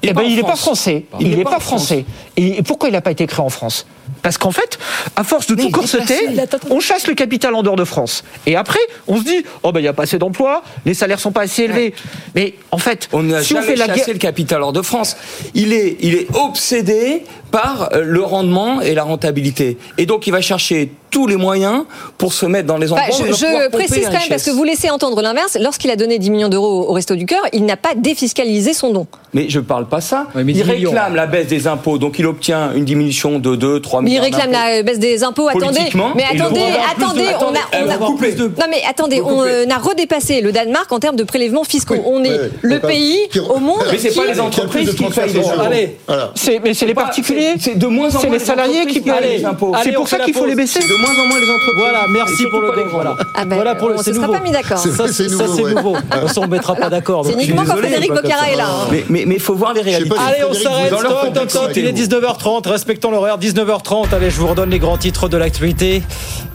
Eh 0.03 0.13
ben, 0.13 0.21
en 0.21 0.25
il 0.25 0.35
n'est 0.35 0.43
pas 0.43 0.55
français. 0.55 1.05
Il 1.19 1.35
n'est 1.35 1.43
pas 1.43 1.59
français. 1.59 2.05
Et 2.37 2.61
pourquoi 2.61 2.89
il 2.89 2.91
n'a 2.91 3.01
pas 3.01 3.09
été 3.11 3.25
créé 3.25 3.43
en 3.43 3.49
France? 3.49 3.87
Parce 4.21 4.37
qu'en 4.37 4.51
fait, 4.51 4.77
à 5.15 5.23
force 5.23 5.47
de 5.47 5.55
Mais 5.55 5.63
tout 5.63 5.71
corseter, 5.71 6.29
on 6.69 6.79
chasse 6.79 7.07
le 7.07 7.13
capital 7.13 7.53
en 7.55 7.63
dehors 7.63 7.75
de 7.75 7.83
France. 7.83 8.23
Et 8.45 8.55
après, 8.55 8.79
on 9.07 9.17
se 9.17 9.23
dit, 9.23 9.43
oh 9.63 9.71
ben 9.71 9.79
il 9.79 9.83
n'y 9.83 9.89
a 9.89 9.93
pas 9.93 10.03
assez 10.03 10.17
d'emplois, 10.19 10.63
les 10.85 10.93
salaires 10.93 11.19
sont 11.19 11.31
pas 11.31 11.41
assez 11.41 11.63
élevés. 11.63 11.93
Mais 12.35 12.55
en 12.71 12.77
fait, 12.77 13.09
On 13.13 13.23
n'a 13.23 13.43
si 13.43 13.53
on 13.53 13.57
jamais 13.57 13.67
fait 13.67 13.75
la 13.75 13.87
chassé 13.87 13.99
guerre, 13.99 14.13
le 14.13 14.19
capital 14.19 14.61
hors 14.61 14.73
de 14.73 14.81
France. 14.81 15.17
Il 15.53 15.73
est, 15.73 15.97
il 16.01 16.15
est 16.15 16.27
obsédé 16.35 17.23
par 17.51 17.89
euh, 17.93 18.03
le 18.03 18.21
rendement 18.21 18.81
et 18.81 18.93
la 18.93 19.03
rentabilité. 19.03 19.77
Et 19.97 20.05
donc, 20.05 20.27
il 20.27 20.31
va 20.31 20.41
chercher 20.41 20.91
tous 21.09 21.25
les 21.25 21.37
moyens 21.37 21.83
pour 22.17 22.33
se 22.33 22.45
mettre 22.45 22.67
dans 22.67 22.77
les 22.77 22.87
Bah, 22.87 22.95
endroits 22.95 23.27
je, 23.31 23.69
précise 23.69 24.05
quand 24.05 24.11
même 24.11 24.21
parce 24.29 24.43
que 24.43 24.51
vous 24.51 24.63
laissez 24.65 24.89
entendre 24.89 25.21
l'inverse. 25.21 25.57
Lorsqu'il 25.59 25.89
a 25.89 25.95
donné 25.95 26.19
10 26.19 26.29
millions 26.29 26.49
d'euros 26.49 26.85
au 26.89 26.91
Resto 26.91 27.15
du 27.15 27.25
Cœur, 27.25 27.41
il 27.53 27.65
n'a 27.65 27.77
pas 27.77 27.95
défiscalisé 27.95 28.73
son 28.73 28.91
don. 28.91 29.07
Mais 29.33 29.49
je 29.49 29.59
parle 29.61 29.87
pas 29.87 30.01
ça. 30.01 30.27
Il 30.35 30.45
10 30.45 30.63
millions. 30.65 30.89
réclame 30.91 31.15
la 31.15 31.25
baisse 31.25 31.47
des 31.47 31.67
impôts, 31.67 31.97
donc 31.97 32.19
il 32.19 32.25
obtient 32.25 32.73
une 32.73 32.83
diminution 32.85 33.39
de 33.39 33.55
2, 33.55 33.79
3 33.79 34.01
Mais 34.01 34.11
il 34.11 34.19
réclame 34.19 34.51
la 34.51 34.83
baisse 34.83 34.99
des 34.99 35.23
impôts. 35.23 35.47
Attendez, 35.47 35.79
mais 36.15 36.23
attendez, 36.23 36.59
de- 36.59 37.01
attendez, 37.01 37.25
on 37.39 37.53
a, 37.53 37.81
on 37.83 37.87
non 37.87 38.65
mais 38.69 38.81
attendez, 38.87 39.21
on 39.21 39.43
euh, 39.43 39.65
a 39.69 39.77
redépassé 39.77 40.41
le 40.41 40.51
Danemark 40.51 40.91
en 40.91 40.99
termes 40.99 41.15
de 41.15 41.23
prélèvements 41.23 41.63
fiscaux. 41.63 41.95
Oui, 41.95 42.01
on 42.05 42.23
est 42.23 42.31
oui, 42.31 42.49
le 42.61 42.79
pays 42.79 43.17
Qui- 43.31 43.39
au 43.39 43.59
monde 43.59 43.77
Mais 43.91 43.97
c'est 43.97 44.09
qui 44.09 44.19
pas 44.19 44.25
les 44.25 44.39
entreprises 44.39 44.93
qui 44.93 45.03
payent 45.05 45.33
les 45.33 45.39
impôts. 45.39 45.61
Allez, 45.61 45.97
Voilà. 46.07 46.31
c'est, 46.35 46.59
mais 46.63 46.73
c'est 46.73 46.85
les 46.85 46.93
particuliers, 46.93 47.36
c'est- 47.41 47.55
c'est 47.59 47.75
de 47.75 47.87
moins 47.87 48.07
en 48.07 48.19
c'est 48.19 48.27
moins 48.27 48.37
les 48.37 48.43
salariés 48.43 48.85
qui 48.85 48.99
payent 49.01 49.37
les 49.37 49.45
impôts. 49.45 49.73
C'est 49.83 49.91
pour 49.93 50.07
ça 50.07 50.19
qu'il 50.19 50.33
faut 50.33 50.45
les 50.45 50.55
baisser. 50.55 50.79
C'est 50.81 50.87
de 50.87 50.95
moins 51.01 51.11
en 51.11 51.27
moins 51.27 51.39
les 51.39 51.49
entreprises. 51.49 51.73
Voilà, 51.79 52.05
merci 52.09 52.43
pour 52.49 52.61
le 52.61 52.71
grandes. 52.71 52.89
Voilà, 52.91 53.15
Ah 53.35 53.45
ben, 53.45 53.55
voilà 53.55 53.75
pour 53.75 53.89
le 53.89 53.95
on 53.95 53.97
c'est 53.99 54.11
se 54.13 54.15
sera 54.19 54.31
pas 54.31 54.39
mis 54.39 54.51
d'accord. 54.51 54.77
Ça, 54.77 55.07
c'est 55.07 55.29
ça, 55.29 55.43
nouveau, 55.45 55.63
ouais. 55.63 55.73
nouveau. 55.73 55.95
On 56.23 56.27
s'en 56.27 56.47
mettra 56.47 56.75
pas 56.75 56.89
d'accord. 56.89 57.25
C'est 57.25 57.33
uniquement 57.33 57.63
quand 57.65 57.77
Frédéric 57.77 58.09
Bocara 58.13 58.43
ça. 58.45 58.51
est 58.51 58.55
là. 58.55 58.65
hein. 58.67 58.87
Mais, 59.09 59.23
il 59.27 59.39
faut 59.39 59.53
voir 59.55 59.73
les 59.73 59.81
réalités. 59.81 60.15
Allez, 60.17 60.43
on 60.49 60.53
s'arrête. 60.53 60.87
Stop, 60.93 61.11
stop, 61.31 61.49
stop. 61.49 61.71
Il 61.75 61.85
est 61.85 61.91
vous. 61.91 61.97
19h30. 61.97 62.67
Respectons 62.67 63.11
l'horaire. 63.11 63.37
19h30. 63.37 64.13
Allez, 64.13 64.29
je 64.29 64.37
vous 64.39 64.47
redonne 64.47 64.69
les 64.69 64.79
grands 64.79 64.97
titres 64.97 65.27
de 65.29 65.37
l'actualité. 65.37 66.01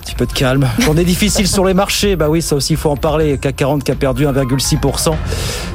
Un 0.03 0.05
petit 0.05 0.17
peu 0.17 0.27
de 0.27 0.33
calme. 0.33 0.69
Journée 0.81 1.05
difficile 1.15 1.47
sur 1.47 1.65
les 1.65 1.75
marchés. 1.75 2.17
Bah 2.17 2.29
oui, 2.29 2.43
ça 2.43 2.57
aussi, 2.57 2.73
il 2.73 2.77
faut 2.77 2.91
en 2.91 2.97
parler. 2.97 3.39
CAC 3.39 3.55
40 3.55 3.85
qui 3.85 3.93
a 3.93 3.95
perdu 3.95 4.27
1,6%. 4.27 4.81
Parce 4.81 5.15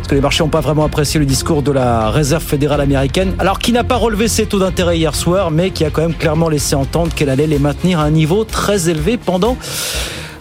que 0.05 0.15
les 0.15 0.19
marchés 0.19 0.43
n'ont 0.43 0.49
pas 0.49 0.59
vraiment 0.59 0.83
apprécié 0.83 1.17
le 1.17 1.25
discours 1.25 1.61
de 1.61 1.71
la 1.71 2.09
Réserve 2.09 2.43
fédérale 2.43 2.81
américaine. 2.81 3.35
Alors, 3.39 3.57
qui 3.57 3.71
n'a 3.71 3.85
pas 3.85 3.95
relevé 3.95 4.27
ses 4.27 4.45
taux 4.45 4.59
d'intérêt 4.59 4.97
hier 4.97 5.15
soir, 5.15 5.49
mais 5.49 5.69
qui 5.69 5.85
a 5.85 5.91
quand 5.91 6.01
même 6.01 6.13
clairement 6.13 6.49
laissé 6.49 6.75
entendre 6.75 7.13
qu'elle 7.15 7.29
allait 7.29 7.47
les 7.47 7.57
maintenir 7.57 8.01
à 8.01 8.03
un 8.03 8.11
niveau 8.11 8.43
très 8.43 8.89
élevé 8.89 9.15
pendant 9.15 9.55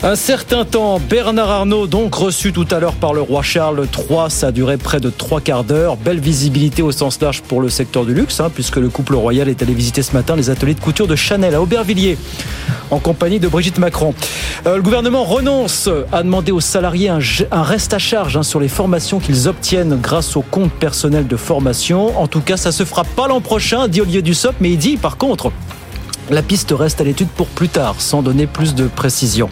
un 0.02 0.14
certain 0.14 0.64
temps, 0.64 1.00
Bernard 1.00 1.50
Arnault, 1.50 1.86
donc 1.86 2.14
reçu 2.14 2.52
tout 2.52 2.66
à 2.70 2.78
l'heure 2.78 2.94
par 2.94 3.14
le 3.14 3.22
roi 3.22 3.42
Charles 3.42 3.86
III, 3.86 4.28
ça 4.28 4.48
a 4.48 4.52
duré 4.52 4.76
près 4.76 5.00
de 5.00 5.10
trois 5.10 5.40
quarts 5.40 5.64
d'heure. 5.64 5.96
Belle 5.96 6.20
visibilité 6.20 6.82
au 6.82 6.92
sens 6.92 7.20
large 7.20 7.42
pour 7.42 7.60
le 7.60 7.68
secteur 7.68 8.04
du 8.04 8.14
luxe, 8.14 8.38
hein, 8.40 8.50
puisque 8.54 8.76
le 8.76 8.88
couple 8.88 9.14
royal 9.14 9.48
est 9.48 9.62
allé 9.62 9.74
visiter 9.74 10.02
ce 10.02 10.12
matin 10.12 10.36
les 10.36 10.50
ateliers 10.50 10.74
de 10.74 10.80
couture 10.80 11.06
de 11.06 11.16
Chanel 11.16 11.54
à 11.54 11.62
Aubervilliers, 11.62 12.18
en 12.90 12.98
compagnie 12.98 13.40
de 13.40 13.48
Brigitte 13.48 13.78
Macron. 13.78 14.14
Euh, 14.66 14.76
le 14.76 14.82
gouvernement 14.82 15.24
renonce 15.24 15.88
à 16.12 16.22
demander 16.22 16.52
aux 16.52 16.60
salariés 16.60 17.08
un, 17.08 17.62
reste 17.62 17.94
à 17.94 17.98
charge 17.98 18.36
hein, 18.36 18.42
sur 18.42 18.60
les 18.60 18.68
formations 18.68 19.18
qu'ils 19.18 19.48
obtiennent 19.48 19.98
grâce 20.00 20.36
au 20.36 20.42
compte 20.42 20.72
personnel 20.72 21.26
de 21.26 21.36
formation. 21.36 22.18
En 22.18 22.26
tout 22.26 22.42
cas, 22.42 22.56
ça 22.56 22.70
se 22.70 22.84
fera 22.84 23.04
pas 23.04 23.28
l'an 23.28 23.40
prochain, 23.40 23.88
dit 23.88 24.02
Olivier 24.02 24.22
Dussopt, 24.22 24.56
mais 24.60 24.70
il 24.70 24.78
dit 24.78 24.96
par 24.98 25.16
contre. 25.16 25.52
La 26.30 26.42
piste 26.42 26.74
reste 26.76 27.00
à 27.00 27.04
l'étude 27.04 27.28
pour 27.28 27.46
plus 27.46 27.68
tard, 27.68 27.96
sans 27.98 28.22
donner 28.22 28.46
plus 28.46 28.74
de 28.74 28.86
précision. 28.86 29.48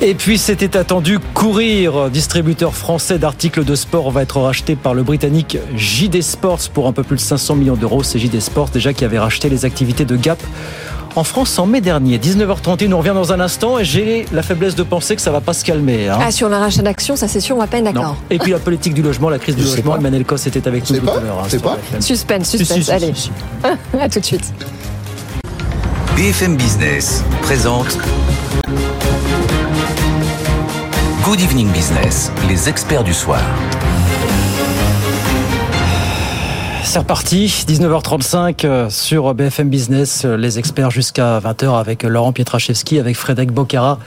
Et 0.00 0.14
puis 0.14 0.36
c'était 0.36 0.76
attendu, 0.76 1.20
Courir, 1.32 2.10
distributeur 2.10 2.74
français 2.74 3.18
d'articles 3.18 3.64
de 3.64 3.74
sport, 3.76 4.10
va 4.10 4.22
être 4.22 4.40
racheté 4.40 4.74
par 4.74 4.94
le 4.94 5.04
britannique 5.04 5.58
JD 5.76 6.22
Sports 6.22 6.58
pour 6.74 6.88
un 6.88 6.92
peu 6.92 7.04
plus 7.04 7.16
de 7.16 7.20
500 7.20 7.54
millions 7.54 7.76
d'euros. 7.76 8.02
C'est 8.02 8.18
JD 8.18 8.40
Sports 8.40 8.68
déjà 8.70 8.92
qui 8.92 9.04
avait 9.04 9.20
racheté 9.20 9.48
les 9.48 9.64
activités 9.64 10.04
de 10.04 10.16
Gap 10.16 10.42
en 11.14 11.22
France 11.24 11.56
en 11.58 11.66
mai 11.66 11.80
dernier. 11.80 12.18
19h31, 12.18 12.92
on 12.94 12.98
revient 12.98 13.12
dans 13.14 13.32
un 13.32 13.38
instant 13.38 13.78
et 13.78 13.84
j'ai 13.84 14.26
la 14.32 14.42
faiblesse 14.42 14.74
de 14.74 14.82
penser 14.82 15.14
que 15.14 15.22
ça 15.22 15.30
va 15.30 15.40
pas 15.40 15.52
se 15.52 15.64
calmer. 15.64 16.08
hein. 16.08 16.18
Ah, 16.20 16.30
sur 16.32 16.48
le 16.48 16.56
rachat 16.56 16.82
d'actions, 16.82 17.14
ça 17.14 17.28
c'est 17.28 17.38
sûr, 17.40 17.54
on 17.54 17.60
va 17.60 17.68
pas 17.68 17.78
être 17.78 17.84
d'accord. 17.84 18.16
Et 18.28 18.38
puis 18.38 18.50
la 18.50 18.58
politique 18.58 18.94
du 18.94 19.02
logement, 19.02 19.28
la 19.30 19.38
crise 19.38 19.54
du 19.54 19.62
logement, 19.62 19.92
pas. 19.92 19.98
Emmanuel 19.98 20.24
Cos 20.24 20.36
était 20.36 20.66
avec 20.66 20.90
nous 20.90 20.98
tout 20.98 21.08
à 21.10 21.20
l'heure. 21.20 21.44
hein. 21.44 22.00
Suspense, 22.00 22.48
suspense. 22.50 22.88
Allez, 22.88 23.12
à 24.00 24.08
tout 24.08 24.18
de 24.18 24.24
suite. 24.24 24.52
BFM 26.22 26.56
Business 26.56 27.24
présente 27.42 27.98
Good 31.24 31.40
Evening 31.40 31.68
Business, 31.72 32.30
les 32.46 32.68
experts 32.68 33.02
du 33.02 33.12
soir. 33.12 33.40
C'est 36.84 37.00
reparti, 37.00 37.46
19h35 37.66 38.64
euh, 38.64 38.88
sur 38.88 39.34
BFM 39.34 39.68
Business, 39.68 40.24
euh, 40.24 40.36
les 40.36 40.60
experts 40.60 40.92
jusqu'à 40.92 41.40
20h 41.40 41.76
avec 41.76 42.04
Laurent 42.04 42.32
Pietraszewski, 42.32 43.00
avec 43.00 43.16
Frédéric 43.16 43.50
Bocara 43.50 43.98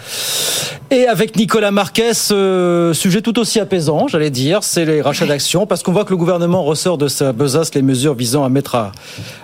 et 0.92 1.08
avec 1.08 1.36
Nicolas 1.36 1.72
Marquez. 1.72 2.12
euh, 2.32 2.94
sujet 2.94 3.22
tout 3.22 3.40
aussi 3.40 3.60
apaisant, 3.60 4.08
j'allais 4.08 4.30
dire, 4.30 4.64
c'est 4.64 4.86
les 4.86 5.02
rachats 5.02 5.26
d'actions, 5.26 5.66
parce 5.66 5.84
qu'on 5.84 5.92
voit 5.92 6.06
que 6.06 6.12
le 6.12 6.18
gouvernement 6.18 6.64
ressort 6.64 6.98
de 6.98 7.08
sa 7.08 7.32
besace 7.32 7.74
les 7.74 7.82
mesures 7.82 8.14
visant 8.14 8.44
à 8.44 8.50
mettre 8.50 8.76
à, 8.76 8.92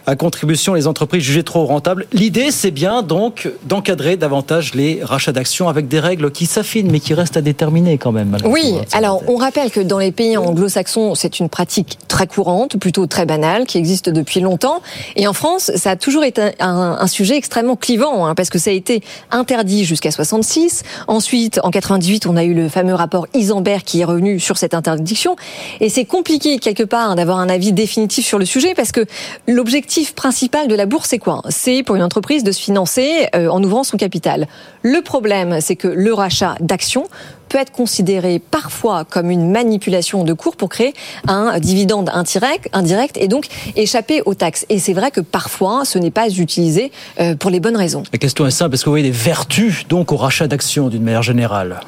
à 0.06 0.15
contribution 0.15 0.73
les 0.73 0.88
entreprises 0.88 1.23
jugées 1.23 1.43
trop 1.43 1.65
rentables. 1.65 2.06
L'idée, 2.13 2.51
c'est 2.51 2.71
bien 2.71 3.01
donc 3.01 3.49
d'encadrer 3.65 4.17
davantage 4.17 4.73
les 4.75 4.99
rachats 5.04 5.32
d'actions 5.32 5.67
avec 5.69 5.88
des 5.88 5.99
règles 5.99 6.32
qui 6.32 6.45
s'affinent, 6.45 6.91
mais 6.91 6.99
qui 6.99 7.13
restent 7.13 7.38
à 7.38 7.41
déterminer 7.41 7.97
quand 7.97 8.12
même. 8.12 8.38
Oui, 8.45 8.75
alors 8.93 9.21
on 9.27 9.36
rappelle 9.36 9.71
que 9.71 9.80
dans 9.80 9.99
les 9.99 10.12
pays 10.12 10.38
anglo-saxons, 10.38 11.15
c'est 11.15 11.39
une 11.39 11.49
pratique 11.49 11.97
très 12.08 12.27
courante, 12.27 12.77
plutôt 12.77 13.08
très 13.08 13.25
banale, 13.25 13.65
qui 13.65 13.77
existe 13.77 14.10
depuis 14.10 14.41
longtemps. 14.41 14.82
Et 15.15 15.27
en 15.27 15.34
France, 15.34 15.71
ça 15.75 15.91
a 15.91 15.95
toujours 15.95 16.23
été 16.23 16.41
un, 16.41 16.51
un- 16.69 16.97
un 16.99 17.08
sujet 17.08 17.36
extrêmement 17.36 17.75
clivant, 17.75 18.25
hein, 18.27 18.36
parce 18.36 18.49
que 18.49 18.60
ça 18.60 18.69
a 18.69 18.73
été 18.73 19.01
interdit 19.32 19.86
jusqu'à 19.86 20.12
66. 20.12 20.84
Ensuite, 21.08 21.31
en 21.63 21.72
98, 21.72 22.26
on 22.28 22.36
a 22.36 22.44
eu 22.44 22.54
le 22.54 22.67
fameux 22.67 22.94
rapport 22.94 23.28
Isambert 23.34 23.84
qui 23.84 24.02
est 24.02 24.04
revenu 24.04 24.39
sur 24.39 24.58
cette 24.58 24.74
interdiction. 24.74 25.36
Et 25.80 25.89
c'est 25.89 26.06
compliqué 26.06 26.60
quelque 26.60 26.84
part 26.84 27.15
d'avoir 27.15 27.39
un 27.39 27.50
avis 27.50 27.72
définitif 27.72 28.26
sur 28.26 28.39
le 28.39 28.46
sujet, 28.46 28.74
parce 28.76 28.91
que 28.91 29.06
l'objectif 29.48 30.13
principal 30.13 30.67
de 30.67 30.76
la 30.76 30.86
bourse, 30.86 31.10
c'est 31.10 31.20
quoi? 31.20 31.41
C'est 31.50 31.84
pour 31.84 31.96
une 31.96 32.04
entreprise 32.04 32.44
de 32.44 32.52
se 32.52 32.62
financer 32.62 33.28
euh, 33.36 33.48
en 33.48 33.63
ouvrant 33.63 33.84
son 33.84 33.98
capital. 33.98 34.48
Le 34.82 35.02
problème, 35.02 35.60
c'est 35.62 35.76
que 35.76 35.88
le 35.88 36.13
rachat 36.13 36.56
d'actions 36.60 37.06
peut 37.51 37.59
être 37.59 37.71
considéré 37.71 38.39
parfois 38.39 39.03
comme 39.03 39.29
une 39.29 39.51
manipulation 39.51 40.23
de 40.23 40.33
cours 40.33 40.55
pour 40.55 40.69
créer 40.69 40.93
un 41.27 41.59
dividende 41.59 42.09
indirect, 42.13 42.69
indirect 42.71 43.17
et 43.17 43.27
donc 43.27 43.47
échapper 43.75 44.21
aux 44.25 44.35
taxes. 44.35 44.65
Et 44.69 44.79
c'est 44.79 44.93
vrai 44.93 45.11
que 45.11 45.19
parfois, 45.19 45.83
ce 45.83 45.99
n'est 45.99 46.11
pas 46.11 46.29
utilisé 46.29 46.91
euh, 47.19 47.35
pour 47.35 47.51
les 47.51 47.59
bonnes 47.59 47.75
raisons. 47.75 48.03
La 48.13 48.19
question 48.19 48.47
est 48.47 48.51
simple, 48.51 48.75
est-ce 48.75 48.83
que 48.83 48.89
vous 48.89 48.93
voyez 48.93 49.09
des 49.09 49.11
vertus 49.11 49.85
donc 49.87 50.13
au 50.13 50.17
rachat 50.17 50.47
d'actions 50.47 50.87
d'une 50.87 51.03
manière 51.03 51.23
générale? 51.23 51.81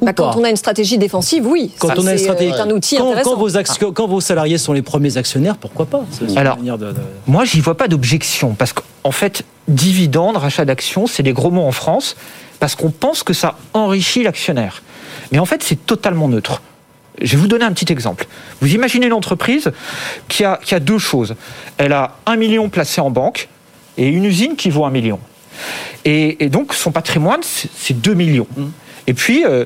Bah, 0.00 0.12
quand 0.12 0.36
on 0.36 0.44
a 0.44 0.50
une 0.50 0.56
stratégie 0.56 0.98
défensive, 0.98 1.46
oui. 1.46 1.72
Quand 1.78 1.98
on 1.98 2.06
a 2.06 2.12
une 2.12 2.18
stratégie, 2.18 2.52
un 2.54 2.70
outil 2.70 2.96
quand, 2.96 3.06
intéressant. 3.08 3.30
quand 3.32 3.36
vos 3.36 3.56
actions, 3.56 3.92
quand 3.92 4.06
vos 4.06 4.20
salariés 4.20 4.58
sont 4.58 4.72
les 4.72 4.82
premiers 4.82 5.16
actionnaires, 5.16 5.56
pourquoi 5.56 5.86
pas 5.86 6.04
Alors, 6.36 6.56
de- 6.56 6.76
de- 6.76 6.94
Moi, 7.26 7.44
j'y 7.44 7.60
vois 7.60 7.76
pas 7.76 7.88
d'objection 7.88 8.54
parce 8.54 8.72
qu'en 8.72 9.10
fait, 9.10 9.42
dividende, 9.66 10.36
rachat 10.36 10.64
d'actions, 10.64 11.06
c'est 11.06 11.22
des 11.22 11.32
gros 11.32 11.50
mots 11.50 11.64
en 11.66 11.72
France 11.72 12.16
parce 12.60 12.74
qu'on 12.74 12.90
pense 12.90 13.22
que 13.22 13.32
ça 13.32 13.56
enrichit 13.74 14.22
l'actionnaire. 14.22 14.82
Mais 15.32 15.38
en 15.38 15.46
fait, 15.46 15.62
c'est 15.62 15.84
totalement 15.86 16.28
neutre. 16.28 16.62
Je 17.20 17.32
vais 17.32 17.36
vous 17.38 17.48
donner 17.48 17.64
un 17.64 17.72
petit 17.72 17.92
exemple. 17.92 18.26
Vous 18.60 18.72
imaginez 18.74 19.06
une 19.06 19.12
entreprise 19.12 19.72
qui 20.28 20.44
a, 20.44 20.58
qui 20.64 20.74
a 20.74 20.80
deux 20.80 20.98
choses. 20.98 21.34
Elle 21.76 21.92
a 21.92 22.16
un 22.26 22.36
million 22.36 22.68
placé 22.68 23.00
en 23.00 23.10
banque 23.10 23.48
et 23.96 24.06
une 24.06 24.24
usine 24.24 24.54
qui 24.54 24.70
vaut 24.70 24.84
un 24.84 24.90
million. 24.90 25.18
Et, 26.04 26.44
et 26.44 26.48
donc, 26.48 26.72
son 26.74 26.92
patrimoine, 26.92 27.40
c'est 27.42 28.00
2 28.00 28.14
millions. 28.14 28.46
Et 29.08 29.14
puis, 29.14 29.46
euh, 29.46 29.64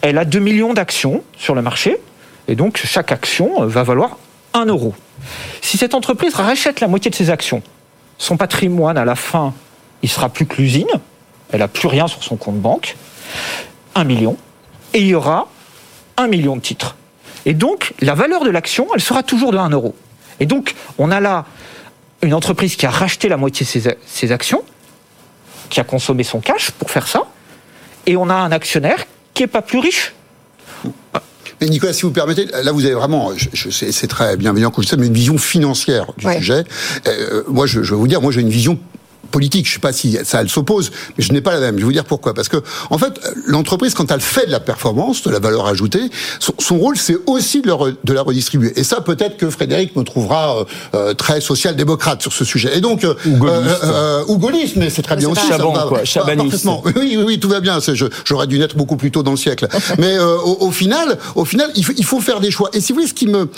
elle 0.00 0.16
a 0.16 0.24
2 0.24 0.38
millions 0.38 0.72
d'actions 0.72 1.24
sur 1.36 1.56
le 1.56 1.60
marché. 1.60 1.98
Et 2.46 2.54
donc, 2.54 2.80
chaque 2.84 3.10
action 3.10 3.64
euh, 3.64 3.66
va 3.66 3.82
valoir 3.82 4.16
1 4.54 4.66
euro. 4.66 4.94
Si 5.60 5.76
cette 5.76 5.92
entreprise 5.92 6.36
rachète 6.36 6.78
la 6.78 6.86
moitié 6.86 7.10
de 7.10 7.16
ses 7.16 7.28
actions, 7.28 7.62
son 8.16 8.36
patrimoine, 8.36 8.96
à 8.96 9.04
la 9.04 9.16
fin, 9.16 9.52
il 10.02 10.08
sera 10.08 10.28
plus 10.28 10.46
que 10.46 10.62
l'usine. 10.62 10.86
Elle 11.50 11.58
n'a 11.58 11.68
plus 11.68 11.88
rien 11.88 12.06
sur 12.06 12.22
son 12.22 12.36
compte 12.36 12.60
banque. 12.60 12.96
1 13.96 14.04
million. 14.04 14.36
Et 14.94 15.00
il 15.00 15.08
y 15.08 15.14
aura 15.16 15.48
1 16.16 16.28
million 16.28 16.54
de 16.54 16.60
titres. 16.60 16.94
Et 17.44 17.54
donc, 17.54 17.92
la 18.00 18.14
valeur 18.14 18.44
de 18.44 18.50
l'action, 18.50 18.86
elle 18.94 19.00
sera 19.00 19.24
toujours 19.24 19.50
de 19.50 19.58
1 19.58 19.70
euro. 19.70 19.96
Et 20.38 20.46
donc, 20.46 20.76
on 20.98 21.10
a 21.10 21.18
là 21.18 21.44
une 22.22 22.34
entreprise 22.34 22.76
qui 22.76 22.86
a 22.86 22.90
racheté 22.90 23.28
la 23.28 23.36
moitié 23.36 23.66
de 23.66 23.68
ses, 23.68 23.96
ses 24.06 24.30
actions, 24.30 24.62
qui 25.70 25.80
a 25.80 25.84
consommé 25.84 26.22
son 26.22 26.38
cash 26.38 26.70
pour 26.70 26.92
faire 26.92 27.08
ça, 27.08 27.26
et 28.06 28.16
on 28.16 28.28
a 28.30 28.34
un 28.34 28.52
actionnaire 28.52 29.04
qui 29.34 29.42
n'est 29.42 29.46
pas 29.48 29.62
plus 29.62 29.78
riche. 29.78 30.14
Mais 31.60 31.68
Nicolas, 31.68 31.92
si 31.94 32.02
vous 32.02 32.10
permettez, 32.10 32.46
là 32.46 32.70
vous 32.72 32.84
avez 32.84 32.94
vraiment, 32.94 33.32
je, 33.34 33.48
je- 33.54 33.70
c'est 33.70 34.06
très 34.08 34.36
bienveillant 34.36 34.70
que 34.70 34.82
je 34.82 34.88
sais, 34.88 34.96
mais 34.98 35.06
une 35.06 35.14
vision 35.14 35.38
financière 35.38 36.06
du 36.18 36.26
Ouais. 36.26 36.36
sujet. 36.36 36.64
Euh, 37.06 37.44
moi, 37.48 37.66
je, 37.66 37.82
je 37.82 37.92
vais 37.94 37.96
vous 37.96 38.06
dire, 38.08 38.20
moi 38.20 38.30
j'ai 38.30 38.42
une 38.42 38.50
vision 38.50 38.78
politique. 39.30 39.66
Je 39.68 39.74
sais 39.74 39.78
pas 39.78 39.92
si 39.92 40.18
ça 40.24 40.40
elle 40.40 40.48
s'oppose, 40.48 40.90
mais 41.16 41.24
je 41.24 41.32
n'ai 41.32 41.40
pas 41.40 41.54
la 41.54 41.60
même. 41.60 41.74
Je 41.76 41.80
vais 41.80 41.84
vous 41.86 41.92
dire 41.92 42.04
pourquoi. 42.04 42.34
Parce 42.34 42.48
que 42.48 42.58
en 42.90 42.98
fait, 42.98 43.20
l'entreprise 43.46 43.94
quand 43.94 44.10
elle 44.10 44.20
fait 44.20 44.46
de 44.46 44.50
la 44.52 44.60
performance, 44.60 45.22
de 45.22 45.30
la 45.30 45.38
valeur 45.38 45.66
ajoutée, 45.66 46.02
son, 46.40 46.54
son 46.58 46.78
rôle 46.78 46.96
c'est 46.96 47.16
aussi 47.26 47.60
de, 47.62 47.66
le 47.66 47.72
re- 47.74 47.96
de 48.04 48.12
la 48.12 48.22
redistribuer. 48.22 48.72
Et 48.78 48.84
ça, 48.84 49.00
peut-être 49.00 49.36
que 49.36 49.50
Frédéric 49.50 49.96
me 49.96 50.02
trouvera 50.04 50.58
euh, 50.60 50.64
euh, 50.94 51.14
très 51.14 51.40
social-démocrate 51.40 52.22
sur 52.22 52.32
ce 52.32 52.44
sujet. 52.44 52.76
Et 52.76 52.80
donc, 52.80 53.04
euh, 53.04 53.14
gaulliste. 53.26 53.84
euh, 53.84 54.20
euh, 54.20 54.24
ou 54.28 54.38
gaulliste, 54.38 54.76
mais 54.76 54.90
c'est 54.90 55.02
très 55.02 55.16
bien 55.16 55.28
c'est 55.34 55.40
aussi. 55.40 55.48
ça 55.50 55.56
va- 55.58 55.86
quoi, 55.88 56.04
chabaniste. 56.04 56.50
parfaitement. 56.64 56.82
Oui, 56.84 56.92
oui, 57.18 57.24
oui, 57.26 57.40
tout 57.40 57.48
va 57.48 57.60
bien. 57.60 57.78
J'aurais 58.24 58.46
dû 58.46 58.58
naître 58.58 58.76
beaucoup 58.76 58.96
plus 58.96 59.10
tôt 59.10 59.22
dans 59.22 59.32
le 59.32 59.36
siècle. 59.36 59.66
Mais 59.98 60.16
euh, 60.18 60.36
au, 60.38 60.66
au 60.66 60.70
final, 60.70 61.18
au 61.34 61.44
final, 61.44 61.70
il 61.74 61.84
faut, 61.84 61.92
il 61.96 62.04
faut 62.04 62.20
faire 62.20 62.40
des 62.40 62.50
choix. 62.50 62.70
Et 62.72 62.80
si 62.80 62.92
vous 62.92 62.98
voulez, 63.00 63.08
ce 63.08 63.14
qui 63.14 63.26
me, 63.26 63.48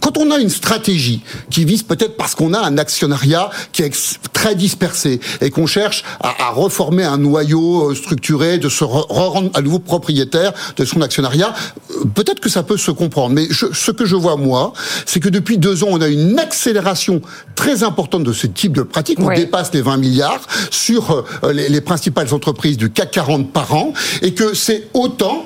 quand 0.00 0.16
on 0.18 0.30
a 0.30 0.38
une 0.38 0.50
stratégie 0.50 1.22
qui 1.50 1.64
vise 1.64 1.82
peut-être 1.82 2.16
parce 2.16 2.34
qu'on 2.34 2.52
a 2.54 2.60
un 2.60 2.78
actionnariat 2.78 3.50
qui 3.72 3.82
est 3.82 4.18
très 4.32 4.54
dispersé 4.54 4.93
et 5.40 5.50
qu'on 5.50 5.66
cherche 5.66 6.04
à, 6.20 6.48
à 6.48 6.50
reformer 6.50 7.04
un 7.04 7.18
noyau 7.18 7.90
euh, 7.90 7.94
structuré, 7.94 8.58
de 8.58 8.68
se 8.68 8.84
re- 8.84 9.06
rendre 9.08 9.50
à 9.54 9.60
nouveau 9.62 9.78
propriétaire 9.78 10.52
de 10.76 10.84
son 10.84 11.00
actionnariat, 11.02 11.52
euh, 11.90 12.04
peut-être 12.14 12.40
que 12.40 12.48
ça 12.48 12.62
peut 12.62 12.76
se 12.76 12.90
comprendre. 12.90 13.34
Mais 13.34 13.46
je- 13.50 13.72
ce 13.72 13.90
que 13.90 14.04
je 14.04 14.16
vois 14.16 14.36
moi, 14.36 14.72
c'est 15.06 15.20
que 15.20 15.28
depuis 15.28 15.58
deux 15.58 15.82
ans, 15.84 15.88
on 15.90 16.00
a 16.00 16.08
une 16.08 16.38
accélération 16.38 17.20
très 17.54 17.82
importante 17.82 18.24
de 18.24 18.32
ce 18.32 18.46
type 18.46 18.72
de 18.72 18.82
pratique. 18.82 19.18
On 19.20 19.26
Ouais. 19.26 19.36
dépasse 19.36 19.70
les 19.72 19.82
20 19.82 19.96
milliards 19.96 20.40
sur 20.70 21.24
euh, 21.44 21.52
les, 21.52 21.68
les 21.68 21.80
principales 21.80 22.32
entreprises 22.34 22.76
du 22.76 22.90
CAC 22.90 23.10
40 23.12 23.50
par 23.52 23.72
an, 23.74 23.92
et 24.22 24.34
que 24.34 24.54
c'est 24.54 24.88
autant, 24.94 25.44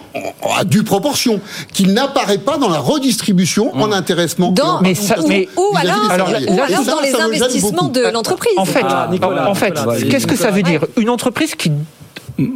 à 0.56 0.64
due 0.64 0.82
proportion, 0.82 1.40
qu'il 1.72 1.92
n'apparaît 1.92 2.38
pas 2.38 2.56
dans 2.58 2.68
la 2.68 2.78
redistribution 2.78 3.74
en 3.76 3.92
intéressement. 3.92 4.50
Dans- 4.52 4.80
Mais 4.80 4.94
ça- 4.94 5.20
ou, 5.20 5.28
mais- 5.28 5.48
ou 5.56 5.76
alors, 5.76 6.10
alors, 6.10 6.28
ou 6.28 6.84
dans 6.84 7.00
les 7.00 7.14
investissements 7.14 7.88
de 7.88 8.00
l'entreprise. 8.12 8.52
En 8.56 8.64
fait, 8.64 8.84
Ah, 8.88 9.08
Nicolas, 9.10 9.37
en 9.46 9.54
fait, 9.54 9.74
qu'est-ce 10.10 10.26
que 10.26 10.36
ça 10.36 10.50
veut 10.50 10.62
dire? 10.62 10.84
Une 10.96 11.10
entreprise 11.10 11.54
qui 11.54 11.72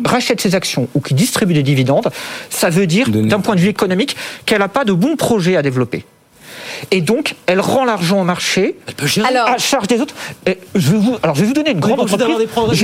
rachète 0.05 0.41
ses 0.41 0.55
actions 0.55 0.89
ou 0.95 1.01
qui 1.01 1.15
distribue 1.15 1.55
des 1.55 1.63
dividendes, 1.63 2.09
ça 2.51 2.71
veut 2.71 2.87
dire, 2.87 3.09
d'un 3.09 3.41
point 3.41 3.55
de 3.55 3.61
vue 3.61 3.69
économique, 3.69 4.17
qu'elle 4.47 4.61
n'a 4.61 4.69
pas 4.69 4.85
de 4.85 4.93
bons 4.93 5.17
projets 5.17 5.57
à 5.57 5.63
développer. 5.63 6.05
Et 6.91 7.01
donc, 7.01 7.35
elle 7.47 7.61
rend 7.61 7.85
l'argent 7.85 8.21
au 8.21 8.25
marché. 8.25 8.77
Alors- 9.27 9.49
à 9.49 9.59
charge 9.59 9.87
des 9.89 10.01
autres. 10.01 10.15
Et 10.47 10.59
je 10.75 10.91
vais 10.93 10.99
vous, 10.99 11.17
alors, 11.23 11.35
je 11.35 11.41
vais 11.43 11.47
vous 11.47 11.53
donner 11.55 11.71
une 11.73 11.81
grande 11.81 12.01
entreprise. 12.01 12.37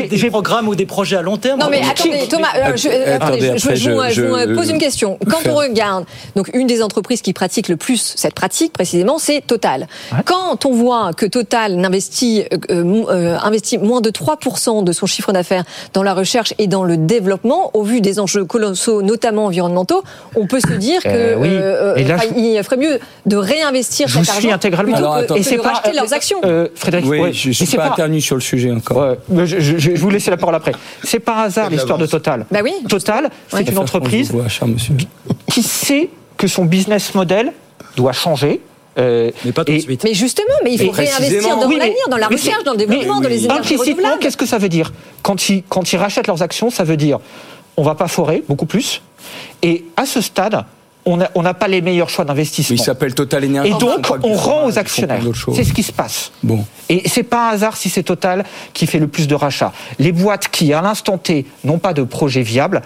des, 0.09 0.17
des 0.19 0.31
programmes 0.31 0.69
ou 0.69 0.75
des 0.75 0.87
projets 0.87 1.17
à 1.17 1.23
long 1.23 1.37
terme. 1.37 1.61
Non 1.61 1.69
mais 1.71 1.81
attendez 1.83 2.19
qui- 2.21 2.29
Thomas, 2.29 2.49
euh, 2.57 2.77
je, 2.77 2.89
euh, 2.89 3.17
Attendez, 3.17 3.49
attendez, 3.49 3.59
je, 3.59 3.65
après, 3.65 3.77
je 3.77 3.91
vous, 3.91 4.03
je- 4.09 4.11
je 4.13 4.23
vous, 4.23 4.55
pose 4.57 4.67
je- 4.69 4.73
une 4.73 4.79
question. 4.79 5.19
Quand 5.31 5.49
on 5.51 5.55
regarde, 5.55 6.05
donc 6.37 6.51
une 6.55 6.67
des 6.67 6.83
entreprises 6.83 7.23
qui 7.23 7.33
pratique 7.33 7.69
le 7.69 7.77
plus 7.77 8.15
cette 8.17 8.35
pratique 8.35 8.73
précisément, 8.73 9.19
c'est 9.19 9.41
Total. 9.47 9.87
Quand 10.25 10.67
on 10.67 10.73
voit 10.73 11.13
que 11.17 11.25
Total 11.27 11.77
n'investit 11.77 12.45
euh, 12.53 12.57
euh, 12.71 13.05
euh, 13.11 13.39
investit 13.43 13.79
moins 13.79 14.01
de 14.01 14.11
3% 14.11 14.83
de 14.85 14.93
son 14.93 15.07
chiffre 15.07 15.33
d'affaires 15.33 15.65
dans 15.95 16.03
la 16.03 16.15
recherche 16.15 16.53
et 16.59 16.67
dans 16.67 16.85
le 16.85 16.97
développement, 16.97 17.71
au 17.75 17.83
vu 17.83 18.01
des 18.01 18.21
enjeux 18.21 18.45
colossaux, 18.45 19.03
notamment 19.03 19.47
environnementaux, 19.47 20.03
on 20.37 20.47
peut 20.47 20.61
se 20.61 20.73
dire 20.73 21.03
que 21.03 21.09
Euh, 21.09 21.37
oui. 21.39 21.49
euh, 21.51 21.95
Et 21.97 22.05
là, 22.05 22.17
enfin, 22.17 22.27
je- 22.35 22.39
il 22.41 22.63
ferait 22.65 22.77
mieux 22.77 22.99
de 23.27 23.37
réinvestir 23.37 23.78
Je 23.83 24.19
vous 24.19 24.25
cet 24.25 24.35
suis 24.35 24.47
argent 24.47 24.55
intégralement. 24.57 24.93
plutôt 24.93 25.07
Alors, 25.09 25.19
que, 25.19 25.25
attends. 25.25 25.35
que 25.35 25.41
Et 25.41 25.43
c'est 25.43 25.57
de 25.57 25.63
pas- 25.63 25.73
racheter 25.73 25.93
leurs 25.93 26.13
actions. 26.13 26.39
Euh, 26.45 26.69
Frédéric, 26.75 27.07
Oui, 27.09 27.19
ouais. 27.21 27.33
je 27.33 27.51
Et 27.51 27.53
suis 27.53 27.67
c'est 27.67 27.77
pas 27.77 27.87
intervenu 27.91 28.21
sur 28.21 28.35
le 28.37 28.41
sujet 28.41 28.71
encore. 28.73 28.97
Ouais, 28.97 29.19
mais 29.29 29.47
je, 29.47 29.61
je- 29.61 29.79
je 29.79 29.91
vous 29.97 30.11
laisser 30.11 30.31
la 30.31 30.37
parole 30.37 30.55
après. 30.55 30.73
C'est 31.05 31.19
par 31.21 31.39
hasard 31.39 31.71
l'histoire 31.71 31.99
de. 31.99 32.07
Total. 32.07 32.47
Bah 32.51 32.61
oui. 32.63 32.73
Total, 32.89 33.31
c'est 33.49 33.57
Ouais. 33.57 33.63
une 33.65 33.79
entreprise 33.79 34.31
vois, 34.33 34.49
cher 34.49 34.67
monsieur. 34.69 34.95
qui 35.51 35.63
sait 35.63 36.09
que 36.37 36.47
son 36.47 36.65
business 36.65 37.15
model 37.15 37.53
doit 37.97 38.13
changer. 38.13 38.61
euh, 38.99 39.31
Mais 39.45 39.53
pas 39.53 39.65
tout 39.65 39.73
de 39.73 39.79
suite. 39.79 40.03
Mais 40.05 40.15
justement, 40.15 40.55
mais 40.65 40.73
il 40.73 40.85
faut 40.85 40.91
réinvestir 40.91 41.57
dans 41.57 41.69
oui, 41.69 41.77
l'avenir, 41.77 41.97
dans 42.11 42.17
la 42.17 42.27
recherche, 42.29 42.65
dans 42.65 42.73
le 42.73 42.79
développement, 42.79 43.21
dans 43.21 43.29
les 43.29 43.45
énergies 43.45 43.59
Implicitement, 43.61 43.87
renouvelables. 43.95 44.19
qu'est-ce 44.21 44.37
que 44.37 44.47
ça 44.47 44.59
veut 44.59 44.69
dire? 44.69 44.93
Quand 45.23 45.49
ils, 45.49 45.63
quand 45.69 45.93
ils 45.93 45.97
rachètent 45.97 46.27
leurs 46.27 46.43
actions, 46.43 46.71
ça 46.71 46.83
veut 46.85 46.97
dire 46.97 47.19
on 47.77 47.83
va 47.85 47.95
pas 47.95 48.09
forer 48.09 48.43
beaucoup 48.49 48.67
plus. 48.67 49.03
Et 49.63 49.85
à 49.97 50.05
ce 50.05 50.21
stade, 50.21 50.65
on 51.09 51.17
n'a 51.17 51.31
on 51.35 51.43
pas 51.55 51.69
les 51.69 51.81
meilleurs 51.81 52.11
choix 52.11 52.25
d'investissement. 52.25 52.77
Il 52.77 52.81
s'appelle 52.83 53.15
Total 53.15 53.45
Energy. 53.45 53.71
Et 53.71 53.75
donc, 53.79 54.07
on 54.23 54.35
du 54.35 54.37
rend 54.37 54.67
aux 54.67 54.79
actionnaires. 54.79 55.23
C'est 55.55 55.65
ce 55.65 55.73
qui 55.73 55.83
se 55.83 55.93
passe. 55.93 56.31
Bon. 56.43 56.65
Et 56.89 57.09
c'est 57.09 57.23
pas 57.23 57.49
un 57.51 57.53
hasard 57.53 57.77
si 57.77 57.89
c'est 57.91 58.03
Total 58.03 58.45
qui 58.73 58.87
fait 58.87 58.99
le 58.99 59.09
plus 59.09 59.29
de 59.29 59.35
rachats. 59.35 59.73
Les 59.99 60.13
boîtes 60.13 60.49
qui, 60.49 60.73
à 60.73 60.81
l'instant 60.81 61.19
T, 61.19 61.45
n'ont 61.65 61.79
pas 61.79 61.93
de 61.93 62.03
projet 62.03 62.43
viable, 62.43 62.83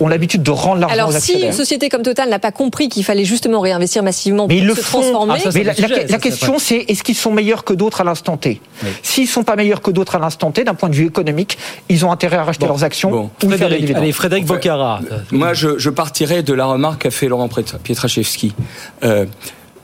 ont 0.00 0.08
l'habitude 0.08 0.42
de 0.42 0.50
rendre 0.50 0.80
l'argent 0.80 0.94
Alors, 0.94 1.08
aux 1.10 1.18
si 1.20 1.38
une 1.42 1.52
société 1.52 1.88
comme 1.88 2.02
Total 2.02 2.28
n'a 2.28 2.38
pas 2.38 2.50
compris 2.50 2.88
qu'il 2.88 3.04
fallait 3.04 3.24
justement 3.26 3.60
réinvestir 3.60 4.02
massivement 4.02 4.46
Mais 4.48 4.54
pour 4.56 4.62
ils 4.62 4.66
le 4.66 4.74
se 4.74 4.80
font. 4.80 5.00
transformer, 5.00 5.34
Ah, 5.36 5.40
ça, 5.40 5.50
c'est 5.52 5.58
Mais 5.58 5.64
la, 5.64 5.72
le 5.72 5.76
sujet, 5.76 5.88
la- 5.88 6.00
ça, 6.06 6.12
la 6.12 6.18
question, 6.18 6.58
c'est 6.58 6.84
est-ce 6.88 7.02
qu'ils 7.04 7.14
sont 7.14 7.30
meilleurs 7.30 7.62
que 7.62 7.72
d'autres 7.74 8.00
à 8.00 8.04
l'instant 8.04 8.36
T? 8.36 8.60
S'ils 9.02 9.28
sont 9.28 9.44
pas 9.44 9.54
meilleurs 9.54 9.80
que 9.82 9.90
d'autres 9.90 10.16
à 10.16 10.18
l'instant 10.18 10.50
T, 10.50 10.64
d'un 10.64 10.74
point 10.74 10.88
de 10.88 10.94
vue 10.94 11.06
économique, 11.06 11.58
ils 11.88 12.04
ont 12.06 12.10
intérêt 12.10 12.38
à 12.38 12.44
racheter 12.44 12.66
leurs 12.66 12.82
actions 12.84 13.10
Bon. 13.10 13.24
ou 13.24 13.28
faire 13.40 13.50
des 13.50 13.56
Frédéric, 13.58 13.80
dividendes. 13.82 14.02
allez, 14.02 14.12
Frédéric 14.12 14.46
Bocara. 14.46 15.00
Moi, 15.30 15.52
je, 15.54 15.78
je 15.78 15.90
partirais 15.90 16.42
de 16.42 16.54
la 16.54 16.64
remarque 16.64 17.02
qu'a 17.02 17.10
fait 17.10 17.28
Laurent 17.28 17.48
Pietra- 17.48 17.78
Pietraszewski. 17.78 18.54
Euh, 19.04 19.26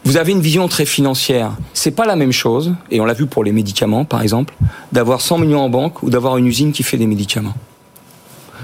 vous 0.09 0.17
avez 0.17 0.33
une 0.33 0.41
vision 0.41 0.69
très 0.69 0.87
financière. 0.87 1.53
C'est 1.75 1.91
pas 1.91 2.07
la 2.07 2.17
même 2.17 2.33
chose, 2.33 2.73
et 2.91 2.99
on 2.99 3.05
l'a 3.05 3.13
vu 3.13 3.27
pour 3.27 3.45
les 3.45 3.53
médicaments, 3.53 4.07
par 4.07 4.23
exemple, 4.23 4.55
d'avoir 4.91 5.21
100 5.21 5.37
millions 5.37 5.61
en 5.61 5.69
banque 5.69 6.03
ou 6.03 6.09
d'avoir 6.09 6.39
une 6.39 6.47
usine 6.47 6.73
qui 6.73 6.83
fait 6.83 6.97
des 6.97 7.07
médicaments. 7.07 7.53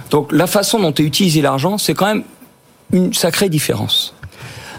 Donc, 0.09 0.33
la 0.33 0.47
façon 0.47 0.81
dont 0.81 0.95
est 0.95 1.03
utilisé 1.03 1.43
l'argent, 1.43 1.77
c'est 1.77 1.93
quand 1.93 2.07
même 2.07 2.23
une 2.93 3.13
sacrée 3.13 3.51
différence. 3.51 4.15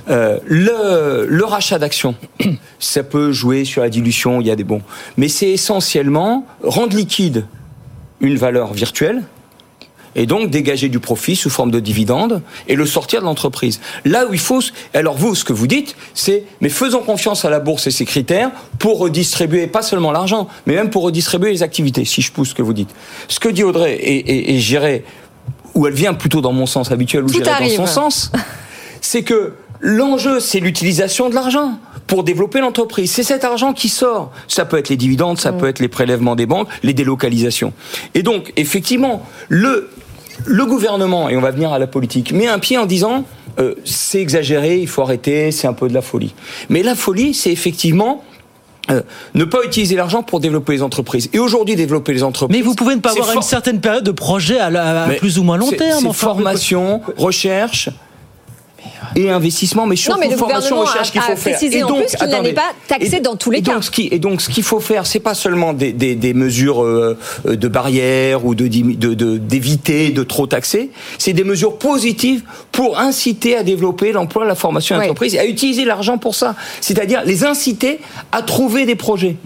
Euh, 0.09 0.39
le, 0.43 1.27
le 1.29 1.45
rachat 1.45 1.77
d'actions, 1.77 2.15
ça 2.79 3.03
peut 3.03 3.31
jouer 3.31 3.63
sur 3.63 3.83
la 3.83 3.89
dilution, 3.89 4.41
il 4.41 4.47
y 4.47 4.51
a 4.51 4.55
des 4.55 4.63
bons. 4.63 4.81
Mais 5.17 5.27
c'est 5.27 5.51
essentiellement 5.51 6.47
rendre 6.63 6.97
liquide 6.97 7.45
une 8.21 8.37
valeur 8.37 8.73
virtuelle, 8.73 9.21
et 10.15 10.25
donc 10.25 10.49
dégager 10.49 10.89
du 10.89 10.99
profit 10.99 11.35
sous 11.35 11.49
forme 11.49 11.71
de 11.71 11.79
dividende 11.79 12.41
et 12.67 12.75
le 12.75 12.85
sortir 12.85 13.19
de 13.19 13.25
l'entreprise. 13.25 13.79
Là 14.05 14.25
où 14.25 14.33
il 14.33 14.39
faut, 14.39 14.61
alors 14.93 15.15
vous, 15.15 15.35
ce 15.35 15.43
que 15.43 15.53
vous 15.53 15.67
dites, 15.67 15.95
c'est 16.13 16.43
mais 16.61 16.69
faisons 16.69 17.01
confiance 17.01 17.45
à 17.45 17.49
la 17.49 17.59
bourse 17.59 17.87
et 17.87 17.91
ses 17.91 18.05
critères 18.05 18.51
pour 18.79 18.99
redistribuer 18.99 19.67
pas 19.67 19.81
seulement 19.81 20.11
l'argent, 20.11 20.47
mais 20.65 20.75
même 20.75 20.89
pour 20.89 21.03
redistribuer 21.03 21.51
les 21.51 21.63
activités, 21.63 22.05
si 22.05 22.21
je 22.21 22.31
pousse 22.31 22.49
ce 22.49 22.55
que 22.55 22.61
vous 22.61 22.73
dites. 22.73 22.89
Ce 23.27 23.39
que 23.39 23.49
dit 23.49 23.63
Audrey, 23.63 23.95
et, 23.95 24.15
et, 24.15 24.55
et 24.55 24.59
j'irai 24.59 25.03
où 25.73 25.87
elle 25.87 25.93
vient 25.93 26.13
plutôt 26.13 26.41
dans 26.41 26.53
mon 26.53 26.65
sens 26.65 26.91
habituel, 26.91 27.25
Tout 27.25 27.33
j'irai 27.33 27.45
dans 27.45 27.75
son 27.75 27.85
sens, 27.85 28.31
c'est 29.01 29.23
que 29.23 29.53
l'enjeu, 29.81 30.39
c'est 30.39 30.59
l'utilisation 30.59 31.29
de 31.29 31.35
l'argent 31.35 31.77
pour 32.07 32.23
développer 32.23 32.59
l'entreprise. 32.59 33.11
C'est 33.11 33.23
cet 33.23 33.43
argent 33.43 33.73
qui 33.73 33.89
sort. 33.89 34.31
Ça 34.47 34.65
peut 34.65 34.77
être 34.77 34.89
les 34.89 34.97
dividendes, 34.97 35.39
ça 35.39 35.51
peut 35.51 35.67
être 35.67 35.79
les 35.79 35.87
prélèvements 35.87 36.35
des 36.35 36.45
banques, 36.45 36.69
les 36.83 36.93
délocalisations. 36.93 37.73
Et 38.13 38.23
donc, 38.23 38.53
effectivement, 38.55 39.27
le 39.49 39.89
le 40.45 40.65
gouvernement, 40.65 41.29
et 41.29 41.37
on 41.37 41.41
va 41.41 41.51
venir 41.51 41.71
à 41.71 41.79
la 41.79 41.87
politique, 41.87 42.31
met 42.33 42.47
un 42.47 42.59
pied 42.59 42.77
en 42.77 42.85
disant 42.85 43.23
euh, 43.59 43.75
c'est 43.85 44.19
exagéré, 44.19 44.79
il 44.79 44.87
faut 44.87 45.01
arrêter, 45.01 45.51
c'est 45.51 45.67
un 45.67 45.73
peu 45.73 45.87
de 45.87 45.93
la 45.93 46.01
folie. 46.01 46.33
Mais 46.69 46.83
la 46.83 46.95
folie, 46.95 47.33
c'est 47.33 47.51
effectivement 47.51 48.23
euh, 48.91 49.01
ne 49.33 49.45
pas 49.45 49.63
utiliser 49.63 49.95
l'argent 49.95 50.21
pour 50.23 50.39
développer 50.39 50.73
les 50.73 50.81
entreprises. 50.83 51.29
Et 51.33 51.39
aujourd'hui, 51.39 51.75
développer 51.75 52.13
les 52.13 52.21
entreprises. 52.23 52.55
Mais 52.57 52.61
vous 52.63 52.75
pouvez 52.75 52.95
ne 52.95 52.99
pas 53.01 53.11
avoir 53.11 53.31
une 53.33 53.41
certaine 53.41 53.79
période 53.79 54.03
de 54.03 54.11
projet 54.11 54.59
à, 54.59 54.69
la- 54.69 55.03
à 55.05 55.07
Mais 55.07 55.15
plus 55.15 55.39
ou 55.39 55.43
moins 55.43 55.57
long 55.57 55.71
terme. 55.71 56.05
enfin. 56.07 56.27
formation, 56.27 57.01
recherche 57.17 57.89
et 59.15 59.29
investissement, 59.29 59.85
mais 59.85 59.95
surtout 59.95 60.19
Non, 60.19 60.25
mais 60.25 60.31
le 60.31 60.37
formation, 60.37 60.79
recherche 60.79 61.11
qu'il 61.11 61.21
faut 61.21 61.35
faire. 61.35 61.53
précisé 61.57 61.77
Et 61.79 61.83
en 61.83 61.87
donc, 61.87 62.05
plus 62.05 62.15
qu'il 62.15 62.27
n'allait 62.27 62.53
pas 62.53 62.71
taxer 62.87 63.17
Et- 63.17 63.19
dans 63.19 63.35
tous 63.35 63.51
les 63.51 63.59
et 63.59 63.61
cas. 63.61 63.73
Donc, 63.73 63.83
ce 63.83 63.91
qui, 63.91 64.09
et 64.11 64.19
donc, 64.19 64.41
ce 64.41 64.49
qu'il 64.49 64.63
faut 64.63 64.79
faire, 64.79 65.05
c'est 65.05 65.19
pas 65.19 65.33
seulement 65.33 65.73
des, 65.73 65.93
des, 65.93 66.15
des 66.15 66.33
mesures 66.33 66.83
euh, 66.83 67.17
de 67.45 67.67
barrières 67.67 68.45
ou 68.45 68.55
de 68.55 68.67
dimi- 68.67 68.97
de- 68.97 69.13
de- 69.13 69.37
d'éviter 69.37 70.09
de, 70.09 70.23
trop 70.23 70.47
taxer, 70.47 70.89
c'est 71.17 71.33
des 71.33 71.43
mesures 71.43 71.77
positives 71.77 72.43
pour 72.71 72.99
inciter 72.99 73.55
à 73.55 73.63
développer 73.63 74.11
l'emploi, 74.11 74.45
la 74.45 74.55
formation 74.55 74.95
Ouais. 74.95 75.01
l'entreprise, 75.07 75.35
et 75.35 75.39
à 75.39 75.45
utiliser 75.45 75.85
l'argent 75.85 76.17
pour 76.17 76.35
ça. 76.35 76.55
C'est-à-dire 76.81 77.23
les 77.25 77.43
inciter 77.45 77.99
à 78.31 78.41
trouver 78.41 78.85
des 78.85 78.95
projets. 78.95 79.37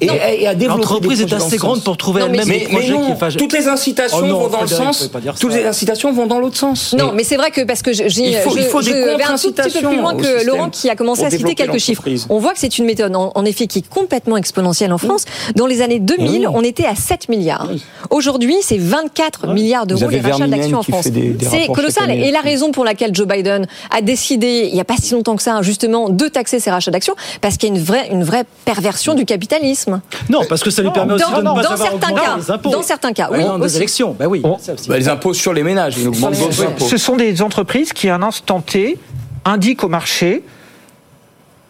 Et, 0.00 0.06
et 0.06 0.46
à 0.48 0.54
développer 0.54 0.80
L'entreprise 0.80 1.20
est 1.20 1.32
assez 1.32 1.56
grande 1.56 1.82
pour 1.82 1.96
trouver 1.96 2.22
mais 2.22 2.38
elle-même 2.38 2.48
mais, 2.48 2.58
des 2.60 2.64
mais 2.66 2.72
projets 2.72 2.92
non, 2.92 3.14
qui 3.30 3.36
toutes 3.36 3.52
les 3.52 3.68
incitations 3.68 4.18
Oh 4.22 4.26
non, 4.26 4.38
vont 4.40 4.48
dans 4.48 4.60
le 4.62 4.66
Frédéric, 4.66 4.94
sens. 4.94 5.10
Toutes 5.40 5.54
les 5.54 5.66
incitations 5.66 6.12
vont 6.12 6.26
dans 6.26 6.38
l'autre 6.38 6.56
sens. 6.56 6.94
Non, 6.98 7.12
mais 7.14 7.24
c'est 7.24 7.36
vrai 7.36 7.50
que 7.50 7.62
parce 7.62 7.82
que 7.82 7.92
je, 7.92 8.08
j'y- 8.08 8.30
Il 8.30 8.36
faut- 8.38 8.50
je, 8.50 8.58
il 8.58 8.64
faut 8.64 8.80
des 8.82 8.90
je 8.90 8.94
vais 8.94 9.22
un 9.22 9.36
tout 9.36 9.52
petit 9.52 9.70
peu 9.80 9.88
plus 9.88 9.96
loin 9.96 10.14
que 10.14 10.46
Laurent 10.46 10.70
qui 10.70 10.88
a 10.90 10.96
commencé 10.96 11.24
à 11.24 11.30
citer 11.30 11.54
quelques 11.54 11.78
chiffres. 11.78 12.02
On 12.28 12.38
voit 12.38 12.52
que 12.52 12.58
c'est 12.58 12.78
une 12.78 12.84
méthode, 12.86 13.14
en, 13.14 13.32
en 13.34 13.44
effet, 13.44 13.66
qui 13.66 13.78
est 13.80 13.88
complètement 13.88 14.36
exponentielle 14.36 14.92
en 14.92 14.98
France. 14.98 15.24
Dans 15.56 15.66
les 15.66 15.82
années 15.82 16.00
2000, 16.00 16.48
on 16.52 16.62
était 16.62 16.86
à 16.86 16.94
7 16.94 17.28
milliards. 17.28 17.68
Aujourd'hui, 18.10 18.56
c'est 18.62 18.78
24 18.78 19.48
milliards 19.48 19.86
d'euros 19.86 20.08
les 20.08 20.20
rachats 20.20 20.46
d'actions 20.46 20.78
en 20.78 20.82
France. 20.82 21.08
C'est 21.50 21.66
colossal. 21.72 22.10
Et 22.10 22.30
la 22.30 22.40
raison 22.40 22.70
pour 22.72 22.84
laquelle 22.84 23.14
Joe 23.14 23.26
Biden 23.26 23.66
a 23.90 24.00
décidé, 24.00 24.66
il 24.68 24.74
n'y 24.74 24.80
a 24.80 24.84
pas 24.84 24.96
si 25.00 25.12
longtemps 25.14 25.36
que 25.36 25.42
ça, 25.42 25.60
justement, 25.62 26.08
de 26.08 26.28
taxer 26.28 26.60
ces 26.60 26.70
rachats 26.70 26.90
d'actions, 26.90 27.14
parce 27.40 27.56
qu'il 27.56 27.68
y 27.68 27.72
a 27.72 27.74
une 27.76 27.82
vraie, 27.82 28.08
une 28.10 28.24
vraie 28.24 28.44
perversion 28.64 29.14
du 29.14 29.24
capitalisme. 29.58 30.00
Non, 30.28 30.40
parce 30.48 30.62
que 30.62 30.70
ça 30.70 30.82
lui 30.82 30.90
permet 30.90 31.14
aussi 31.14 31.24
Dans, 31.24 31.30
de 31.38 31.42
ne 31.42 31.54
pas 31.54 31.62
dans 31.62 31.76
certains 31.76 32.12
cas, 32.12 32.36
les 32.36 32.50
impôts. 32.50 32.70
dans 32.70 32.82
certains 32.82 33.12
cas, 33.12 33.28
oui. 33.32 33.38
Pendant 33.40 33.58
des 33.58 33.76
élections, 33.76 34.14
bah 34.18 34.26
oui. 34.26 34.40
Bah, 34.42 34.98
les 34.98 35.08
impôts 35.08 35.34
sur 35.34 35.52
les 35.52 35.62
ménages, 35.62 35.96
ils 35.98 36.08
augmentent 36.08 36.34
les 36.38 36.60
impôts. 36.62 36.84
Ce 36.86 36.96
sont 36.96 37.16
des 37.16 37.42
entreprises 37.42 37.92
qui, 37.92 38.08
à 38.08 38.14
un 38.14 38.22
instant 38.22 38.60
T, 38.60 38.98
indiquent 39.44 39.84
au 39.84 39.88
marché 39.88 40.42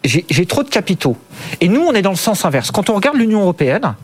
j'ai 0.05 0.45
trop 0.45 0.63
de 0.63 0.69
capitaux. 0.69 1.17
Et 1.59 1.67
nous, 1.67 1.81
on 1.81 1.91
est 1.93 2.01
dans 2.01 2.09
le 2.11 2.15
sens 2.15 2.45
inverse. 2.45 2.71
Quand 2.71 2.89
on 2.89 2.95
regarde 2.95 3.17
l'Union 3.17 3.41
européenne, 3.41 3.95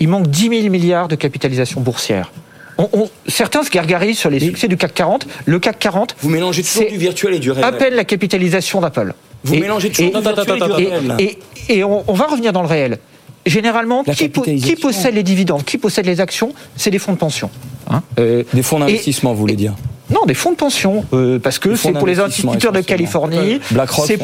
il 0.00 0.08
manque 0.08 0.26
10 0.26 0.48
000 0.62 0.68
milliards 0.68 1.06
de 1.06 1.14
capitalisation 1.14 1.80
boursière. 1.80 2.32
On- 2.76 2.88
on- 2.92 3.10
certains 3.28 3.62
se 3.62 3.70
gargarisent 3.70 4.18
sur 4.18 4.30
les 4.30 4.40
succès 4.40 4.66
du 4.66 4.76
CAC 4.76 4.94
40. 4.94 5.26
Le 5.46 5.60
CAC 5.60 5.78
40, 5.78 6.16
Vous 6.22 6.28
mélangez 6.28 6.62
toujours 6.64 6.82
c'est 6.82 6.90
du 6.90 6.98
virtuel 6.98 7.34
et 7.34 7.38
du 7.38 7.52
réel. 7.52 7.64
à 7.64 7.70
peine 7.70 7.94
la 7.94 8.04
capitalisation 8.04 8.80
d'Apple. 8.80 9.14
Vous 9.44 9.54
mélangez 9.54 9.90
toujours 9.90 10.10
du 10.12 10.20
virtuel 10.20 10.56
et 10.56 10.66
du 10.66 10.72
réel. 10.72 11.14
Et, 11.20 11.38
et 11.68 11.84
on, 11.84 12.02
on 12.08 12.14
va 12.14 12.26
revenir 12.26 12.52
dans 12.52 12.62
le 12.62 12.68
réel. 12.68 12.98
Généralement, 13.46 14.04
qui, 14.04 14.10
po- 14.28 14.42
qui 14.42 14.50
capitalisation. 14.50 14.76
possède 14.88 15.14
les 15.14 15.22
dividendes, 15.22 15.64
qui 15.64 15.78
possède 15.78 16.06
les 16.06 16.20
actions, 16.20 16.52
c'est 16.76 16.90
les 16.90 16.98
fonds 16.98 17.12
de 17.12 17.18
pension. 17.18 17.50
Hein 17.90 18.02
Euh, 18.18 18.42
Des 18.52 18.62
fonds 18.62 18.78
d'investissement, 18.78 19.32
vous 19.32 19.38
voulez 19.40 19.56
dire 19.56 19.74
non, 20.10 20.24
des 20.26 20.32
fonds 20.32 20.52
de 20.52 20.56
pension, 20.56 21.04
euh, 21.12 21.38
parce 21.38 21.58
que 21.58 21.76
c'est 21.76 21.92
pour 21.92 22.06
les 22.06 22.18
instituteurs 22.18 22.72
de. 22.72 22.80
Californie, 22.80 23.60
BlackRock, 23.70 24.06
c'est 24.06 24.16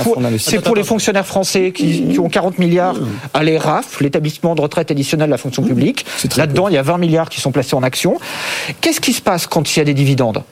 pour, 0.62 0.74
les 0.74 0.82
fonctionnaires 0.82 1.26
français 1.26 1.72
qui, 1.72 2.08
qui 2.08 2.18
ont 2.18 2.30
40 2.30 2.58
milliards 2.58 2.96
à 3.34 3.42
l'ERAF, 3.42 4.00
l'établissement 4.00 4.54
de 4.54 4.62
retraite 4.62 4.90
additionnel 4.90 5.26
de 5.26 5.30
la 5.32 5.36
fonction 5.36 5.62
publique. 5.62 6.06
Là-dedans, 6.38 6.68
il 6.68 6.74
y 6.74 6.78
a 6.78 6.82
20 6.82 6.96
milliards 6.96 7.28
qui 7.28 7.38
sont 7.42 7.52
placés 7.52 7.74
en 7.74 7.82
actions. 7.82 8.16
Qu'est-ce 8.80 8.98
qui 9.02 9.12
se 9.12 9.20
passe 9.20 9.46
quand 9.46 9.76
il 9.76 9.78
y 9.78 9.82
a 9.82 9.84
des 9.84 9.92
dividendes? 9.92 10.42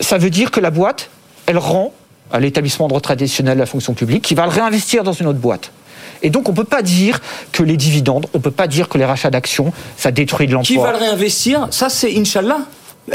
Ça 0.00 0.16
veut 0.16 0.30
dire 0.30 0.50
que 0.50 0.60
la 0.60 0.70
boîte, 0.70 1.10
elle 1.44 1.58
rend 1.58 1.92
à 2.32 2.40
l'établissement 2.40 2.88
de 2.88 2.94
retraite 2.94 3.20
additionnel 3.20 3.56
de 3.56 3.60
la 3.60 3.66
fonction 3.66 3.92
publique, 3.92 4.22
qui 4.22 4.34
va 4.34 4.44
le 4.44 4.50
réinvestir 4.50 5.04
dans 5.04 5.12
une 5.12 5.26
autre 5.26 5.40
boîte. 5.40 5.72
Et 6.22 6.30
donc, 6.30 6.48
on 6.48 6.52
ne 6.52 6.56
peut 6.56 6.64
pas 6.64 6.82
dire 6.82 7.20
que 7.52 7.62
les 7.62 7.76
dividendes, 7.76 8.26
on 8.34 8.38
ne 8.38 8.42
peut 8.42 8.50
pas 8.50 8.66
dire 8.68 8.88
que 8.88 8.96
les 8.98 9.04
rachats 9.04 9.30
d'actions, 9.30 9.72
ça 9.96 10.10
détruit 10.10 10.46
de 10.46 10.56
Qui 10.62 10.74
l'emploi. 10.74 10.92
va 10.92 10.98
le 10.98 11.04
réinvestir? 11.04 11.68
Ça, 11.70 11.88
c'est 11.88 12.16
Inch'Allah. 12.16 12.58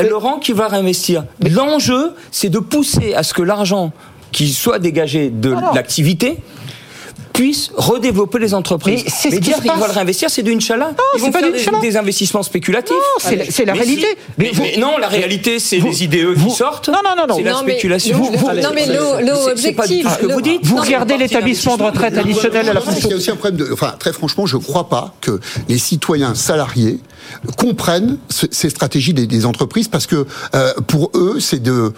Laurent 0.09 0.39
qui 0.39 0.51
va 0.51 0.67
réinvestir. 0.67 1.23
L'enjeu, 1.49 2.13
c'est 2.31 2.49
de 2.49 2.59
pousser 2.59 3.13
à 3.13 3.23
ce 3.23 3.33
que 3.33 3.41
l'argent 3.41 3.93
qui 4.33 4.51
soit 4.51 4.79
dégagé 4.79 5.29
de 5.29 5.55
l'activité 5.73 6.37
puisse 7.37 7.71
redévelopper 7.75 8.39
les 8.39 8.53
entreprises. 8.55 9.03
Mais 9.05 9.11
c'est 9.15 9.29
ce 9.29 9.35
dire 9.39 9.57
qu'ils 9.61 9.71
le 9.87 9.93
réinvestir, 9.93 10.29
c'est 10.29 10.41
du 10.41 10.53
Inch'Allah. 10.53 10.91
Ils 11.13 11.19
c'est 11.19 11.25
vont 11.27 11.31
pas 11.31 11.39
faire 11.39 11.47
du 11.51 11.53
des, 11.57 11.63
des 11.81 11.97
investissements 11.97 12.41
spéculatifs. 12.41 12.91
Non, 12.95 13.19
c'est 13.19 13.35
la- 13.35 13.45
c'est 13.45 13.63
la 13.65 13.73
Mais 13.73 13.79
réalité. 13.79 14.07
si. 14.09 14.15
Mais 14.39 14.45
Mais, 14.45 14.51
vous- 14.51 14.61
mais 14.63 14.77
non, 14.77 14.97
la 14.97 15.07
réalité, 15.07 15.59
c'est 15.59 15.77
vous- 15.77 15.89
les 15.89 16.03
IDE 16.05 16.33
vous- 16.35 16.49
qui 16.49 16.55
sortent. 16.55 16.89
Non, 16.89 16.99
non, 17.03 17.11
non, 17.15 17.27
non. 17.27 17.35
C'est 17.37 17.43
la 17.43 17.51
Non, 17.51 17.61
mais- 17.63 17.73
spéculation. 17.73 18.17
vous- 18.17 18.31
vous- 18.35 18.47
non, 18.53 18.69
mais 18.73 18.87
ce 20.09 20.17
que 20.17 20.25
vous 20.33 20.41
dites. 20.41 20.65
Vous 20.65 20.75
Non, 20.77 20.81
regardez 20.81 21.17
l'établissement 21.17 21.77
de 21.77 21.83
retraite 21.83 22.17
additionnel 22.17 22.69
à 22.69 22.73
la 22.73 22.81
qu'il 23.01 23.11
y 23.11 23.13
a 23.13 23.17
aussi 23.17 23.29
un 23.31 23.35
problème 23.35 23.57
de. 23.67 23.71
Enfin, 23.71 23.93
très 23.99 24.13
franchement, 24.13 24.45
je 24.47 24.57
ne 24.57 24.61
crois 24.63 24.89
pas 24.89 25.13
que 25.21 25.39
les 25.69 25.77
citoyens 25.77 26.33
salariés 26.33 26.99
comprennent 27.57 28.17
ce- 28.29 28.47
ces 28.51 28.69
stratégies 28.71 29.13
des, 29.13 29.27
des 29.27 29.45
entreprises 29.45 29.87
parce 29.87 30.07
que 30.07 30.25
euh, 30.55 30.73
pour 30.87 31.11
eux, 31.13 31.37
c'est 31.39 31.61
de 31.61 31.93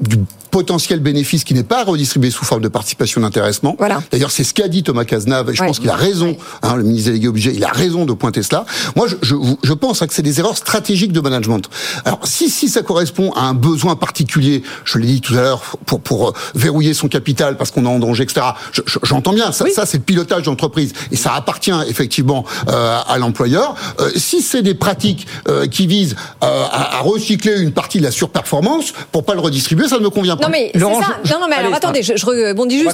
du 0.00 0.16
potentiel 0.56 1.00
bénéfice 1.00 1.42
qui 1.44 1.54
n'est 1.54 1.62
pas 1.64 1.82
redistribué 1.82 2.30
sous 2.30 2.44
forme 2.44 2.60
de 2.60 2.68
participation 2.68 3.22
d'intéressement. 3.22 3.74
Voilà. 3.78 4.02
D'ailleurs, 4.12 4.30
c'est 4.30 4.44
ce 4.44 4.52
qu'a 4.54 4.68
dit 4.68 4.82
Thomas 4.84 5.04
Cazenave, 5.04 5.50
et 5.50 5.54
je 5.54 5.60
Ouais. 5.62 5.66
pense 5.66 5.80
qu'il 5.80 5.88
a 5.90 5.96
raison, 5.96 6.36
hein, 6.62 6.76
le 6.76 6.82
ministre 6.84 7.08
délégué 7.08 7.26
obligé, 7.28 7.52
il 7.54 7.64
a 7.64 7.68
raison 7.72 8.04
de 8.04 8.12
pointer 8.12 8.42
cela. 8.42 8.64
Moi, 8.94 9.06
je, 9.08 9.16
je, 9.22 9.34
je 9.62 9.72
pense 9.72 10.02
hein, 10.02 10.06
que 10.06 10.12
c'est 10.14 10.22
des 10.22 10.38
erreurs 10.40 10.56
stratégiques 10.58 11.12
de 11.12 11.20
management. 11.20 11.62
Alors, 12.04 12.20
si, 12.24 12.50
si 12.50 12.68
ça 12.68 12.82
correspond 12.82 13.32
à 13.32 13.40
un 13.44 13.54
besoin 13.54 13.96
particulier, 13.96 14.62
je 14.84 14.98
l'ai 14.98 15.06
dit 15.06 15.20
tout 15.22 15.32
à 15.34 15.40
l'heure, 15.40 15.62
pour, 15.86 16.00
pour 16.02 16.28
euh, 16.28 16.32
verrouiller 16.54 16.92
son 16.92 17.08
capital 17.08 17.56
parce 17.56 17.70
qu'on 17.70 17.86
est 17.86 17.88
en 17.88 17.98
danger, 17.98 18.24
etc., 18.24 18.46
je- 18.72 18.82
je- 18.84 18.98
j'entends 19.04 19.32
bien, 19.32 19.52
ça, 19.52 19.64
ça 19.74 19.86
c'est 19.86 19.96
le 19.98 20.04
pilotage 20.04 20.42
d'entreprise, 20.42 20.92
et 21.10 21.16
ça 21.16 21.32
appartient 21.34 21.72
effectivement 21.88 22.44
euh, 22.68 22.98
à 23.08 23.16
l'employeur. 23.16 23.74
Euh, 24.00 24.10
si 24.16 24.42
c'est 24.42 24.62
des 24.62 24.74
pratiques 24.74 25.26
euh, 25.48 25.66
qui 25.66 25.86
visent 25.86 26.14
euh, 26.44 26.64
à, 26.70 26.98
à 26.98 27.00
recycler 27.00 27.58
une 27.62 27.72
partie 27.72 27.98
de 27.98 28.04
la 28.04 28.10
surperformance, 28.10 28.92
pour 29.12 29.24
pas 29.24 29.32
le 29.34 29.40
redistribuer, 29.40 29.88
ça 29.88 29.96
ne 29.98 30.02
me 30.02 30.10
convient 30.10 30.36
pas. 30.36 30.41
Non 30.42 30.48
mais 30.50 30.70
c'est 30.74 30.78
ça. 31.06 31.16
je- 31.24 31.32
Non, 31.32 31.40
non 31.40 31.46
mais 31.48 31.56
alors 31.56 31.72
attendez, 31.74 32.02
je, 32.02 32.16
je 32.16 32.26
rebondis 32.26 32.76
juste. 32.78 32.88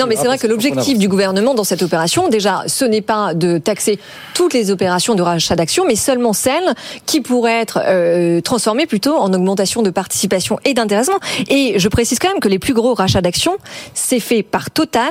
Non 0.00 0.06
mais 0.06 0.16
c'est 0.16 0.26
vrai 0.26 0.38
que 0.38 0.46
l'objectif 0.46 0.98
du 0.98 1.08
gouvernement 1.08 1.54
dans 1.54 1.64
cette 1.64 1.82
opération, 1.82 2.28
déjà, 2.28 2.62
ce 2.66 2.84
n'est 2.84 3.00
pas 3.02 3.34
de 3.34 3.58
taxer 3.58 3.98
toutes 4.34 4.52
les 4.54 4.70
opérations 4.70 5.14
de 5.14 5.22
rachat 5.22 5.56
d'actions, 5.56 5.84
mais 5.86 5.96
seulement 5.96 6.32
celles 6.32 6.74
qui 7.06 7.20
pourraient 7.20 7.60
être 7.60 7.80
euh, 7.84 8.40
transformées 8.40 8.86
plutôt 8.86 9.16
en 9.16 9.32
augmentation 9.32 9.82
de 9.82 9.90
participation 9.90 10.58
et 10.64 10.74
d'intéressement. 10.74 11.18
Et 11.48 11.74
je 11.78 11.88
précise 11.88 12.18
quand 12.18 12.28
même 12.28 12.40
que 12.40 12.48
les 12.48 12.58
plus 12.58 12.74
gros 12.74 12.94
rachats 12.94 13.20
d'actions, 13.20 13.56
c'est 13.94 14.20
fait 14.20 14.42
par 14.42 14.70
Total. 14.70 15.10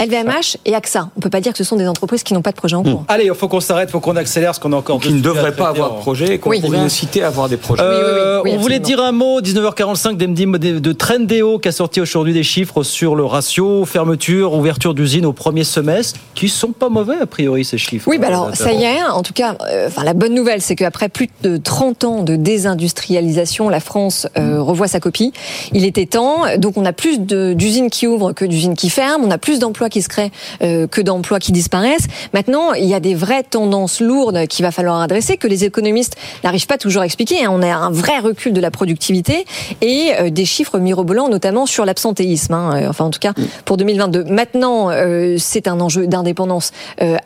LVMH 0.00 0.56
et 0.64 0.74
AXA. 0.74 1.10
On 1.16 1.20
peut 1.20 1.30
pas 1.30 1.40
dire 1.40 1.52
que 1.52 1.58
ce 1.58 1.64
sont 1.64 1.76
des 1.76 1.86
entreprises 1.86 2.22
qui 2.22 2.32
n'ont 2.34 2.42
pas 2.42 2.52
de 2.52 2.56
projet 2.56 2.76
en 2.76 2.82
cours. 2.82 3.04
Allez, 3.08 3.26
il 3.26 3.34
faut 3.34 3.48
qu'on 3.48 3.60
s'arrête, 3.60 3.90
il 3.90 3.92
faut 3.92 4.00
qu'on 4.00 4.16
accélère, 4.16 4.48
parce 4.50 4.58
qu'on 4.58 4.72
a 4.72 4.76
encore 4.76 4.98
Qui 5.00 5.12
ne 5.12 5.20
devraient 5.20 5.54
pas 5.54 5.68
avoir 5.68 5.94
de 5.96 5.98
projet 5.98 6.34
et 6.34 6.38
qu'on 6.38 6.50
Oui. 6.50 6.60
pourrait 6.60 6.78
inciter 6.78 7.22
à 7.22 7.26
avoir 7.26 7.48
des 7.48 7.56
projets. 7.56 7.82
Euh, 7.82 8.40
oui, 8.42 8.52
on 8.56 8.60
voulait 8.60 8.78
dire 8.78 9.00
un 9.02 9.12
mot, 9.12 9.40
19h45, 9.40 10.16
d'MD 10.16 10.80
de, 10.80 10.92
Trendéo 10.92 11.58
qui 11.58 11.68
a 11.68 11.72
sorti 11.72 12.00
aujourd'hui 12.00 12.32
des 12.32 12.42
chiffres 12.42 12.82
sur 12.82 13.14
le 13.14 13.24
ratio 13.24 13.84
fermeture, 13.84 14.54
ouverture 14.54 14.94
d'usines 14.94 15.26
au 15.26 15.32
premier 15.32 15.64
semestre, 15.64 16.18
qui 16.34 16.48
sont 16.48 16.72
pas 16.72 16.88
mauvais 16.88 17.16
a 17.20 17.26
priori 17.26 17.64
ces 17.64 17.78
chiffres. 17.78 18.08
Oui, 18.08 18.18
bah 18.18 18.28
alors 18.28 18.54
ça 18.54 18.72
y 18.72 18.84
est. 18.84 19.02
En 19.02 19.22
tout 19.22 19.34
cas, 19.34 19.56
euh, 19.70 19.88
enfin 19.88 20.04
la 20.04 20.14
bonne 20.14 20.34
nouvelle, 20.34 20.62
c'est 20.62 20.76
qu'après 20.76 21.08
plus 21.08 21.28
de 21.42 21.56
30 21.58 22.04
ans 22.04 22.22
de 22.22 22.36
désindustrialisation, 22.36 23.68
la 23.68 23.80
France 23.80 24.26
euh, 24.38 24.62
revoit 24.62 24.88
sa 24.88 25.00
copie. 25.00 25.32
Il 25.72 25.84
était 25.84 26.06
temps. 26.06 26.44
Donc 26.56 26.76
on 26.76 26.84
a 26.84 26.92
plus 26.92 27.20
d'usines 27.20 27.90
qui 27.90 28.06
ouvrent 28.06 28.32
que 28.32 28.44
d'usines 28.44 28.74
qui 28.74 28.88
ferment. 28.90 29.24
On 29.26 29.30
a 29.30 29.38
plus 29.38 29.58
d'emplois 29.58 29.89
qui 29.90 30.00
se 30.00 30.08
créent 30.08 30.30
euh, 30.62 30.86
que 30.86 31.02
d'emplois 31.02 31.38
qui 31.38 31.52
disparaissent. 31.52 32.06
Maintenant, 32.32 32.72
il 32.72 32.86
y 32.86 32.94
a 32.94 33.00
des 33.00 33.14
vraies 33.14 33.42
tendances 33.42 34.00
lourdes 34.00 34.46
qu'il 34.46 34.64
va 34.64 34.70
falloir 34.70 35.00
adresser 35.02 35.36
que 35.36 35.46
les 35.46 35.64
économistes 35.66 36.16
n'arrivent 36.42 36.66
pas 36.66 36.78
toujours 36.78 37.02
à 37.02 37.04
expliquer. 37.04 37.44
hein. 37.44 37.50
On 37.52 37.60
a 37.62 37.74
un 37.74 37.90
vrai 37.90 38.18
recul 38.20 38.54
de 38.54 38.60
la 38.62 38.70
productivité 38.70 39.44
et 39.82 40.12
euh, 40.18 40.30
des 40.30 40.46
chiffres 40.46 40.78
mirobolants, 40.78 41.28
notamment 41.28 41.66
sur 41.66 41.84
l'absentéisme. 41.84 42.54
hein. 42.54 42.70
Euh, 42.84 42.88
Enfin, 42.88 43.04
en 43.04 43.10
tout 43.10 43.20
cas, 43.20 43.34
pour 43.66 43.76
2022. 43.76 44.24
Maintenant, 44.24 44.90
c'est 45.38 45.68
un 45.68 45.80
enjeu 45.80 46.06
d'indépendance 46.06 46.72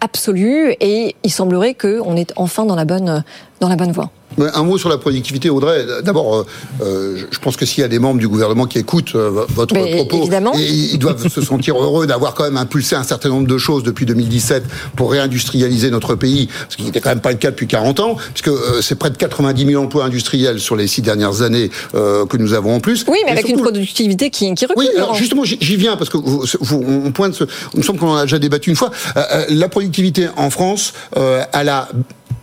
absolue 0.00 0.74
et 0.80 1.14
il 1.22 1.30
semblerait 1.30 1.74
qu'on 1.74 2.16
est 2.16 2.32
enfin 2.36 2.64
dans 2.64 2.74
la 2.76 2.84
bonne, 2.84 3.24
dans 3.60 3.68
la 3.68 3.76
bonne 3.76 3.92
voie. 3.92 4.10
Un 4.38 4.62
mot 4.62 4.78
sur 4.78 4.88
la 4.88 4.98
productivité, 4.98 5.50
Audrey. 5.50 5.84
D'abord, 6.02 6.34
euh, 6.36 6.46
euh, 6.82 7.24
je- 7.30 7.38
pense 7.38 7.56
que 7.56 7.66
s'il 7.66 7.82
y 7.82 7.84
a 7.84 7.88
des 7.88 7.98
membres 7.98 8.18
du 8.20 8.26
gouvernement 8.28 8.64
qui 8.66 8.78
écoutent 8.78 9.14
euh, 9.14 9.44
votre 9.50 9.74
Mais 9.74 9.96
propos, 9.96 10.22
évidemment. 10.22 10.52
et 10.58 10.64
ils 10.66 10.98
doivent 10.98 11.28
se 11.28 11.40
sentir 11.42 11.76
heureux 11.76 12.06
d'avoir 12.06 12.34
quand 12.34 12.44
même 12.44 12.56
impulsé 12.56 12.96
un 12.96 13.02
certain 13.02 13.28
nombre 13.28 13.46
de 13.46 13.58
choses 13.58 13.82
depuis 13.82 14.06
2017 14.06 14.64
pour 14.96 15.10
réindustrialiser 15.12 15.90
notre 15.90 16.14
pays, 16.14 16.48
ce 16.68 16.76
qui 16.76 16.84
n'était 16.84 17.00
quand 17.00 17.10
même 17.10 17.20
pas 17.20 17.32
le 17.32 17.36
cas 17.36 17.50
depuis 17.50 17.66
40 17.66 18.00
ans, 18.00 18.16
puisque 18.32 18.48
euh, 18.48 18.80
c'est 18.80 18.94
près 18.94 19.10
de 19.10 19.16
90 19.18 19.66
000 19.66 19.82
emplois 19.82 20.04
industriels 20.04 20.58
sur 20.58 20.74
les 20.76 20.86
six 20.86 21.02
dernières 21.02 21.42
années 21.42 21.70
que 21.92 22.36
nous 22.36 22.54
avons 22.54 22.74
en 22.76 22.80
plus. 22.80 23.04
Oui, 23.08 23.18
mais 23.24 23.30
Et 23.30 23.32
avec 23.32 23.48
une 23.48 23.60
productivité 23.60 24.30
qui, 24.30 24.54
qui 24.54 24.66
recule. 24.66 24.78
oui, 24.84 24.88
alors 24.96 25.14
justement, 25.14 25.44
j'y 25.44 25.76
viens 25.76 25.96
parce 25.96 26.08
que 26.10 26.16
vous, 26.16 26.44
vous- 26.60 26.84
on 27.04 27.12
pointe. 27.12 27.34
Ce, 27.34 27.44
il 27.74 27.78
me 27.80 27.82
semble 27.82 27.98
qu'on 27.98 28.08
en 28.10 28.16
a 28.16 28.22
déjà 28.22 28.38
débattu 28.38 28.70
une 28.70 28.76
fois. 28.76 28.90
La 29.50 29.68
productivité 29.68 30.28
en 30.36 30.50
France, 30.50 30.92
elle 31.52 31.68
a 31.68 31.88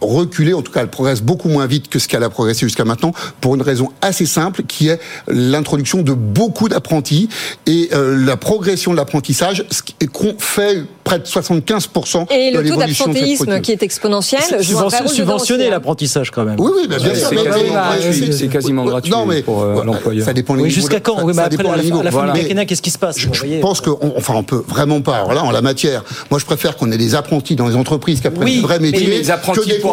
reculé, 0.02 0.54
en 0.54 0.62
tout 0.62 0.72
cas 0.72 0.82
elle 0.82 0.90
progresse 0.90 1.22
beaucoup 1.22 1.48
moins 1.50 1.66
vite 1.68 1.88
que 1.90 2.00
ce 2.00 2.08
qu'elle 2.08 2.24
a 2.24 2.30
progressé 2.30 2.66
jusqu'à 2.66 2.86
maintenant, 2.86 3.14
pour 3.40 3.56
une 3.56 3.62
raison 3.62 3.90
assez 4.02 4.26
simple, 4.26 4.64
qui 4.64 4.90
est 4.90 5.00
l'introduction 5.28 6.02
de 6.02 6.14
beaucoup 6.14 6.70
d'apprentis 6.70 7.30
et 7.66 7.90
euh, 7.94 8.18
la 8.26 8.38
progression 8.38 8.92
de 8.92 8.98
l'apprentissage, 8.98 9.66
ce 9.72 9.82
qui 9.84 9.96
fait 10.40 10.84
près 11.04 11.20
de 11.20 11.26
75% 11.26 12.28
Et 12.32 12.52
de 12.52 12.60
le 12.60 12.70
taux 12.70 12.76
d'absentéisme 12.78 13.62
qui 13.62 13.72
est 13.72 13.84
exponentiel, 13.84 14.42
C'est 14.48 14.56
vrai 14.74 14.90
subventionné 15.08 15.64
aussi, 15.64 15.68
hein. 15.68 15.72
l'apprentissage 15.72 16.32
quand 16.32 16.46
même. 16.46 16.56
Oui, 16.60 16.72
oui, 16.76 16.88
bah, 16.88 16.98
bien 16.98 17.16
sûr. 17.16 17.28
C'est 17.30 17.36
mais- 17.36 17.44
quasiment 17.44 17.64
mais- 17.64 17.70
gratuit, 17.74 18.22
mais- 18.28 18.32
c'est 18.32 18.48
quasiment 18.48 18.84
Ouais, 18.84 18.90
gratuit 18.90 19.12
non, 19.12 19.26
mais, 19.26 19.42
pour 19.42 19.62
euh, 19.64 19.84
l'employeur. 19.84 20.26
Ça 20.26 20.34
dépend 20.34 20.56
des 20.56 20.64
Oui, 20.64 20.70
jusqu'à 20.70 21.00
quand 21.00 21.18
ça- 21.18 21.24
Oui, 21.24 21.28
mais 21.36 21.42
ça 21.42 21.44
après, 21.46 21.58
à 21.68 21.76
la, 21.76 21.84
fin- 21.84 22.00
à 22.00 22.04
la 22.04 22.12
fin 22.12 22.34
du 22.34 22.66
qu'est-ce 22.66 22.82
qui 22.82 22.92
se 22.92 22.98
passe 22.98 23.18
je, 23.20 23.28
vous 23.28 23.34
je 23.34 23.40
voyez 23.40 23.60
pense 23.60 23.82
qu'on 23.82 23.98
enfin, 24.16 24.34
on 24.36 24.44
peut 24.44 24.64
vraiment 24.68 25.02
pas. 25.02 25.16
Alors 25.18 25.34
là, 25.34 25.44
en 25.44 25.52
la 25.52 25.62
matière, 25.62 26.04
moi, 26.30 26.40
je 26.40 26.46
préfère 26.46 26.78
qu'on 26.78 26.92
ait 26.92 26.98
des 26.98 27.16
apprentis 27.16 27.56
dans 27.56 27.68
les 27.68 27.76
entreprises 27.76 28.22
qui 28.22 28.28
apprennent 28.28 28.44
Oui, 28.44 28.56
des 28.58 28.62
vrais 28.62 28.80
mais 28.80 28.92
métiers 28.92 29.08
les 29.08 29.32
apprentis 29.32 29.60
que 29.62 29.66
des 29.66 29.80
pour 29.80 29.91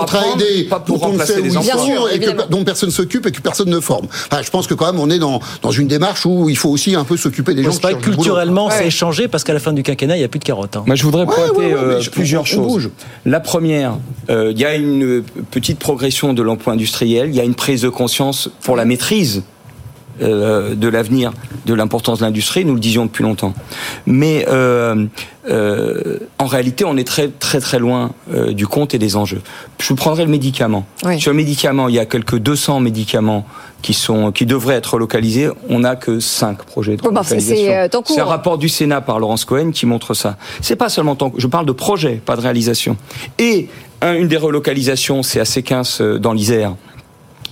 pas 0.69 0.81
pour 0.81 0.99
dont 0.99 1.05
on 1.05 1.09
ne 1.09 1.13
remplacer 1.13 1.35
sait 1.35 1.41
où 1.41 1.45
les 1.45 1.53
ils 1.53 1.59
emplois. 1.59 1.73
sont 1.75 1.85
Bien 1.85 1.95
sûr, 1.95 2.09
et 2.09 2.11
que, 2.11 2.17
évidemment. 2.25 2.43
dont 2.51 2.65
personne 2.65 2.91
s'occupe 2.91 3.27
et 3.27 3.33
que 3.33 3.41
personne 3.41 3.69
ne 3.71 3.81
forme. 3.81 4.07
Enfin, 4.31 4.43
je 4.43 4.51
pense 4.51 4.67
que 4.67 4.75
quand 4.75 4.87
même, 4.93 5.01
on 5.01 5.11
est 5.11 5.19
dans, 5.19 5.41
dans 5.63 5.71
une 5.71 5.89
démarche 5.89 6.25
où 6.27 6.49
il 6.49 6.57
faut 6.57 6.69
aussi 6.71 6.95
un 6.95 7.05
peu 7.05 7.17
s'occuper 7.17 7.55
des 7.55 7.63
gens 7.63 7.71
qui 7.71 7.79
pas 7.81 7.95
culturellement, 7.95 8.67
Ouais. 8.67 8.75
c'est 8.79 8.87
échangé 8.87 9.29
parce 9.29 9.45
qu'à 9.45 9.53
la 9.55 9.61
fin 9.61 9.73
du 9.73 9.83
quinquennat, 9.83 10.17
il 10.17 10.21
n'y 10.21 10.25
a 10.25 10.29
plus 10.29 10.39
de 10.41 10.45
carottes. 10.45 10.77
hein. 10.77 10.85
Moi, 10.87 10.97
je 10.97 11.03
voudrais 11.05 11.25
Ouais, 11.25 11.35
pointer 11.35 11.53
ouais, 11.61 11.75
ouais, 11.75 11.75
euh, 11.75 12.01
plusieurs 12.13 12.43
on 12.43 12.45
choses. 12.47 12.67
bouge. 12.67 12.91
La 13.25 13.41
première, 13.41 13.99
euh, 14.31 14.53
il 14.55 14.59
y 14.61 14.65
a 14.65 14.75
une 14.75 15.23
petite 15.51 15.79
progression 15.79 16.35
de 16.35 16.43
l'emploi 16.43 16.73
industriel, 16.75 17.29
il 17.31 17.35
y 17.37 17.41
a 17.41 17.45
une 17.45 17.55
prise 17.55 17.83
de 17.83 17.89
conscience 17.89 18.51
pour 18.63 18.77
la 18.77 18.85
maîtrise 18.85 19.43
euh, 20.23 20.75
de 20.75 20.89
l'avenir, 20.89 21.33
de 21.67 21.75
l'importance 21.75 22.19
de 22.21 22.25
l'industrie, 22.25 22.65
nous 22.65 22.75
le 22.75 22.81
disions 22.81 23.07
depuis 23.07 23.23
longtemps. 23.23 23.55
Mais 24.07 24.45
euh, 24.49 25.07
euh, 25.49 26.19
en 26.39 26.47
réalité, 26.47 26.85
on 26.85 26.97
est 26.97 27.07
très 27.07 27.29
très 27.29 27.61
très 27.61 27.79
loin 27.79 28.11
euh, 28.33 28.53
du 28.53 28.67
compte 28.67 28.95
et 28.95 28.99
des 28.99 29.17
enjeux. 29.17 29.41
Je 29.81 29.89
vous 29.89 29.95
prendrai 29.95 30.25
le 30.25 30.31
médicament. 30.31 30.87
Oui. 31.05 31.21
Sur 31.21 31.31
le 31.33 31.37
médicament, 31.37 31.89
il 31.89 31.95
y 31.95 31.99
a 31.99 32.07
quelques 32.07 32.39
200 32.39 32.81
médicaments 32.81 33.47
qui 33.83 33.95
sont 33.95 34.33
qui 34.33 34.45
devraient 34.47 34.75
être 34.75 34.95
relocalisés. 34.95 35.49
On 35.69 35.81
n'a 35.81 35.97
que 35.97 36.21
5 36.21 36.59
projets 36.65 36.97
de 36.97 37.03
bah, 37.03 37.09
c'est- 37.25 37.35
relocalisation. 37.37 37.67
c'est, 37.67 37.77
euh. 37.97 38.01
C'est 38.07 38.21
un 38.21 38.25
rapport 38.25 38.59
du 38.59 38.69
Sénat 38.69 39.01
par 39.01 39.19
Laurence 39.21 39.45
Cohen 39.45 39.71
qui 39.71 39.87
montre 39.87 40.15
ça. 40.15 40.37
C'est 40.61 40.77
pas 40.77 40.89
seulement 40.89 41.17
tant 41.17 41.33
je 41.37 41.47
parle 41.47 41.67
de 41.67 41.73
projet, 41.73 42.21
pas 42.25 42.37
de 42.37 42.41
réalisation. 42.41 42.97
Et 43.39 43.69
un- 44.03 44.15
une 44.15 44.29
des 44.29 44.37
relocalisations, 44.37 45.23
c'est 45.23 45.41
à 45.41 45.45
Séquins 45.45 45.83
euh, 46.01 46.19
dans 46.19 46.33
l'Isère. 46.33 46.75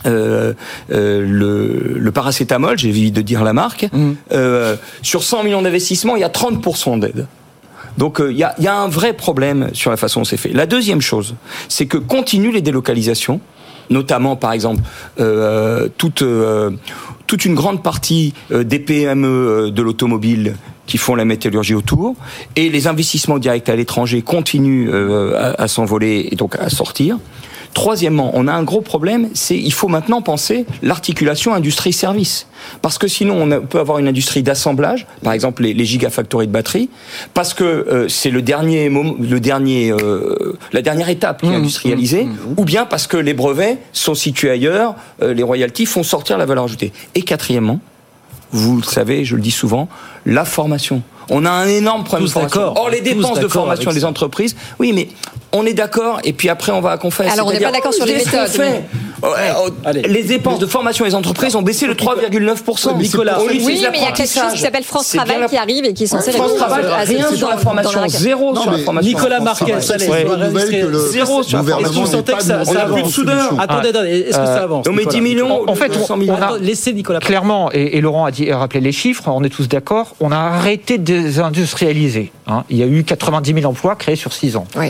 Euh, 0.04 0.52
euh, 0.92 1.24
le, 1.26 1.98
le 1.98 2.12
paracétamol, 2.12 2.78
j'ai 2.78 2.90
envie 2.90 3.10
de 3.10 3.22
dire 3.22 3.44
la 3.44 3.52
marque, 3.52 3.88
euh, 4.32 4.76
sur 5.02 5.22
100 5.22 5.44
millions 5.44 5.62
d'investissements, 5.62 6.16
il 6.16 6.20
y 6.20 6.24
a 6.24 6.28
30% 6.28 7.00
d'aide. 7.00 7.26
Donc 7.98 8.20
il 8.20 8.36
y, 8.36 8.44
a, 8.44 8.54
il 8.58 8.64
y 8.64 8.68
a 8.68 8.76
un 8.76 8.88
vrai 8.88 9.14
problème 9.14 9.70
sur 9.72 9.90
la 9.90 9.96
façon 9.96 10.20
dont 10.20 10.24
c'est 10.24 10.36
fait. 10.36 10.50
La 10.50 10.66
deuxième 10.66 11.00
chose, 11.00 11.34
c'est 11.68 11.86
que 11.86 11.96
continuent 11.96 12.52
les 12.52 12.60
délocalisations, 12.60 13.40
notamment 13.88 14.36
par 14.36 14.52
exemple 14.52 14.82
toute, 15.96 16.22
toute 17.26 17.44
une 17.46 17.54
grande 17.54 17.82
partie 17.82 18.34
des 18.50 18.78
PME 18.80 19.70
de 19.70 19.82
l'automobile 19.82 20.56
qui 20.86 20.98
font 20.98 21.14
la 21.14 21.24
métallurgie 21.24 21.74
autour, 21.74 22.14
et 22.54 22.68
les 22.68 22.86
investissements 22.86 23.38
directs 23.38 23.70
à 23.70 23.76
l'étranger 23.76 24.20
continuent 24.20 24.92
à, 25.34 25.62
à 25.62 25.66
s'envoler 25.66 26.28
et 26.30 26.36
donc 26.36 26.54
à 26.56 26.68
sortir. 26.68 27.16
Troisièmement, 27.76 28.30
on 28.32 28.48
a 28.48 28.54
un 28.54 28.62
gros 28.62 28.80
problème, 28.80 29.28
c'est 29.34 29.54
il 29.54 29.70
faut 29.70 29.88
maintenant 29.88 30.22
penser 30.22 30.64
l'articulation 30.82 31.52
industrie-service. 31.52 32.46
Parce 32.80 32.96
que 32.96 33.06
sinon, 33.06 33.42
on 33.42 33.66
peut 33.66 33.78
avoir 33.78 33.98
une 33.98 34.08
industrie 34.08 34.42
d'assemblage, 34.42 35.06
par 35.22 35.34
exemple 35.34 35.62
les, 35.62 35.74
les 35.74 35.84
gigafactories 35.84 36.46
de 36.46 36.52
batteries, 36.52 36.88
parce 37.34 37.52
que 37.52 37.64
euh, 37.64 38.08
c'est 38.08 38.30
le 38.30 38.40
dernier, 38.40 38.88
moment, 38.88 39.14
le 39.20 39.40
dernier, 39.40 39.92
euh, 39.92 40.56
la 40.72 40.80
dernière 40.80 41.10
étape 41.10 41.42
qui 41.42 41.48
est 41.48 41.54
industrialisée, 41.54 42.26
ou 42.56 42.64
bien 42.64 42.86
parce 42.86 43.06
que 43.06 43.18
les 43.18 43.34
brevets 43.34 43.76
sont 43.92 44.14
situés 44.14 44.48
ailleurs, 44.48 44.94
euh, 45.20 45.34
les 45.34 45.42
royalties 45.42 45.84
font 45.84 46.02
sortir 46.02 46.38
la 46.38 46.46
valeur 46.46 46.64
ajoutée. 46.64 46.94
Et 47.14 47.20
quatrièmement, 47.20 47.80
vous 48.52 48.78
le 48.78 48.84
savez, 48.84 49.26
je 49.26 49.36
le 49.36 49.42
dis 49.42 49.50
souvent, 49.50 49.90
la 50.24 50.46
formation. 50.46 51.02
On 51.28 51.44
a 51.44 51.50
un 51.50 51.66
énorme 51.66 52.04
problème 52.04 52.24
Tous 52.24 52.28
de 52.28 52.32
formation. 52.32 52.60
d'accord. 52.60 52.82
Or, 52.82 52.88
les 52.88 53.00
dépenses 53.00 53.40
de 53.40 53.48
formation 53.48 53.92
des 53.92 54.04
entreprises, 54.06 54.56
oui, 54.78 54.92
mais 54.94 55.08
on 55.56 55.66
est 55.66 55.74
d'accord, 55.74 56.20
et 56.24 56.32
puis 56.32 56.48
après, 56.48 56.72
on 56.72 56.80
va 56.80 56.92
à 56.92 56.98
confesse. 56.98 57.32
Alors, 57.32 57.46
on 57.46 57.52
n'est 57.52 57.60
pas 57.60 57.70
d'accord 57.72 57.94
sur 57.94 58.04
les 58.06 58.14
méthodes, 58.16 58.48
fait 58.48 58.84
Ouais, 59.22 59.30
oh, 59.58 59.70
Allez. 59.86 60.02
Les 60.02 60.22
dépenses 60.24 60.58
de 60.58 60.66
formation 60.66 61.04
des 61.06 61.14
entreprises 61.14 61.56
ont 61.56 61.62
baissé 61.62 61.86
de 61.88 61.94
3,9%. 61.94 62.98
Nicolas, 62.98 63.40
Au 63.40 63.48
lieu 63.48 63.54
de 63.54 63.64
Oui, 63.64 63.82
mais 63.90 63.98
il 63.98 64.02
y 64.04 64.06
a 64.06 64.12
quelque 64.12 64.28
chose 64.28 64.52
qui 64.52 64.58
s'appelle 64.60 64.84
France 64.84 65.08
Travail 65.08 65.40
la- 65.40 65.48
qui 65.48 65.56
arrive 65.56 65.84
et 65.86 65.94
qui 65.94 66.04
est 66.04 66.06
censé 66.06 66.32
France 66.32 66.54
Travail, 66.56 66.84
rien 67.06 67.32
sur 67.34 67.48
la 67.48 67.56
formation, 67.56 68.06
zéro 68.08 68.54
sur 68.54 68.70
la 68.70 68.78
formation. 68.78 69.08
Nicolas 69.10 69.40
Marquez, 69.40 69.72
le 69.72 70.98
Zéro 71.10 71.42
sur 71.42 71.56
la 71.58 71.62
gouvernement 71.62 71.88
Est-ce 71.88 71.94
que 71.94 72.00
vous 72.00 72.06
sentez 72.06 72.32
n'est 72.32 72.38
que 72.38 72.44
pas 72.44 72.46
ça, 72.46 72.58
de 72.58 72.64
ça 72.64 72.70
avance 72.82 72.96
dans 72.96 73.02
la 73.02 73.08
solution. 73.08 73.58
Attendez, 73.58 73.88
attendez, 73.88 74.08
est-ce 74.10 74.38
que 74.38 74.44
ça 74.44 74.62
avance 74.62 74.86
On 74.88 74.92
met 74.92 75.06
10 75.06 75.20
millions, 75.22 75.62
En 75.66 75.74
fait, 75.74 75.88
200 75.88 76.14
on- 76.14 76.16
millions. 76.18 76.34
on 76.38 76.42
a- 76.42 76.46
Attends, 76.46 76.56
Laissez 76.60 76.92
Nicolas. 76.92 77.20
Clairement, 77.20 77.70
et, 77.72 78.00
Laurent 78.02 78.26
a, 78.26 78.30
dit, 78.30 78.50
a 78.50 78.58
rappelé 78.58 78.80
les 78.80 78.92
chiffres, 78.92 79.22
on 79.28 79.42
est 79.44 79.48
tous 79.48 79.66
d'accord, 79.68 80.14
on 80.20 80.30
a 80.30 80.36
arrêté 80.36 80.98
de 80.98 81.04
désindustrialiser. 81.04 82.32
hein. 82.46 82.64
Il 82.68 82.76
y 82.76 82.82
a 82.82 82.86
eu 82.86 83.02
90 83.02 83.54
000 83.54 83.64
emplois 83.70 83.96
créés 83.96 84.16
sur 84.16 84.32
6 84.34 84.56
ans. 84.56 84.66
Oui. 84.76 84.88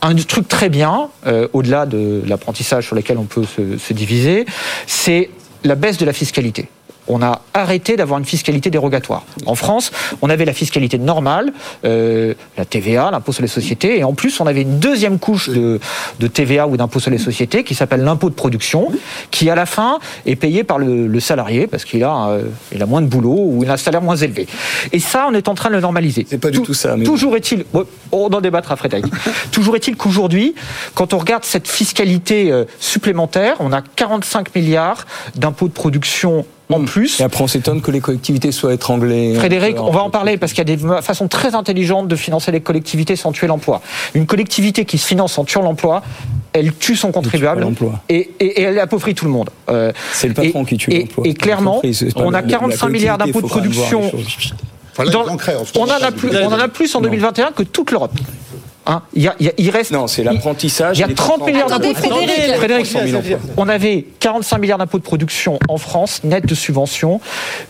Un 0.00 0.14
truc 0.14 0.48
très 0.48 0.68
bien, 0.68 1.08
euh, 1.26 1.48
au-delà 1.52 1.86
de 1.86 2.22
l'apprentissage 2.26 2.86
sur 2.86 2.96
lequel 2.96 3.18
on 3.18 3.24
peut 3.24 3.44
se 3.44 3.92
diviser, 3.92 4.46
c'est 4.86 5.30
la 5.64 5.74
baisse 5.74 5.98
de 5.98 6.04
la 6.04 6.12
fiscalité. 6.12 6.68
On 7.08 7.20
a 7.22 7.40
arrêté 7.54 7.96
d'avoir 7.96 8.18
une 8.18 8.24
fiscalité 8.24 8.70
dérogatoire. 8.70 9.24
En 9.46 9.54
France, 9.54 9.90
on 10.22 10.30
avait 10.30 10.44
la 10.44 10.52
fiscalité 10.52 10.98
normale, 10.98 11.52
euh, 11.84 12.34
la 12.56 12.64
TVA, 12.64 13.10
l'impôt 13.10 13.32
sur 13.32 13.42
les 13.42 13.48
sociétés, 13.48 13.98
et 13.98 14.04
en 14.04 14.12
plus, 14.14 14.40
on 14.40 14.46
avait 14.46 14.62
une 14.62 14.78
deuxième 14.78 15.18
couche 15.18 15.48
de, 15.50 15.80
de 16.20 16.26
TVA 16.26 16.66
ou 16.68 16.76
d'impôt 16.76 17.00
sur 17.00 17.10
les 17.10 17.18
sociétés 17.18 17.64
qui 17.64 17.74
s'appelle 17.74 18.02
l'impôt 18.04 18.30
de 18.30 18.34
production, 18.34 18.90
qui 19.30 19.50
à 19.50 19.54
la 19.54 19.66
fin 19.66 19.98
est 20.26 20.36
payé 20.36 20.62
par 20.64 20.78
le, 20.78 21.06
le 21.06 21.20
salarié 21.20 21.66
parce 21.66 21.84
qu'il 21.84 22.04
a, 22.04 22.28
euh, 22.28 22.42
il 22.72 22.82
a 22.82 22.86
moins 22.86 23.02
de 23.02 23.06
boulot 23.08 23.36
ou 23.36 23.62
il 23.64 23.70
a 23.70 23.74
un 23.74 23.76
salaire 23.76 24.02
moins 24.02 24.16
élevé. 24.16 24.46
Et 24.92 25.00
ça, 25.00 25.26
on 25.28 25.34
est 25.34 25.48
en 25.48 25.54
train 25.54 25.70
de 25.70 25.74
le 25.74 25.80
normaliser. 25.80 26.26
C'est 26.28 26.38
pas 26.38 26.50
du 26.50 26.62
tout 26.62 26.74
ça, 26.74 26.96
mais- 26.96 27.04
Toujours 27.04 27.36
est-il, 27.36 27.64
bon, 27.72 27.84
on 28.12 28.26
en 28.32 28.40
débattra 28.40 28.76
Frédéric, 28.76 29.06
toujours 29.50 29.76
est-il 29.76 29.96
qu'aujourd'hui, 29.96 30.54
quand 30.94 31.14
on 31.14 31.18
regarde 31.18 31.44
cette 31.44 31.66
fiscalité 31.68 32.50
euh, 32.52 32.64
supplémentaire, 32.78 33.56
on 33.60 33.72
a 33.72 33.82
45 33.82 34.54
milliards 34.54 35.06
d'impôts 35.34 35.68
de 35.68 35.72
production 35.72 36.46
en 36.74 36.84
plus. 36.84 37.20
Et 37.20 37.22
après, 37.24 37.42
on 37.42 37.46
s'étonne 37.46 37.80
que 37.82 37.90
les 37.90 38.00
collectivités 38.00 38.52
soient 38.52 38.74
étranglées. 38.74 39.34
Frédéric, 39.34 39.80
on 39.80 39.90
va 39.90 40.02
en 40.02 40.10
parler 40.10 40.36
parce 40.36 40.52
qu'il 40.52 40.68
y 40.68 40.72
a 40.72 40.76
des 40.76 40.82
façons 41.02 41.28
très 41.28 41.54
intelligentes 41.54 42.08
de 42.08 42.16
financer 42.16 42.50
les 42.52 42.60
collectivités 42.60 43.16
sans 43.16 43.32
tuer 43.32 43.46
l'emploi. 43.46 43.80
Une 44.14 44.26
collectivité 44.26 44.84
qui 44.84 44.98
se 44.98 45.06
finance 45.06 45.38
en 45.38 45.44
tuant 45.44 45.62
l'emploi, 45.62 46.02
elle 46.52 46.72
tue 46.74 46.96
son 46.96 47.12
contribuable 47.12 47.62
et, 48.08 48.30
et- 48.40 48.44
et 48.44 48.62
elle 48.62 48.78
appauvrit 48.78 49.14
tout 49.14 49.24
le 49.24 49.30
monde. 49.30 49.50
Euh, 49.70 49.92
C'est 50.12 50.28
le 50.28 50.34
patron 50.34 50.62
et- 50.62 50.66
qui 50.66 50.76
tue 50.76 50.90
l'emploi. 51.00 51.24
Et 51.26 51.34
clairement, 51.34 51.80
on 52.16 52.28
a 52.34 52.42
la 52.42 52.42
45 52.42 52.88
milliards 52.88 53.18
d'impôts 53.18 53.40
de 53.40 53.46
production. 53.46 54.00
Dans- 55.10 55.24
en 55.80 55.86
a 55.88 56.12
plus, 56.12 56.28
on 56.36 56.52
en 56.52 56.58
a 56.58 56.68
plus 56.68 56.94
en 56.94 57.00
2021 57.00 57.52
que 57.52 57.62
toute 57.62 57.90
l'Europe. 57.90 58.12
Hein, 58.84 59.02
il, 59.14 59.22
y 59.22 59.28
a- 59.28 59.34
il 59.38 59.46
y 59.46 59.48
a- 59.48 59.52
il 59.58 59.70
reste. 59.70 59.92
Non, 59.92 60.06
c'est 60.08 60.24
l'apprentissage. 60.24 60.98
Il 60.98 61.00
y 61.02 61.04
a 61.04 61.06
les 61.06 61.14
30 61.14 61.46
milliards 61.46 61.68
d'impôts. 61.68 61.94
Frédéric. 61.94 62.56
Frédéric, 62.56 62.86
300 62.90 63.06
000 63.06 63.18
emplois. 63.18 63.38
on 63.56 63.68
avait 63.68 64.06
45 64.18 64.58
milliards 64.58 64.78
d'impôts 64.78 64.98
de 64.98 65.04
production 65.04 65.58
en 65.68 65.78
France, 65.78 66.24
net 66.24 66.44
de 66.46 66.54
subventions. 66.54 67.20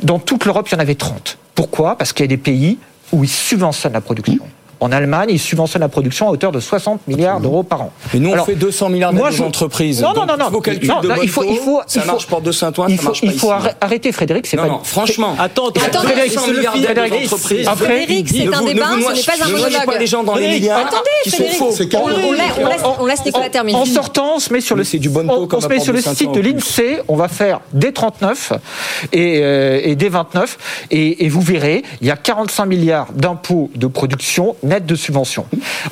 Dans 0.03 0.19
toute 0.19 0.45
l'Europe, 0.47 0.69
il 0.71 0.73
y 0.75 0.77
en 0.77 0.81
avait 0.81 0.95
30. 0.95 1.37
Pourquoi? 1.55 1.97
Parce 1.99 2.13
qu'il 2.15 2.25
y 2.25 2.29
a 2.29 2.29
des 2.29 2.37
pays 2.39 2.79
où 3.13 3.25
ils 3.25 3.29
subventionnent 3.31 3.93
la 3.93 4.01
production. 4.01 4.39
En 4.83 4.91
Allemagne, 4.91 5.29
ils 5.31 5.39
subventionnent 5.39 5.81
la 5.83 5.89
production 5.89 6.27
à 6.27 6.33
hauteur 6.33 6.51
de 6.51 6.59
60 6.59 7.07
milliards 7.07 7.39
d'euros 7.39 7.63
par 7.63 7.83
an. 7.83 7.93
Et 8.13 8.19
nous, 8.19 8.31
on 8.31 8.33
Alors, 8.33 8.47
fait 8.47 8.57
200 8.57 8.89
milliards 8.89 9.13
moi, 9.13 9.29
d'aides 9.29 9.39
je- 9.39 9.43
aux 9.45 9.47
entreprises. 9.47 10.03
Non, 10.03 10.13
non, 10.13 10.27
non, 10.27 10.37
non. 10.37 10.47
Il 10.49 10.53
faut 10.53 10.61
calculer 10.61 10.89
Non, 10.89 11.01
de 11.01 11.13
il 11.23 11.29
faut, 11.29 11.45
il 11.45 11.57
faut, 11.59 11.81
Ça 11.87 12.01
il 12.03 12.07
marche 12.09 12.27
pour 12.27 12.41
de 12.41 12.51
Saint-Ouen, 12.51 12.87
il 12.89 12.97
ça 12.97 13.03
faut, 13.03 13.09
marche 13.11 13.21
pas 13.21 13.27
il 13.29 13.39
faut 13.39 13.47
ici. 13.47 13.55
arrê- 13.55 13.75
arrêter, 13.81 14.11
Frédéric. 14.11 14.47
C'est 14.49 14.57
Non, 14.57 14.65
pas. 14.65 14.69
non, 14.71 14.81
franchement. 14.83 15.37
Attends, 15.39 15.69
attends, 15.69 16.01
Frédéric, 16.01 16.33
200 16.33 16.41
laissez-le 16.41 16.57
milliards 16.59 16.73
finir. 16.75 16.89
d'aides 16.89 16.99
aux 16.99 17.01
Frédéric, 17.03 17.33
entreprises. 17.33 17.69
Après, 17.69 17.85
Frédéric, 17.87 18.29
c'est 18.29 18.45
Ne 18.45 18.53
un 18.53 18.61
ne 18.61 18.67
débat, 18.67 18.87
vous 18.97 19.03
ce 19.03 19.13
n'est 19.15 19.23
pas 19.23 19.45
un 19.45 19.47
Ne 19.47 19.51
noyez 19.53 19.65
pas 19.65 19.79
monologue. 19.85 20.01
les 20.01 20.07
gens 20.09 20.23
dans 20.25 20.35
les 20.35 20.49
milliards 20.49 20.79
Attendez, 20.81 21.31
Frédéric. 21.31 21.57
faux. 21.59 21.71
C'est 21.73 21.95
On, 21.95 23.03
on 23.03 23.07
laisse, 23.07 23.25
Nicolas 23.25 23.49
terminer. 23.51 23.79
En 23.79 23.85
sortant, 23.85 24.33
on 24.37 24.39
se 24.41 24.53
met 24.53 24.61
sur 24.61 24.75
le, 24.75 24.81
Mais 24.81 24.85
c'est 24.85 24.99
du 24.99 25.11
bon 25.11 25.29
on- 25.29 25.61
se 25.61 25.69
met 25.69 25.79
sur 25.79 25.93
le 25.93 26.01
site 26.01 26.33
de 26.33 26.41
l'INSEE, 26.41 27.03
on 27.07 27.15
va 27.15 27.29
faire 27.29 27.61
des 27.73 27.93
39 27.93 28.53
et, 29.13 29.41
euh, 29.43 29.81
et 29.85 29.95
des 29.95 30.09
29, 30.09 30.59
et, 30.91 31.25
et 31.25 31.29
vous 31.29 31.41
verrez, 31.41 31.85
il 32.01 32.09
y 32.09 32.11
a 32.11 32.17
45 32.17 32.67
milliards 32.67 33.07
d'impôts 33.15 33.71
de 33.77 33.87
production 33.87 34.57
net 34.73 34.87
de 34.87 34.95
subventions. 34.95 35.47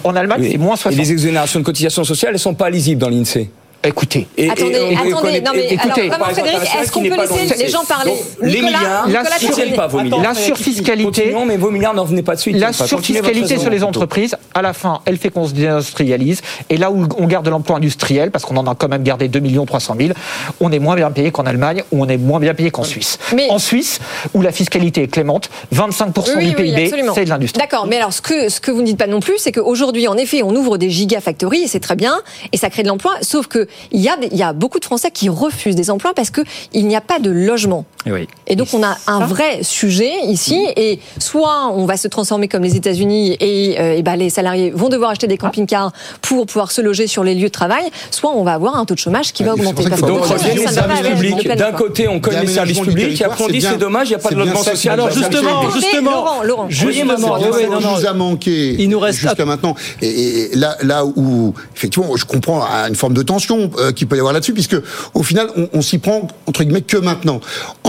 En 0.05 0.17
Allemagne, 0.17 0.41
Oui. 0.43 0.49
c'est 0.53 0.59
moins 0.59 0.75
Et 0.75 0.79
60. 0.79 0.99
les 0.99 1.13
exonérations 1.13 1.61
de 1.61 1.65
cotisations 1.65 2.05
sociales, 2.05 2.33
elles 2.35 2.39
sont 2.41 2.55
pas 2.55 2.71
lisibles 2.71 3.01
dans 3.01 3.09
l'INSEE. 3.09 3.51
Écoutez, 3.83 4.29
et, 4.37 4.51
attendez, 4.51 4.75
et, 4.75 4.95
attendez, 4.95 5.41
non 5.41 5.53
mais 5.55 5.69
écoutez, 5.73 6.03
alors, 6.03 6.19
vraiment, 6.19 6.35
Frédéric, 6.35 6.69
est-ce 6.83 6.93
qu'on 6.93 7.03
peut 7.03 7.17
laisser 7.17 7.57
les 7.57 7.69
gens 7.71 7.83
parler 7.87 8.13
Les 8.43 8.61
milliards, 8.61 9.09
la, 9.09 9.25
sur, 9.39 9.75
pas 9.75 9.87
vos 9.87 10.03
milliards. 10.03 10.21
la 10.21 10.35
surfiscalité, 10.35 11.35
mais 11.47 11.57
vos 11.57 11.71
milliards 11.71 11.95
n'en 11.95 12.05
venaient 12.05 12.23
pas 12.23 12.35
de 12.35 12.41
suite. 12.41 12.57
La 12.57 12.75
surfiscalité 12.75 13.59
sur 13.59 13.71
les 13.71 13.83
entreprises, 13.83 14.37
à 14.53 14.61
la 14.61 14.75
fin, 14.75 15.01
elle 15.07 15.17
fait 15.17 15.31
qu'on 15.31 15.47
se 15.47 15.55
déindustrialise. 15.55 16.43
Et 16.69 16.77
là 16.77 16.91
où 16.91 17.07
on 17.17 17.27
garde 17.27 17.49
l'emploi 17.49 17.79
industriel, 17.79 18.31
parce 18.31 18.45
qu'on 18.45 18.59
en 18.59 18.67
a 18.67 18.75
quand 18.75 18.89
même 18.89 19.03
gardé 19.03 19.29
2 19.29 19.41
300 19.65 19.97
000, 19.99 20.11
on 20.61 20.71
est 20.73 20.79
moins 20.79 20.97
bien 20.97 21.11
payé 21.11 21.31
qu'en 21.31 21.45
Allemagne, 21.45 21.83
ou 21.91 22.03
on 22.05 22.09
est 22.09 22.19
moins 22.19 22.39
bien 22.39 22.53
payé 22.53 22.71
qu'en 22.71 22.85
Suisse. 22.85 23.19
Mais... 23.35 23.49
En 23.51 23.59
Suisse, 23.59 23.99
où 24.35 24.43
la 24.43 24.53
fiscalité 24.53 25.05
est 25.05 25.09
clémente, 25.09 25.49
25% 25.75 26.33
oui, 26.37 26.49
du 26.51 26.55
PIB, 26.55 26.93
c'est 27.15 27.25
de 27.25 27.31
l'industrie. 27.31 27.61
D'accord, 27.61 27.87
mais 27.87 27.97
alors 27.97 28.13
ce 28.13 28.21
que, 28.21 28.51
ce 28.51 28.61
que 28.61 28.71
vous 28.71 28.83
ne 28.83 28.87
dites 28.87 28.99
pas 28.99 29.07
non 29.07 29.21
plus, 29.21 29.39
c'est 29.39 29.53
qu'aujourd'hui, 29.53 30.07
en 30.07 30.19
effet, 30.19 30.43
on 30.43 30.55
ouvre 30.55 30.77
des 30.77 30.91
gigafactories, 30.91 31.63
et 31.63 31.67
c'est 31.67 31.81
très 31.81 31.97
bien, 31.97 32.21
et 32.53 32.59
ça 32.59 32.69
crée 32.69 32.83
de 32.83 32.89
l'emploi, 32.89 33.15
sauf 33.23 33.47
a, 33.93 34.17
y 34.35 34.43
a 34.43 34.53
beaucoup 34.53 34.79
de 34.79 34.85
Français 34.85 35.11
qui 35.11 35.29
refusent 35.29 35.77
des 35.77 35.91
emplois 35.91 36.15
parce 36.15 36.31
qu'il 36.31 36.87
n'y 36.87 36.97
a 36.97 37.01
pas 37.01 37.19
de 37.19 37.31
logement. 37.31 37.85
Oui. 38.07 38.27
Et 38.47 38.57
donc 38.57 38.69
on 38.73 38.83
a 38.83 38.97
un 39.07 39.27
vrai 39.27 39.63
sujet 39.63 40.13
ici, 40.27 40.59
et 40.77 41.01
soit 41.19 41.71
on 41.75 41.85
va 41.85 41.97
se 41.97 42.09
transformer 42.09 42.49
comme 42.49 42.63
les 42.63 42.77
États-Unis 42.77 43.37
et, 43.41 43.79
euh, 43.79 43.97
et 43.97 44.03
ben, 44.03 44.17
les 44.17 44.31
salariés 44.31 44.71
vont 44.71 44.89
devoir 44.89 45.11
acheter 45.11 45.27
des 45.27 45.37
camping-cars 45.37 45.93
pour 46.23 46.47
pouvoir 46.47 46.73
se 46.73 46.81
loger 46.81 47.07
sur 47.07 47.25
les 47.25 47.35
lieux 47.35 47.49
de 47.49 47.53
travail, 47.53 47.85
soit 48.11 48.31
on 48.35 48.43
va 48.43 48.55
avoir 48.55 48.77
un 48.77 48.87
taux 48.87 48.95
de 48.95 48.99
chômage 48.99 49.33
qui 49.33 49.45
va 49.45 49.53
augmenter. 49.53 49.85
Parce 49.89 50.01
donc 50.01 50.23
les 50.55 50.67
services 50.67 51.09
publics. 51.09 51.49
D'un 51.57 51.73
côté, 51.73 52.09
on 52.09 52.21
connaît 52.21 52.43
les 52.43 52.47
services 52.47 52.81
publics, 52.81 53.21
et 53.21 53.25
après 53.25 53.45
on 53.45 53.49
dit 53.49 53.61
c'est 53.61 53.79
dommage, 53.79 54.09
il 54.09 54.13
n'y 54.13 54.17
a 54.17 54.19
pas 54.19 54.31
de 54.31 54.37
logement 54.37 54.63
social. 54.63 54.95
Alors 54.95 55.11
justement, 55.11 55.71
justement, 55.71 56.11
Laurent, 56.11 56.43
Laurent, 56.43 56.67
justement, 56.71 57.39
nous 57.39 58.07
a 58.07 58.13
manqué. 58.15 58.77
Il 58.79 58.89
nous 58.89 59.01
reste 59.01 59.19
jusqu'à 59.19 59.45
maintenant. 59.45 59.75
Et 60.01 60.51
là, 60.55 60.77
là 60.83 61.05
où 61.05 61.53
effectivement, 61.77 62.17
je 62.17 62.25
comprends 62.25 62.63
une 62.89 62.95
forme 62.95 63.15
de 63.15 63.23
tension 63.23 63.71
euh, 63.79 63.93
qui 63.93 64.07
peut 64.07 64.17
y 64.17 64.19
avoir 64.19 64.33
là-dessus, 64.33 64.55
puisque 64.55 64.77
au 65.15 65.23
final, 65.23 65.49
on, 65.57 65.69
on 65.75 65.83
s'y 65.83 65.99
prend 65.99 66.29
entre 66.47 66.63
guillemets 66.65 66.83
que 66.83 66.97
maintenant, 66.97 67.41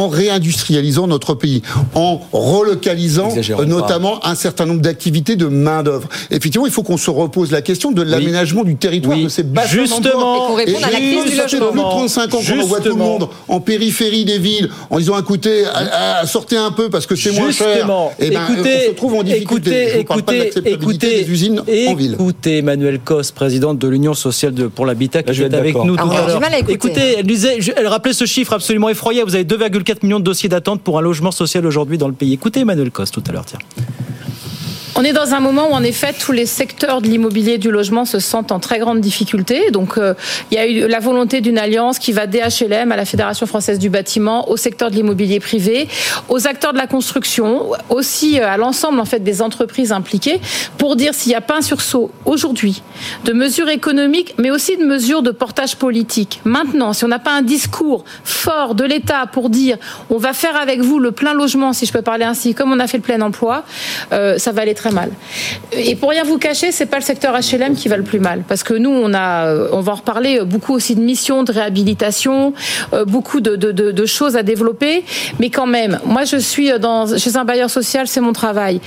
en 0.01 0.09
réindustrialisant 0.09 1.07
notre 1.07 1.33
pays, 1.33 1.61
en 1.95 2.19
relocalisant 2.31 3.29
euh, 3.59 3.65
notamment 3.65 4.25
un 4.25 4.35
certain 4.35 4.65
nombre 4.65 4.81
d'activités 4.81 5.35
de 5.35 5.45
main 5.47 5.83
d'œuvre. 5.83 6.07
Effectivement, 6.29 6.65
il 6.65 6.71
faut 6.71 6.83
qu'on 6.83 6.97
se 6.97 7.09
repose 7.09 7.51
la 7.51 7.61
question 7.61 7.91
de 7.91 8.01
l'aménagement 8.01 8.63
du 8.63 8.75
territoire 8.75 9.17
oui. 9.17 9.23
de 9.25 9.29
ces 9.29 9.43
bassins 9.43 9.69
Justement, 9.69 10.57
et 10.57 10.65
réponde 10.65 10.83
à 10.83 10.91
la 10.91 10.97
crise 10.97 11.31
du 11.31 11.37
logement. 11.37 11.71
plus 11.71 11.79
de 11.79 11.85
35 11.85 12.33
ans 12.33 12.39
qu'on 12.47 12.59
envoie 12.61 12.79
tout 12.79 12.89
le 12.89 12.95
monde 12.95 13.27
en 13.47 13.59
périphérie 13.59 14.25
des 14.25 14.37
villes 14.39 14.69
en 14.89 14.97
disant 14.99 15.19
écoutez, 15.19 15.65
à, 15.65 16.19
à, 16.19 16.25
sortez 16.25 16.57
un 16.57 16.71
peu 16.71 16.89
parce 16.89 17.05
que 17.05 17.15
c'est 17.15 17.31
moins 17.31 17.51
cher. 17.51 17.67
Justement, 17.73 18.11
Et 18.19 18.29
ben, 18.31 18.41
écoutez, 18.49 18.77
on 18.87 18.89
se 18.91 18.95
trouve 18.95 19.13
en 19.15 19.23
difficulté. 19.23 19.69
écoutez, 19.71 19.99
Je 19.99 20.05
parle 20.05 20.23
pas 20.23 20.33
de 20.33 20.37
écoutez, 20.39 20.71
écoutez, 20.71 21.23
des 21.23 21.29
usines 21.31 21.59
en 21.87 21.93
ville. 21.95 22.13
écoutez 22.13 22.57
Emmanuel 22.59 22.99
Cos, 23.03 23.31
présidente 23.33 23.77
de 23.79 23.87
l'Union 23.87 24.13
sociale 24.13 24.53
de, 24.53 24.67
pour 24.67 24.85
l'habitat, 24.85 25.23
qui 25.23 25.41
est 25.41 25.53
avec 25.53 25.75
nous 25.75 25.95
tout 25.95 26.01
Alors, 26.03 26.13
à 26.13 26.17
j'ai 26.17 26.21
du 26.25 26.27
l'heure. 26.31 26.39
mal 26.41 26.53
à 26.53 26.57
écouter. 26.59 26.73
Écoutez, 26.73 27.15
elle 27.19 27.25
disait, 27.27 27.57
elle 27.75 27.87
rappelait 27.87 28.13
ce 28.13 28.25
chiffre 28.25 28.53
absolument 28.53 28.89
effroyable. 28.89 29.29
Vous 29.29 29.35
avez 29.35 29.43
2,4 29.45 29.90
millions 30.03 30.19
de 30.19 30.25
dossiers 30.25 30.49
d'attente 30.49 30.81
pour 30.81 30.97
un 30.97 31.01
logement 31.01 31.31
social 31.31 31.65
aujourd'hui 31.65 31.97
dans 31.97 32.07
le 32.07 32.13
pays. 32.13 32.33
Écoutez 32.33 32.61
Emmanuel 32.61 32.91
Cos 32.91 33.05
tout 33.05 33.23
à 33.27 33.31
l'heure, 33.31 33.45
tiens. 33.45 33.59
On 35.01 35.03
est 35.03 35.13
dans 35.13 35.33
un 35.33 35.39
moment 35.39 35.71
où 35.71 35.73
en 35.73 35.81
effet 35.81 36.13
tous 36.13 36.31
les 36.31 36.45
secteurs 36.45 37.01
de 37.01 37.07
l'immobilier 37.07 37.53
et 37.53 37.57
du 37.57 37.71
logement 37.71 38.05
se 38.05 38.19
sentent 38.19 38.51
en 38.51 38.59
très 38.59 38.77
grande 38.77 39.01
difficulté. 39.01 39.71
Donc 39.71 39.97
euh, 39.97 40.13
il 40.51 40.57
y 40.57 40.59
a 40.59 40.67
eu 40.67 40.87
la 40.87 40.99
volonté 40.99 41.41
d'une 41.41 41.57
alliance 41.57 41.97
qui 41.97 42.11
va 42.11 42.27
DHLM 42.27 42.91
à 42.91 42.95
la 42.95 43.05
Fédération 43.05 43.47
française 43.47 43.79
du 43.79 43.89
bâtiment, 43.89 44.47
au 44.51 44.57
secteur 44.57 44.91
de 44.91 44.95
l'immobilier 44.95 45.39
privé, 45.39 45.87
aux 46.29 46.45
acteurs 46.45 46.71
de 46.71 46.77
la 46.77 46.85
construction, 46.85 47.71
aussi 47.89 48.39
euh, 48.39 48.47
à 48.47 48.57
l'ensemble 48.57 48.99
en 48.99 49.05
fait 49.05 49.21
des 49.21 49.41
entreprises 49.41 49.91
impliquées 49.91 50.39
pour 50.77 50.95
dire 50.95 51.15
s'il 51.15 51.31
n'y 51.31 51.35
a 51.35 51.41
pas 51.41 51.57
un 51.57 51.61
sursaut 51.61 52.11
aujourd'hui 52.25 52.83
de 53.25 53.33
mesures 53.33 53.69
économiques 53.69 54.35
mais 54.37 54.51
aussi 54.51 54.77
de 54.77 54.85
mesures 54.85 55.23
de 55.23 55.31
portage 55.31 55.77
politique. 55.77 56.41
Maintenant, 56.45 56.93
si 56.93 57.05
on 57.05 57.07
n'a 57.07 57.17
pas 57.17 57.33
un 57.33 57.41
discours 57.41 58.03
fort 58.23 58.75
de 58.75 58.83
l'État 58.83 59.25
pour 59.25 59.49
dire 59.49 59.77
on 60.11 60.19
va 60.19 60.33
faire 60.33 60.55
avec 60.57 60.79
vous 60.81 60.99
le 60.99 61.11
plein 61.11 61.33
logement 61.33 61.73
si 61.73 61.87
je 61.87 61.91
peux 61.91 62.03
parler 62.03 62.25
ainsi 62.25 62.53
comme 62.53 62.71
on 62.71 62.79
a 62.79 62.85
fait 62.85 62.97
le 62.97 63.03
plein 63.03 63.21
emploi, 63.21 63.63
euh, 64.11 64.37
ça 64.37 64.51
va 64.51 64.61
aller 64.61 64.75
très 64.75 64.90
mal. 64.91 65.11
Et 65.73 65.95
pour 65.95 66.09
rien 66.09 66.23
vous 66.23 66.37
cacher, 66.37 66.71
c'est 66.71 66.85
pas 66.85 66.97
le 66.97 67.03
secteur 67.03 67.33
HLM 67.33 67.75
qui 67.75 67.87
va 67.87 67.97
le 67.97 68.03
plus 68.03 68.19
mal, 68.19 68.43
parce 68.47 68.63
que 68.63 68.73
nous, 68.73 68.89
on 68.89 69.13
a, 69.13 69.45
euh, 69.45 69.69
on 69.71 69.81
va 69.81 69.93
en 69.93 69.95
reparler, 69.95 70.39
euh, 70.39 70.45
beaucoup 70.45 70.73
aussi 70.73 70.95
de 70.95 71.01
missions 71.01 71.43
de 71.43 71.51
réhabilitation, 71.51 72.53
euh, 72.93 73.05
beaucoup 73.05 73.41
de, 73.41 73.55
de, 73.55 73.71
de, 73.71 73.91
de 73.91 74.05
choses 74.05 74.35
à 74.37 74.43
développer, 74.43 75.03
mais 75.39 75.49
quand 75.49 75.67
même, 75.67 75.99
moi, 76.05 76.23
je 76.25 76.37
suis 76.37 76.71
dans, 76.79 77.17
chez 77.17 77.37
un 77.37 77.45
bailleur 77.45 77.69
social, 77.69 78.07
c'est 78.07 78.21
mon 78.21 78.33
travail. 78.33 78.81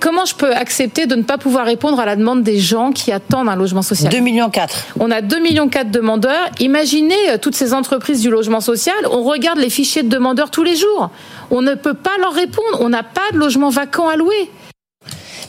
Comment 0.00 0.24
je 0.24 0.36
peux 0.36 0.52
accepter 0.54 1.06
de 1.06 1.16
ne 1.16 1.22
pas 1.22 1.38
pouvoir 1.38 1.66
répondre 1.66 1.98
à 1.98 2.06
la 2.06 2.14
demande 2.14 2.44
des 2.44 2.58
gens 2.58 2.92
qui 2.92 3.10
attendent 3.10 3.48
un 3.48 3.56
logement 3.56 3.82
social? 3.82 4.12
2 4.12 4.20
millions 4.20 4.48
4. 4.48 4.86
on 5.00 5.10
a 5.10 5.20
2 5.20 5.40
millions 5.40 5.68
4 5.68 5.90
demandeurs. 5.90 6.50
Imaginez 6.60 7.16
toutes 7.40 7.56
ces 7.56 7.74
entreprises 7.74 8.20
du 8.20 8.30
logement 8.30 8.60
social. 8.60 8.94
On 9.10 9.24
regarde 9.24 9.58
les 9.58 9.70
fichiers 9.70 10.04
de 10.04 10.08
demandeurs 10.08 10.50
tous 10.50 10.62
les 10.62 10.76
jours. 10.76 11.10
On 11.50 11.62
ne 11.62 11.74
peut 11.74 11.94
pas 11.94 12.16
leur 12.20 12.32
répondre. 12.32 12.78
On 12.80 12.90
n'a 12.90 13.02
pas 13.02 13.32
de 13.32 13.38
logement 13.38 13.70
vacant 13.70 14.08
à 14.08 14.14
louer. 14.14 14.50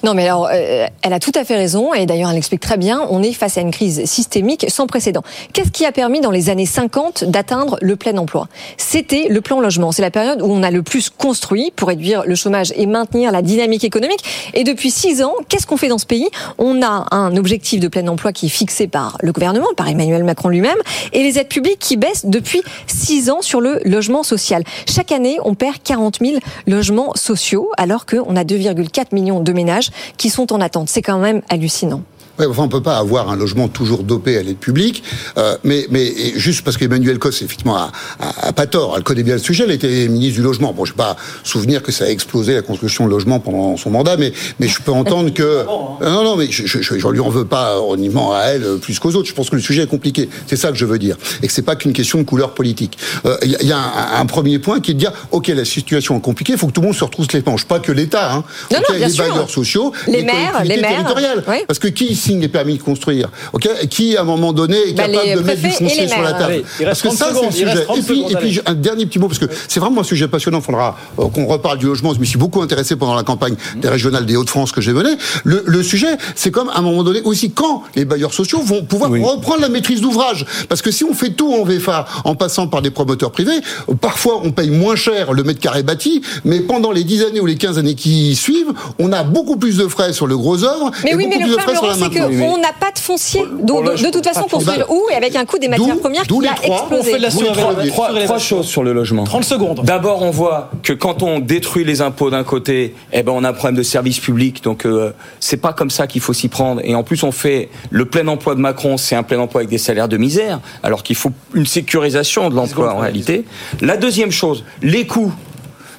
Non, 0.04 0.14
mais 0.14 0.26
alors, 0.26 0.49
euh, 0.51 0.88
elle 1.01 1.14
a 1.14 1.20
tout 1.20 1.32
à 1.34 1.45
fait 1.45 1.56
raison, 1.56 1.93
et 1.93 2.06
d'ailleurs, 2.06 2.30
elle 2.30 2.36
explique 2.38 2.60
très 2.60 2.76
bien, 2.76 3.08
on 3.10 3.24
est 3.24 3.32
face 3.32 3.58
à 3.58 3.62
une 3.62 3.72
crise 3.72 4.04
systémique 4.04 4.66
sans 4.68 4.86
précédent. 4.86 5.24
Qu'est-ce 5.54 5.72
qui 5.72 5.86
a 5.86 5.93
permis 5.93 6.20
dans 6.20 6.30
les 6.30 6.49
années 6.49 6.66
50 6.66 7.24
d'atteindre 7.24 7.78
le 7.82 7.95
plein 7.95 8.18
emploi? 8.18 8.49
C'était 8.76 9.28
le 9.30 9.39
plan 9.39 9.62
logement. 9.62 9.93
C'est 9.93 10.01
la 10.01 10.12
période 10.12 10.41
où 10.41 10.47
on 10.51 10.62
a 10.62 10.72
le 10.72 10.84
plus 10.84 11.10
construit 11.10 11.72
pour 11.74 11.88
réduire 11.88 12.24
le 12.26 12.36
chômage 12.36 12.74
et 12.76 12.86
maintenir 12.86 13.32
la 13.32 13.41
dynamique 13.41 13.86
économique. 13.86 14.51
Et 14.54 14.66
depuis 14.66 14.91
six 14.91 15.24
ans, 15.24 15.36
qu'est-ce 15.47 15.66
qu'on 15.66 15.78
fait 15.78 15.88
dans 15.88 15.97
ce 15.97 16.06
pays? 16.06 16.28
On 16.58 16.82
a 16.82 17.06
un 17.12 17.38
objectif 17.38 17.80
de 17.80 17.88
plein 17.88 18.06
emploi 18.10 18.34
qui 18.34 18.47
est 18.47 18.49
fixé 18.49 18.88
par 18.88 19.18
le 19.22 19.32
gouvernement, 19.32 19.70
par 19.78 19.88
Emmanuel 19.88 20.26
Macron 20.26 20.49
lui-même, 20.49 20.80
et 21.14 21.24
les 21.24 21.39
aides 21.39 21.47
publiques 21.47 21.80
qui 21.80 21.95
baissent 21.95 22.26
depuis 22.26 22.62
six 22.88 23.30
ans 23.30 23.41
sur 23.41 23.62
le 23.62 23.80
logement 23.86 24.24
social. 24.24 24.64
Chaque 24.86 25.14
année, 25.14 25.38
on 25.45 25.56
perd 25.56 25.78
40 25.82 26.20
000 26.20 26.39
logements 26.68 27.14
sociaux, 27.16 27.72
alors 27.78 28.06
qu'on 28.06 28.36
a 28.36 28.43
2,4 28.43 29.16
millions 29.16 29.39
de 29.39 29.54
ménages 29.54 29.91
qui 30.17 30.29
sont 30.29 30.53
en 30.53 30.61
attente. 30.61 30.89
C'est 30.89 31.01
quand 31.01 31.19
même 31.19 31.41
hallucinant. 31.49 32.03
Ouais, 32.39 32.47
enfin, 32.47 32.63
on 32.63 32.67
peut 32.67 32.81
pas 32.81 32.97
avoir 32.97 33.29
un 33.29 33.36
logement 33.36 33.67
toujours 33.67 34.03
dopé 34.03 34.38
à 34.38 34.43
l'aide 34.43 34.57
publique, 34.57 35.03
euh, 35.38 35.55
mais, 35.63 35.86
mais 35.91 36.11
juste 36.36 36.63
parce 36.63 36.77
qu'Emmanuel 36.77 37.19
Cos, 37.19 37.29
effectivement, 37.29 37.75
a, 37.77 37.91
a, 38.19 38.47
a 38.47 38.53
pas 38.53 38.65
tort. 38.65 38.95
Elle 38.97 39.03
connaît 39.03 39.21
bien 39.21 39.36
le 39.36 39.39
sujet. 39.39 39.65
Elle 39.65 39.71
était 39.71 40.07
ministre 40.07 40.38
du 40.38 40.41
logement. 40.41 40.73
Bon, 40.73 40.84
je 40.84 40.93
pas 40.93 41.15
souvenir 41.43 41.84
que 41.84 41.91
ça 41.91 42.05
a 42.05 42.07
explosé 42.09 42.55
la 42.55 42.63
construction 42.63 43.05
de 43.05 43.11
logements 43.11 43.39
pendant 43.39 43.77
son 43.77 43.91
mandat, 43.91 44.17
mais 44.17 44.34
mais 44.59 44.67
je 44.67 44.79
peux 44.81 44.91
entendre 44.91 45.31
que 45.31 45.43
Euh, 46.01 46.09
non, 46.09 46.23
non, 46.23 46.36
mais 46.36 46.47
je, 46.49 46.65
je, 46.65 46.81
je, 46.81 46.97
je 46.97 47.07
lui 47.07 47.19
en 47.19 47.29
veux 47.29 47.45
pas 47.45 47.79
honnêtement 47.79 48.34
à 48.34 48.41
elle 48.45 48.63
euh, 48.63 48.77
plus 48.77 48.97
qu'aux 48.99 49.13
autres. 49.13 49.27
Je 49.29 49.34
pense 49.34 49.49
que 49.49 49.55
le 49.55 49.61
sujet 49.61 49.84
est 49.84 49.88
compliqué. 49.88 50.27
C'est 50.47 50.55
ça 50.55 50.69
que 50.71 50.75
je 50.77 50.86
veux 50.86 50.97
dire, 50.97 51.17
et 51.43 51.47
que 51.47 51.53
c'est 51.53 51.61
pas 51.61 51.75
qu'une 51.75 51.93
question 51.93 52.17
de 52.17 52.23
couleur 52.23 52.53
politique. 52.55 52.97
Euh, 53.25 53.38
Il 53.43 53.51
y, 53.51 53.55
a- 53.55 53.63
y 53.63 53.71
a 53.71 53.77
un, 53.77 54.21
un 54.21 54.25
premier 54.25 54.57
point 54.59 54.79
qui 54.79 54.91
est 54.91 54.93
de 54.95 54.99
dire, 54.99 55.11
ok, 55.31 55.47
la 55.49 55.65
situation 55.65 56.17
est 56.17 56.21
compliquée. 56.21 56.53
Il 56.53 56.59
faut 56.59 56.67
que 56.67 56.71
tout 56.73 56.81
le 56.81 56.88
monde 56.88 56.95
se 56.95 57.03
retrousse 57.03 57.31
les 57.34 57.43
manches, 57.45 57.65
pas 57.65 57.79
que 57.79 57.91
l'État. 57.91 58.34
Hein. 58.34 58.43
Non, 58.71 58.79
Ok, 58.79 58.86
non, 58.89 58.95
bien 58.97 59.07
les 59.07 59.13
sûr. 59.13 59.27
bailleurs 59.27 59.49
sociaux, 59.49 59.93
Les 60.07 60.23
maires, 60.23 60.51
collectivités 60.53 60.75
les 60.75 60.81
maires. 60.81 60.91
territoriales. 61.03 61.43
Oui. 61.47 61.57
Parce 61.67 61.79
que 61.79 61.88
qui 61.89 62.15
signe 62.24 62.39
les 62.41 62.47
permis 62.47 62.78
de 62.78 62.84
construire 62.84 63.30
Ok, 63.53 63.67
qui 63.89 64.15
à 64.17 64.21
un 64.21 64.24
moment 64.24 64.53
donné 64.53 64.78
est 64.89 64.93
Bah, 64.93 65.07
capable 65.07 65.36
de 65.36 65.39
mettre 65.45 65.61
du 65.61 65.69
foncier 65.71 66.07
sur 66.07 66.21
la 66.21 66.34
table 66.34 66.63
Parce 66.84 67.01
que 67.01 67.07
30 67.09 67.17
ça, 67.17 67.28
c'est 67.34 67.45
le 67.45 67.51
sujet. 67.71 67.84
30 67.86 67.97
Et 67.97 68.01
puis, 68.01 68.15
secondes, 68.17 68.32
et 68.32 68.36
puis 68.36 68.59
un 68.65 68.74
dernier 68.74 69.05
petit 69.05 69.19
mot 69.19 69.28
parce 69.28 69.39
que 69.39 69.45
c'est 69.67 69.80
vraiment 69.80 70.01
un 70.01 70.05
sujet 70.05 70.28
passionnant. 70.28 70.59
Il 70.59 70.63
faudra 70.63 70.97
euh, 71.19 71.28
qu'on 71.28 71.45
reparle 71.45 71.78
du 71.78 71.86
logement. 71.86 72.13
Je 72.13 72.19
me 72.19 72.26
suis 72.26 72.38
beaucoup 72.38 72.61
intéressé 72.61 72.95
pendant 72.95 73.15
la 73.15 73.24
campagne 73.24 73.55
des 73.76 73.88
régionales 73.89 74.26
des 74.26 74.36
Hauts-de-France 74.36 74.71
que 74.71 74.82
j'ai 74.82 74.93
menées. 74.93 75.15
Le, 75.43 75.63
le 75.65 75.84
sujet, 75.84 76.17
c'est 76.36 76.51
comme 76.51 76.69
à 76.69 76.78
un 76.78 76.82
moment 76.82 77.03
donné 77.03 77.21
aussi 77.24 77.51
quand 77.51 77.84
les 77.95 78.05
bailleurs 78.05 78.34
sociaux 78.34 78.61
vont 78.61 78.84
pouvoir 78.84 79.11
reprendre 79.11 79.61
la 79.61 79.69
maîtrise 79.69 80.01
d'ouvrage. 80.01 80.45
Parce 80.69 80.82
que 80.82 80.91
si 80.91 81.03
on 81.03 81.13
fait 81.13 81.32
tout 81.32 81.53
en 81.53 81.63
VFA 81.63 82.05
en 82.24 82.36
passant 82.36 82.67
par 82.67 82.82
des 82.82 82.91
promoteurs 82.91 83.32
privés, 83.32 83.59
parfois 84.01 84.41
on 84.43 84.51
paye 84.51 84.69
moins 84.69 84.95
cher 84.95 85.34
le 85.34 85.43
mètre 85.43 85.59
carré 85.59 85.84
bâti, 85.84 86.21
mais 86.45 86.59
pendant 86.61 86.91
les 86.91 87.03
10 87.03 87.24
années 87.26 87.39
ou 87.39 87.45
les 87.45 87.55
15 87.57 87.78
années 87.78 87.95
qui 87.95 88.36
suivent, 88.36 88.71
on 88.99 89.11
a 89.11 89.24
beaucoup 89.24 89.57
plus 89.57 89.78
de 89.78 89.88
frais 89.88 90.13
sur 90.13 90.28
le 90.28 90.38
gros 90.38 90.63
œuvre 90.63 90.91
Mais 91.03 91.11
et 91.11 91.15
oui, 91.15 91.28
mais 91.28 91.38
beaucoup 91.38 91.49
le 91.49 91.55
plus 91.55 91.55
de 91.57 91.61
frais 91.61 91.76
sur 91.76 91.88
la 91.88 91.93
Laurent, 91.95 92.05
qu'on 92.14 92.57
n'a 92.57 92.72
pas 92.80 92.91
de 92.91 92.99
foncier. 92.99 93.41
Donc, 93.61 93.86
de, 93.86 93.91
de 94.05 94.09
toute 94.11 94.26
façon, 94.26 94.43
construire 94.43 94.86
où 94.89 95.03
et 95.11 95.16
avec 95.16 95.36
un 95.36 95.45
coût 95.45 95.57
des 95.59 95.68
matières 95.68 95.97
premières 95.99 96.24
qui 96.24 96.47
a 96.47 96.53
explosé. 96.74 97.11
Trois, 97.53 97.66
trois- 97.89 98.07
trois 98.26 98.38
choses 98.39 98.68
sur 98.68 98.84
le 98.84 98.93
logement. 98.93 99.24
30 99.24 99.43
secondes. 99.43 99.82
D'abord, 99.84 100.22
on 100.22 100.32
voit 100.32 100.70
que 100.84 100.93
quand 100.93 101.24
on 101.24 101.39
détruit 101.39 101.84
les 101.84 102.01
impôts 102.01 102.30
d'un 102.30 102.43
côté, 102.43 102.95
eh 103.11 103.24
ben 103.24 103.32
on 103.36 103.43
a 103.43 103.49
un 103.49 103.53
problème 103.53 103.76
de 103.76 103.84
service 103.84 104.20
public. 104.20 104.64
Donc 104.64 104.86
euh, 104.86 105.11
c'est 105.39 105.57
pas 105.57 105.74
comme 105.74 105.89
ça 105.89 106.07
qu'il 106.07 106.22
faut 106.22 106.34
s'y 106.34 106.47
prendre. 106.47 106.82
Et 106.84 106.95
en 106.95 107.03
plus, 107.03 107.24
on 107.24 107.32
fait 107.32 107.70
le 107.89 108.05
plein 108.05 108.28
emploi 108.28 108.55
de 108.55 108.59
Macron, 108.59 108.97
c'est 108.97 109.16
un 109.16 109.24
plein 109.24 109.39
emploi 109.39 109.61
avec 109.61 109.70
des 109.70 109.78
salaires 109.78 110.07
de 110.07 110.18
misère, 110.18 110.59
alors 110.84 111.03
qu'il 111.03 111.16
faut 111.16 111.32
une 111.53 111.66
sécurisation 111.66 112.49
de 112.49 112.55
l'emploi 112.55 112.93
en 112.93 112.97
réalité. 112.99 113.45
La 113.82 113.97
deuxième 113.97 114.32
chose, 114.32 114.64
les 114.82 115.05
coûts. 115.07 115.32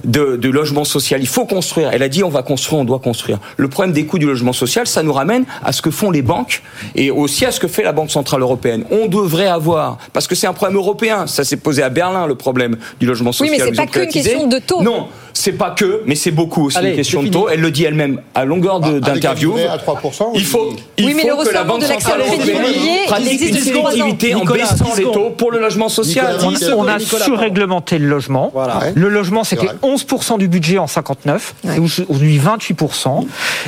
De, 0.05 0.37
de 0.37 0.49
logement 0.51 0.85
social, 0.85 1.21
il 1.23 1.27
faut 1.27 1.47
construire. 1.47 1.91
Elle 1.93 2.03
a 2.03 2.09
dit 2.09 2.23
on 2.23 2.29
va 2.29 2.43
construire, 2.43 2.81
on 2.81 2.85
doit 2.85 2.99
construire. 2.99 3.39
Le 3.57 3.69
problème 3.69 3.95
des 3.95 4.05
coûts 4.05 4.19
du 4.19 4.27
logement 4.27 4.53
social, 4.53 4.87
ça 4.87 5.03
nous 5.03 5.13
ramène 5.13 5.45
à 5.65 5.73
ce 5.73 5.81
que 5.81 5.91
font 5.91 6.11
les 6.11 6.21
banques 6.23 6.63
et 6.95 7.11
aussi 7.11 7.47
à 7.47 7.53
ce 7.53 7.59
que 7.59 7.69
fait 7.69 7.83
la 7.83 7.93
Banque 7.93 8.11
centrale 8.11 8.43
européenne. 8.43 8.85
On 8.91 9.07
devrait 9.09 9.47
avoir, 9.47 9.99
parce 10.13 10.27
que 10.27 10.35
c'est 10.35 10.47
un 10.47 10.53
problème 10.53 10.77
européen. 10.77 11.27
Ça 11.27 11.43
s'est 11.45 11.57
posé 11.57 11.83
à 11.83 11.89
Berlin 11.89 12.27
le 12.27 12.35
problème 12.35 12.77
du 13.01 13.07
logement 13.07 13.31
Oui, 13.31 13.49
social. 13.49 13.53
mais 13.59 13.65
c'est 13.65 13.73
pas 13.77 13.87
qu'une 13.87 14.09
question 14.11 14.47
de 14.47 14.59
taux. 14.59 14.83
Non, 14.83 15.09
c'est 15.37 15.53
pas 15.53 15.70
que, 15.72 16.03
mais 16.07 16.14
c'est 16.14 16.30
beaucoup 16.30 16.66
aussi 16.66 16.78
Allez, 16.78 16.91
une 16.91 16.97
question 16.97 17.22
de 17.22 17.28
taux. 17.28 17.49
Elle 17.49 17.61
le 17.61 17.70
dit 17.70 17.85
elle-même 17.85 18.20
à 18.35 18.45
longueur 18.45 18.76
Avec 18.76 18.97
un 18.97 19.01
d'interview. 19.01 19.57
livret 19.57 19.68
à 19.68 19.76
3%, 19.76 20.30
Il 20.35 20.45
faut, 20.45 20.74
il 20.97 21.07
Oui, 21.07 21.16
faut 21.20 21.43
que 21.45 21.53
la 21.53 21.64
Banque 21.64 21.82
centrale 21.82 22.20
européenne 22.20 22.62
pratique 23.07 23.41
une 23.43 23.55
sélectivité 23.57 24.35
en 24.35 24.45
baissant 24.45 24.85
10 24.95 24.99
les 24.99 25.03
taux 25.05 25.30
pour 25.30 25.51
le 25.51 25.59
logement 25.59 25.89
social. 25.89 26.37
Nicolas, 26.37 26.51
10 26.59 26.64
secondes. 26.64 26.87
On 26.87 26.89
a 26.89 26.99
surréglementé 27.01 27.99
le 27.99 28.07
logement. 28.07 28.51
Voilà. 28.55 28.78
Ouais. 28.78 28.93
Le 28.95 29.09
logement, 29.09 29.43
c'était 29.45 29.66
vrai. 29.66 29.74
11% 29.82 30.39
du 30.39 30.49
budget 30.49 30.78
en 30.78 30.87
59. 30.87 31.55
C'est 31.64 31.78
aujourd'hui 31.80 32.39
28%. 32.39 33.26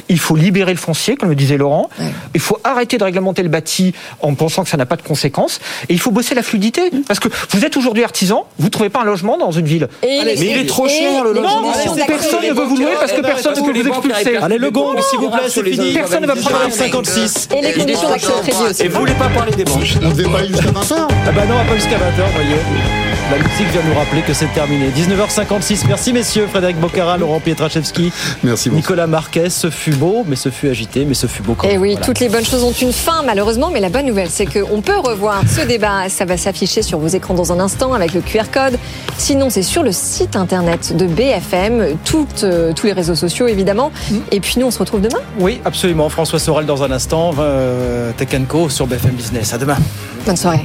Il 0.08 0.18
faut 0.18 0.36
libérer 0.36 0.72
le 0.72 0.78
foncier, 0.78 1.16
comme 1.16 1.28
le 1.28 1.34
disait 1.34 1.56
Laurent. 1.56 1.90
Il 2.34 2.40
faut 2.40 2.58
arrêter 2.62 2.96
de 2.96 3.04
réglementer 3.04 3.42
le 3.42 3.48
bâti 3.48 3.92
en 4.20 4.34
pensant 4.34 4.62
que 4.62 4.70
ça 4.70 4.76
n'a 4.76 4.86
pas 4.86 4.96
de 4.96 5.02
conséquences. 5.02 5.60
Et 5.88 5.94
il 5.94 5.98
faut 6.00 6.12
bosser 6.12 6.34
la 6.36 6.42
fluidité. 6.42 6.90
Parce 7.08 7.18
que 7.18 7.28
vous 7.50 7.64
êtes 7.64 7.76
aujourd'hui 7.76 8.04
artisan, 8.04 8.46
vous 8.58 8.66
ne 8.66 8.70
trouvez 8.70 8.88
pas 8.88 9.00
un 9.00 9.04
logement 9.04 9.36
dans 9.36 9.50
une 9.50 9.66
ville. 9.66 9.88
Et 10.04 10.20
Mais 10.24 10.34
il 10.36 10.58
est 10.58 10.66
trop 10.66 10.88
cher 10.88 11.24
le 11.24 11.32
logement. 11.32 11.55
D'accès. 11.62 12.06
personne 12.06 12.42
ne 12.42 12.52
veut 12.52 12.64
vous 12.64 12.76
louer 12.76 12.96
parce 12.98 13.12
que 13.12 13.20
personne 13.20 13.54
ne 13.54 13.72
les 13.72 13.82
vous 13.82 13.88
expulser. 13.88 14.36
Allez, 14.36 14.58
le 14.58 14.70
gong, 14.70 14.96
s'il 15.08 15.18
vous 15.18 15.30
plaît, 15.30 15.48
c'est 15.48 15.62
les 15.62 15.72
fini. 15.72 15.92
Personne 15.94 16.22
ne 16.22 16.26
va 16.26 16.36
prendre 16.36 16.60
la 16.64 16.70
56. 16.70 17.48
Et 17.56 17.62
les 17.62 17.72
conditions 17.72 18.08
d'accès 18.08 18.32
au 18.32 18.40
crédit 18.40 18.62
aussi. 18.70 18.82
Et 18.84 18.88
vous 18.88 19.00
voulez 19.00 19.14
pas 19.14 19.28
parler 19.28 19.52
des 19.52 19.64
banques 19.64 19.96
On 20.02 20.08
devait 20.10 20.24
pas 20.24 20.38
aller 20.38 20.48
jusqu'à 20.48 20.70
20h. 20.70 20.94
Ah 20.98 21.32
bah 21.32 21.44
non, 21.46 21.54
on 21.54 21.58
va 21.58 21.64
pas 21.64 21.74
jusqu'à 21.74 21.96
20h, 21.96 22.32
voyez. 22.34 23.05
La 23.30 23.38
musique 23.38 23.66
vient 23.72 23.82
nous 23.82 23.94
rappeler 23.98 24.22
que 24.22 24.32
c'est 24.32 24.46
terminé. 24.54 24.88
19h56. 24.90 25.86
Merci 25.88 26.12
messieurs, 26.12 26.46
Frédéric 26.48 26.78
Bocara, 26.78 27.16
Laurent 27.18 27.40
Pietraszewski, 27.40 28.12
Merci 28.44 28.68
beaucoup. 28.68 28.76
Nicolas 28.80 29.08
Marquez. 29.08 29.50
Ce 29.50 29.68
fut 29.68 29.94
beau, 29.96 30.24
mais 30.28 30.36
ce 30.36 30.48
fut 30.48 30.68
agité, 30.68 31.04
mais 31.04 31.14
ce 31.14 31.26
fut 31.26 31.42
beau 31.42 31.54
quand 31.54 31.66
Et 31.66 31.72
même. 31.72 31.80
oui, 31.82 31.90
Voilà. 31.92 32.06
toutes 32.06 32.20
les 32.20 32.28
bonnes 32.28 32.44
choses 32.44 32.62
ont 32.62 32.70
une 32.70 32.92
fin, 32.92 33.22
malheureusement, 33.24 33.70
mais 33.72 33.80
la 33.80 33.88
bonne 33.88 34.06
nouvelle, 34.06 34.30
c'est 34.30 34.46
qu'on 34.46 34.80
peut 34.80 34.96
revoir 34.98 35.42
ce 35.48 35.66
débat. 35.66 36.08
Ça 36.08 36.24
va 36.24 36.36
s'afficher 36.36 36.82
sur 36.82 37.00
vos 37.00 37.08
écrans 37.08 37.34
dans 37.34 37.52
un 37.52 37.58
instant 37.58 37.94
avec 37.94 38.14
le 38.14 38.20
QR 38.20 38.44
code. 38.52 38.78
Sinon, 39.18 39.50
c'est 39.50 39.62
sur 39.62 39.82
le 39.82 39.90
site 39.90 40.36
internet 40.36 40.96
de 40.96 41.06
BFM, 41.06 41.96
toutes, 42.04 42.44
euh, 42.44 42.72
tous 42.74 42.86
les 42.86 42.92
réseaux 42.92 43.16
sociaux, 43.16 43.48
évidemment. 43.48 43.90
Et 44.30 44.38
puis, 44.38 44.54
nous, 44.60 44.66
on 44.66 44.70
se 44.70 44.78
retrouve 44.78 45.00
demain. 45.00 45.18
Oui, 45.40 45.60
absolument. 45.64 46.08
François 46.10 46.38
Sorel 46.38 46.64
dans 46.64 46.84
un 46.84 46.92
instant. 46.92 47.32
Euh, 47.40 48.12
Tech 48.16 48.28
Co 48.48 48.68
sur 48.68 48.86
BFM 48.86 49.12
Business. 49.14 49.52
À 49.52 49.58
demain. 49.58 49.78
Bonne 50.24 50.36
soirée. 50.36 50.64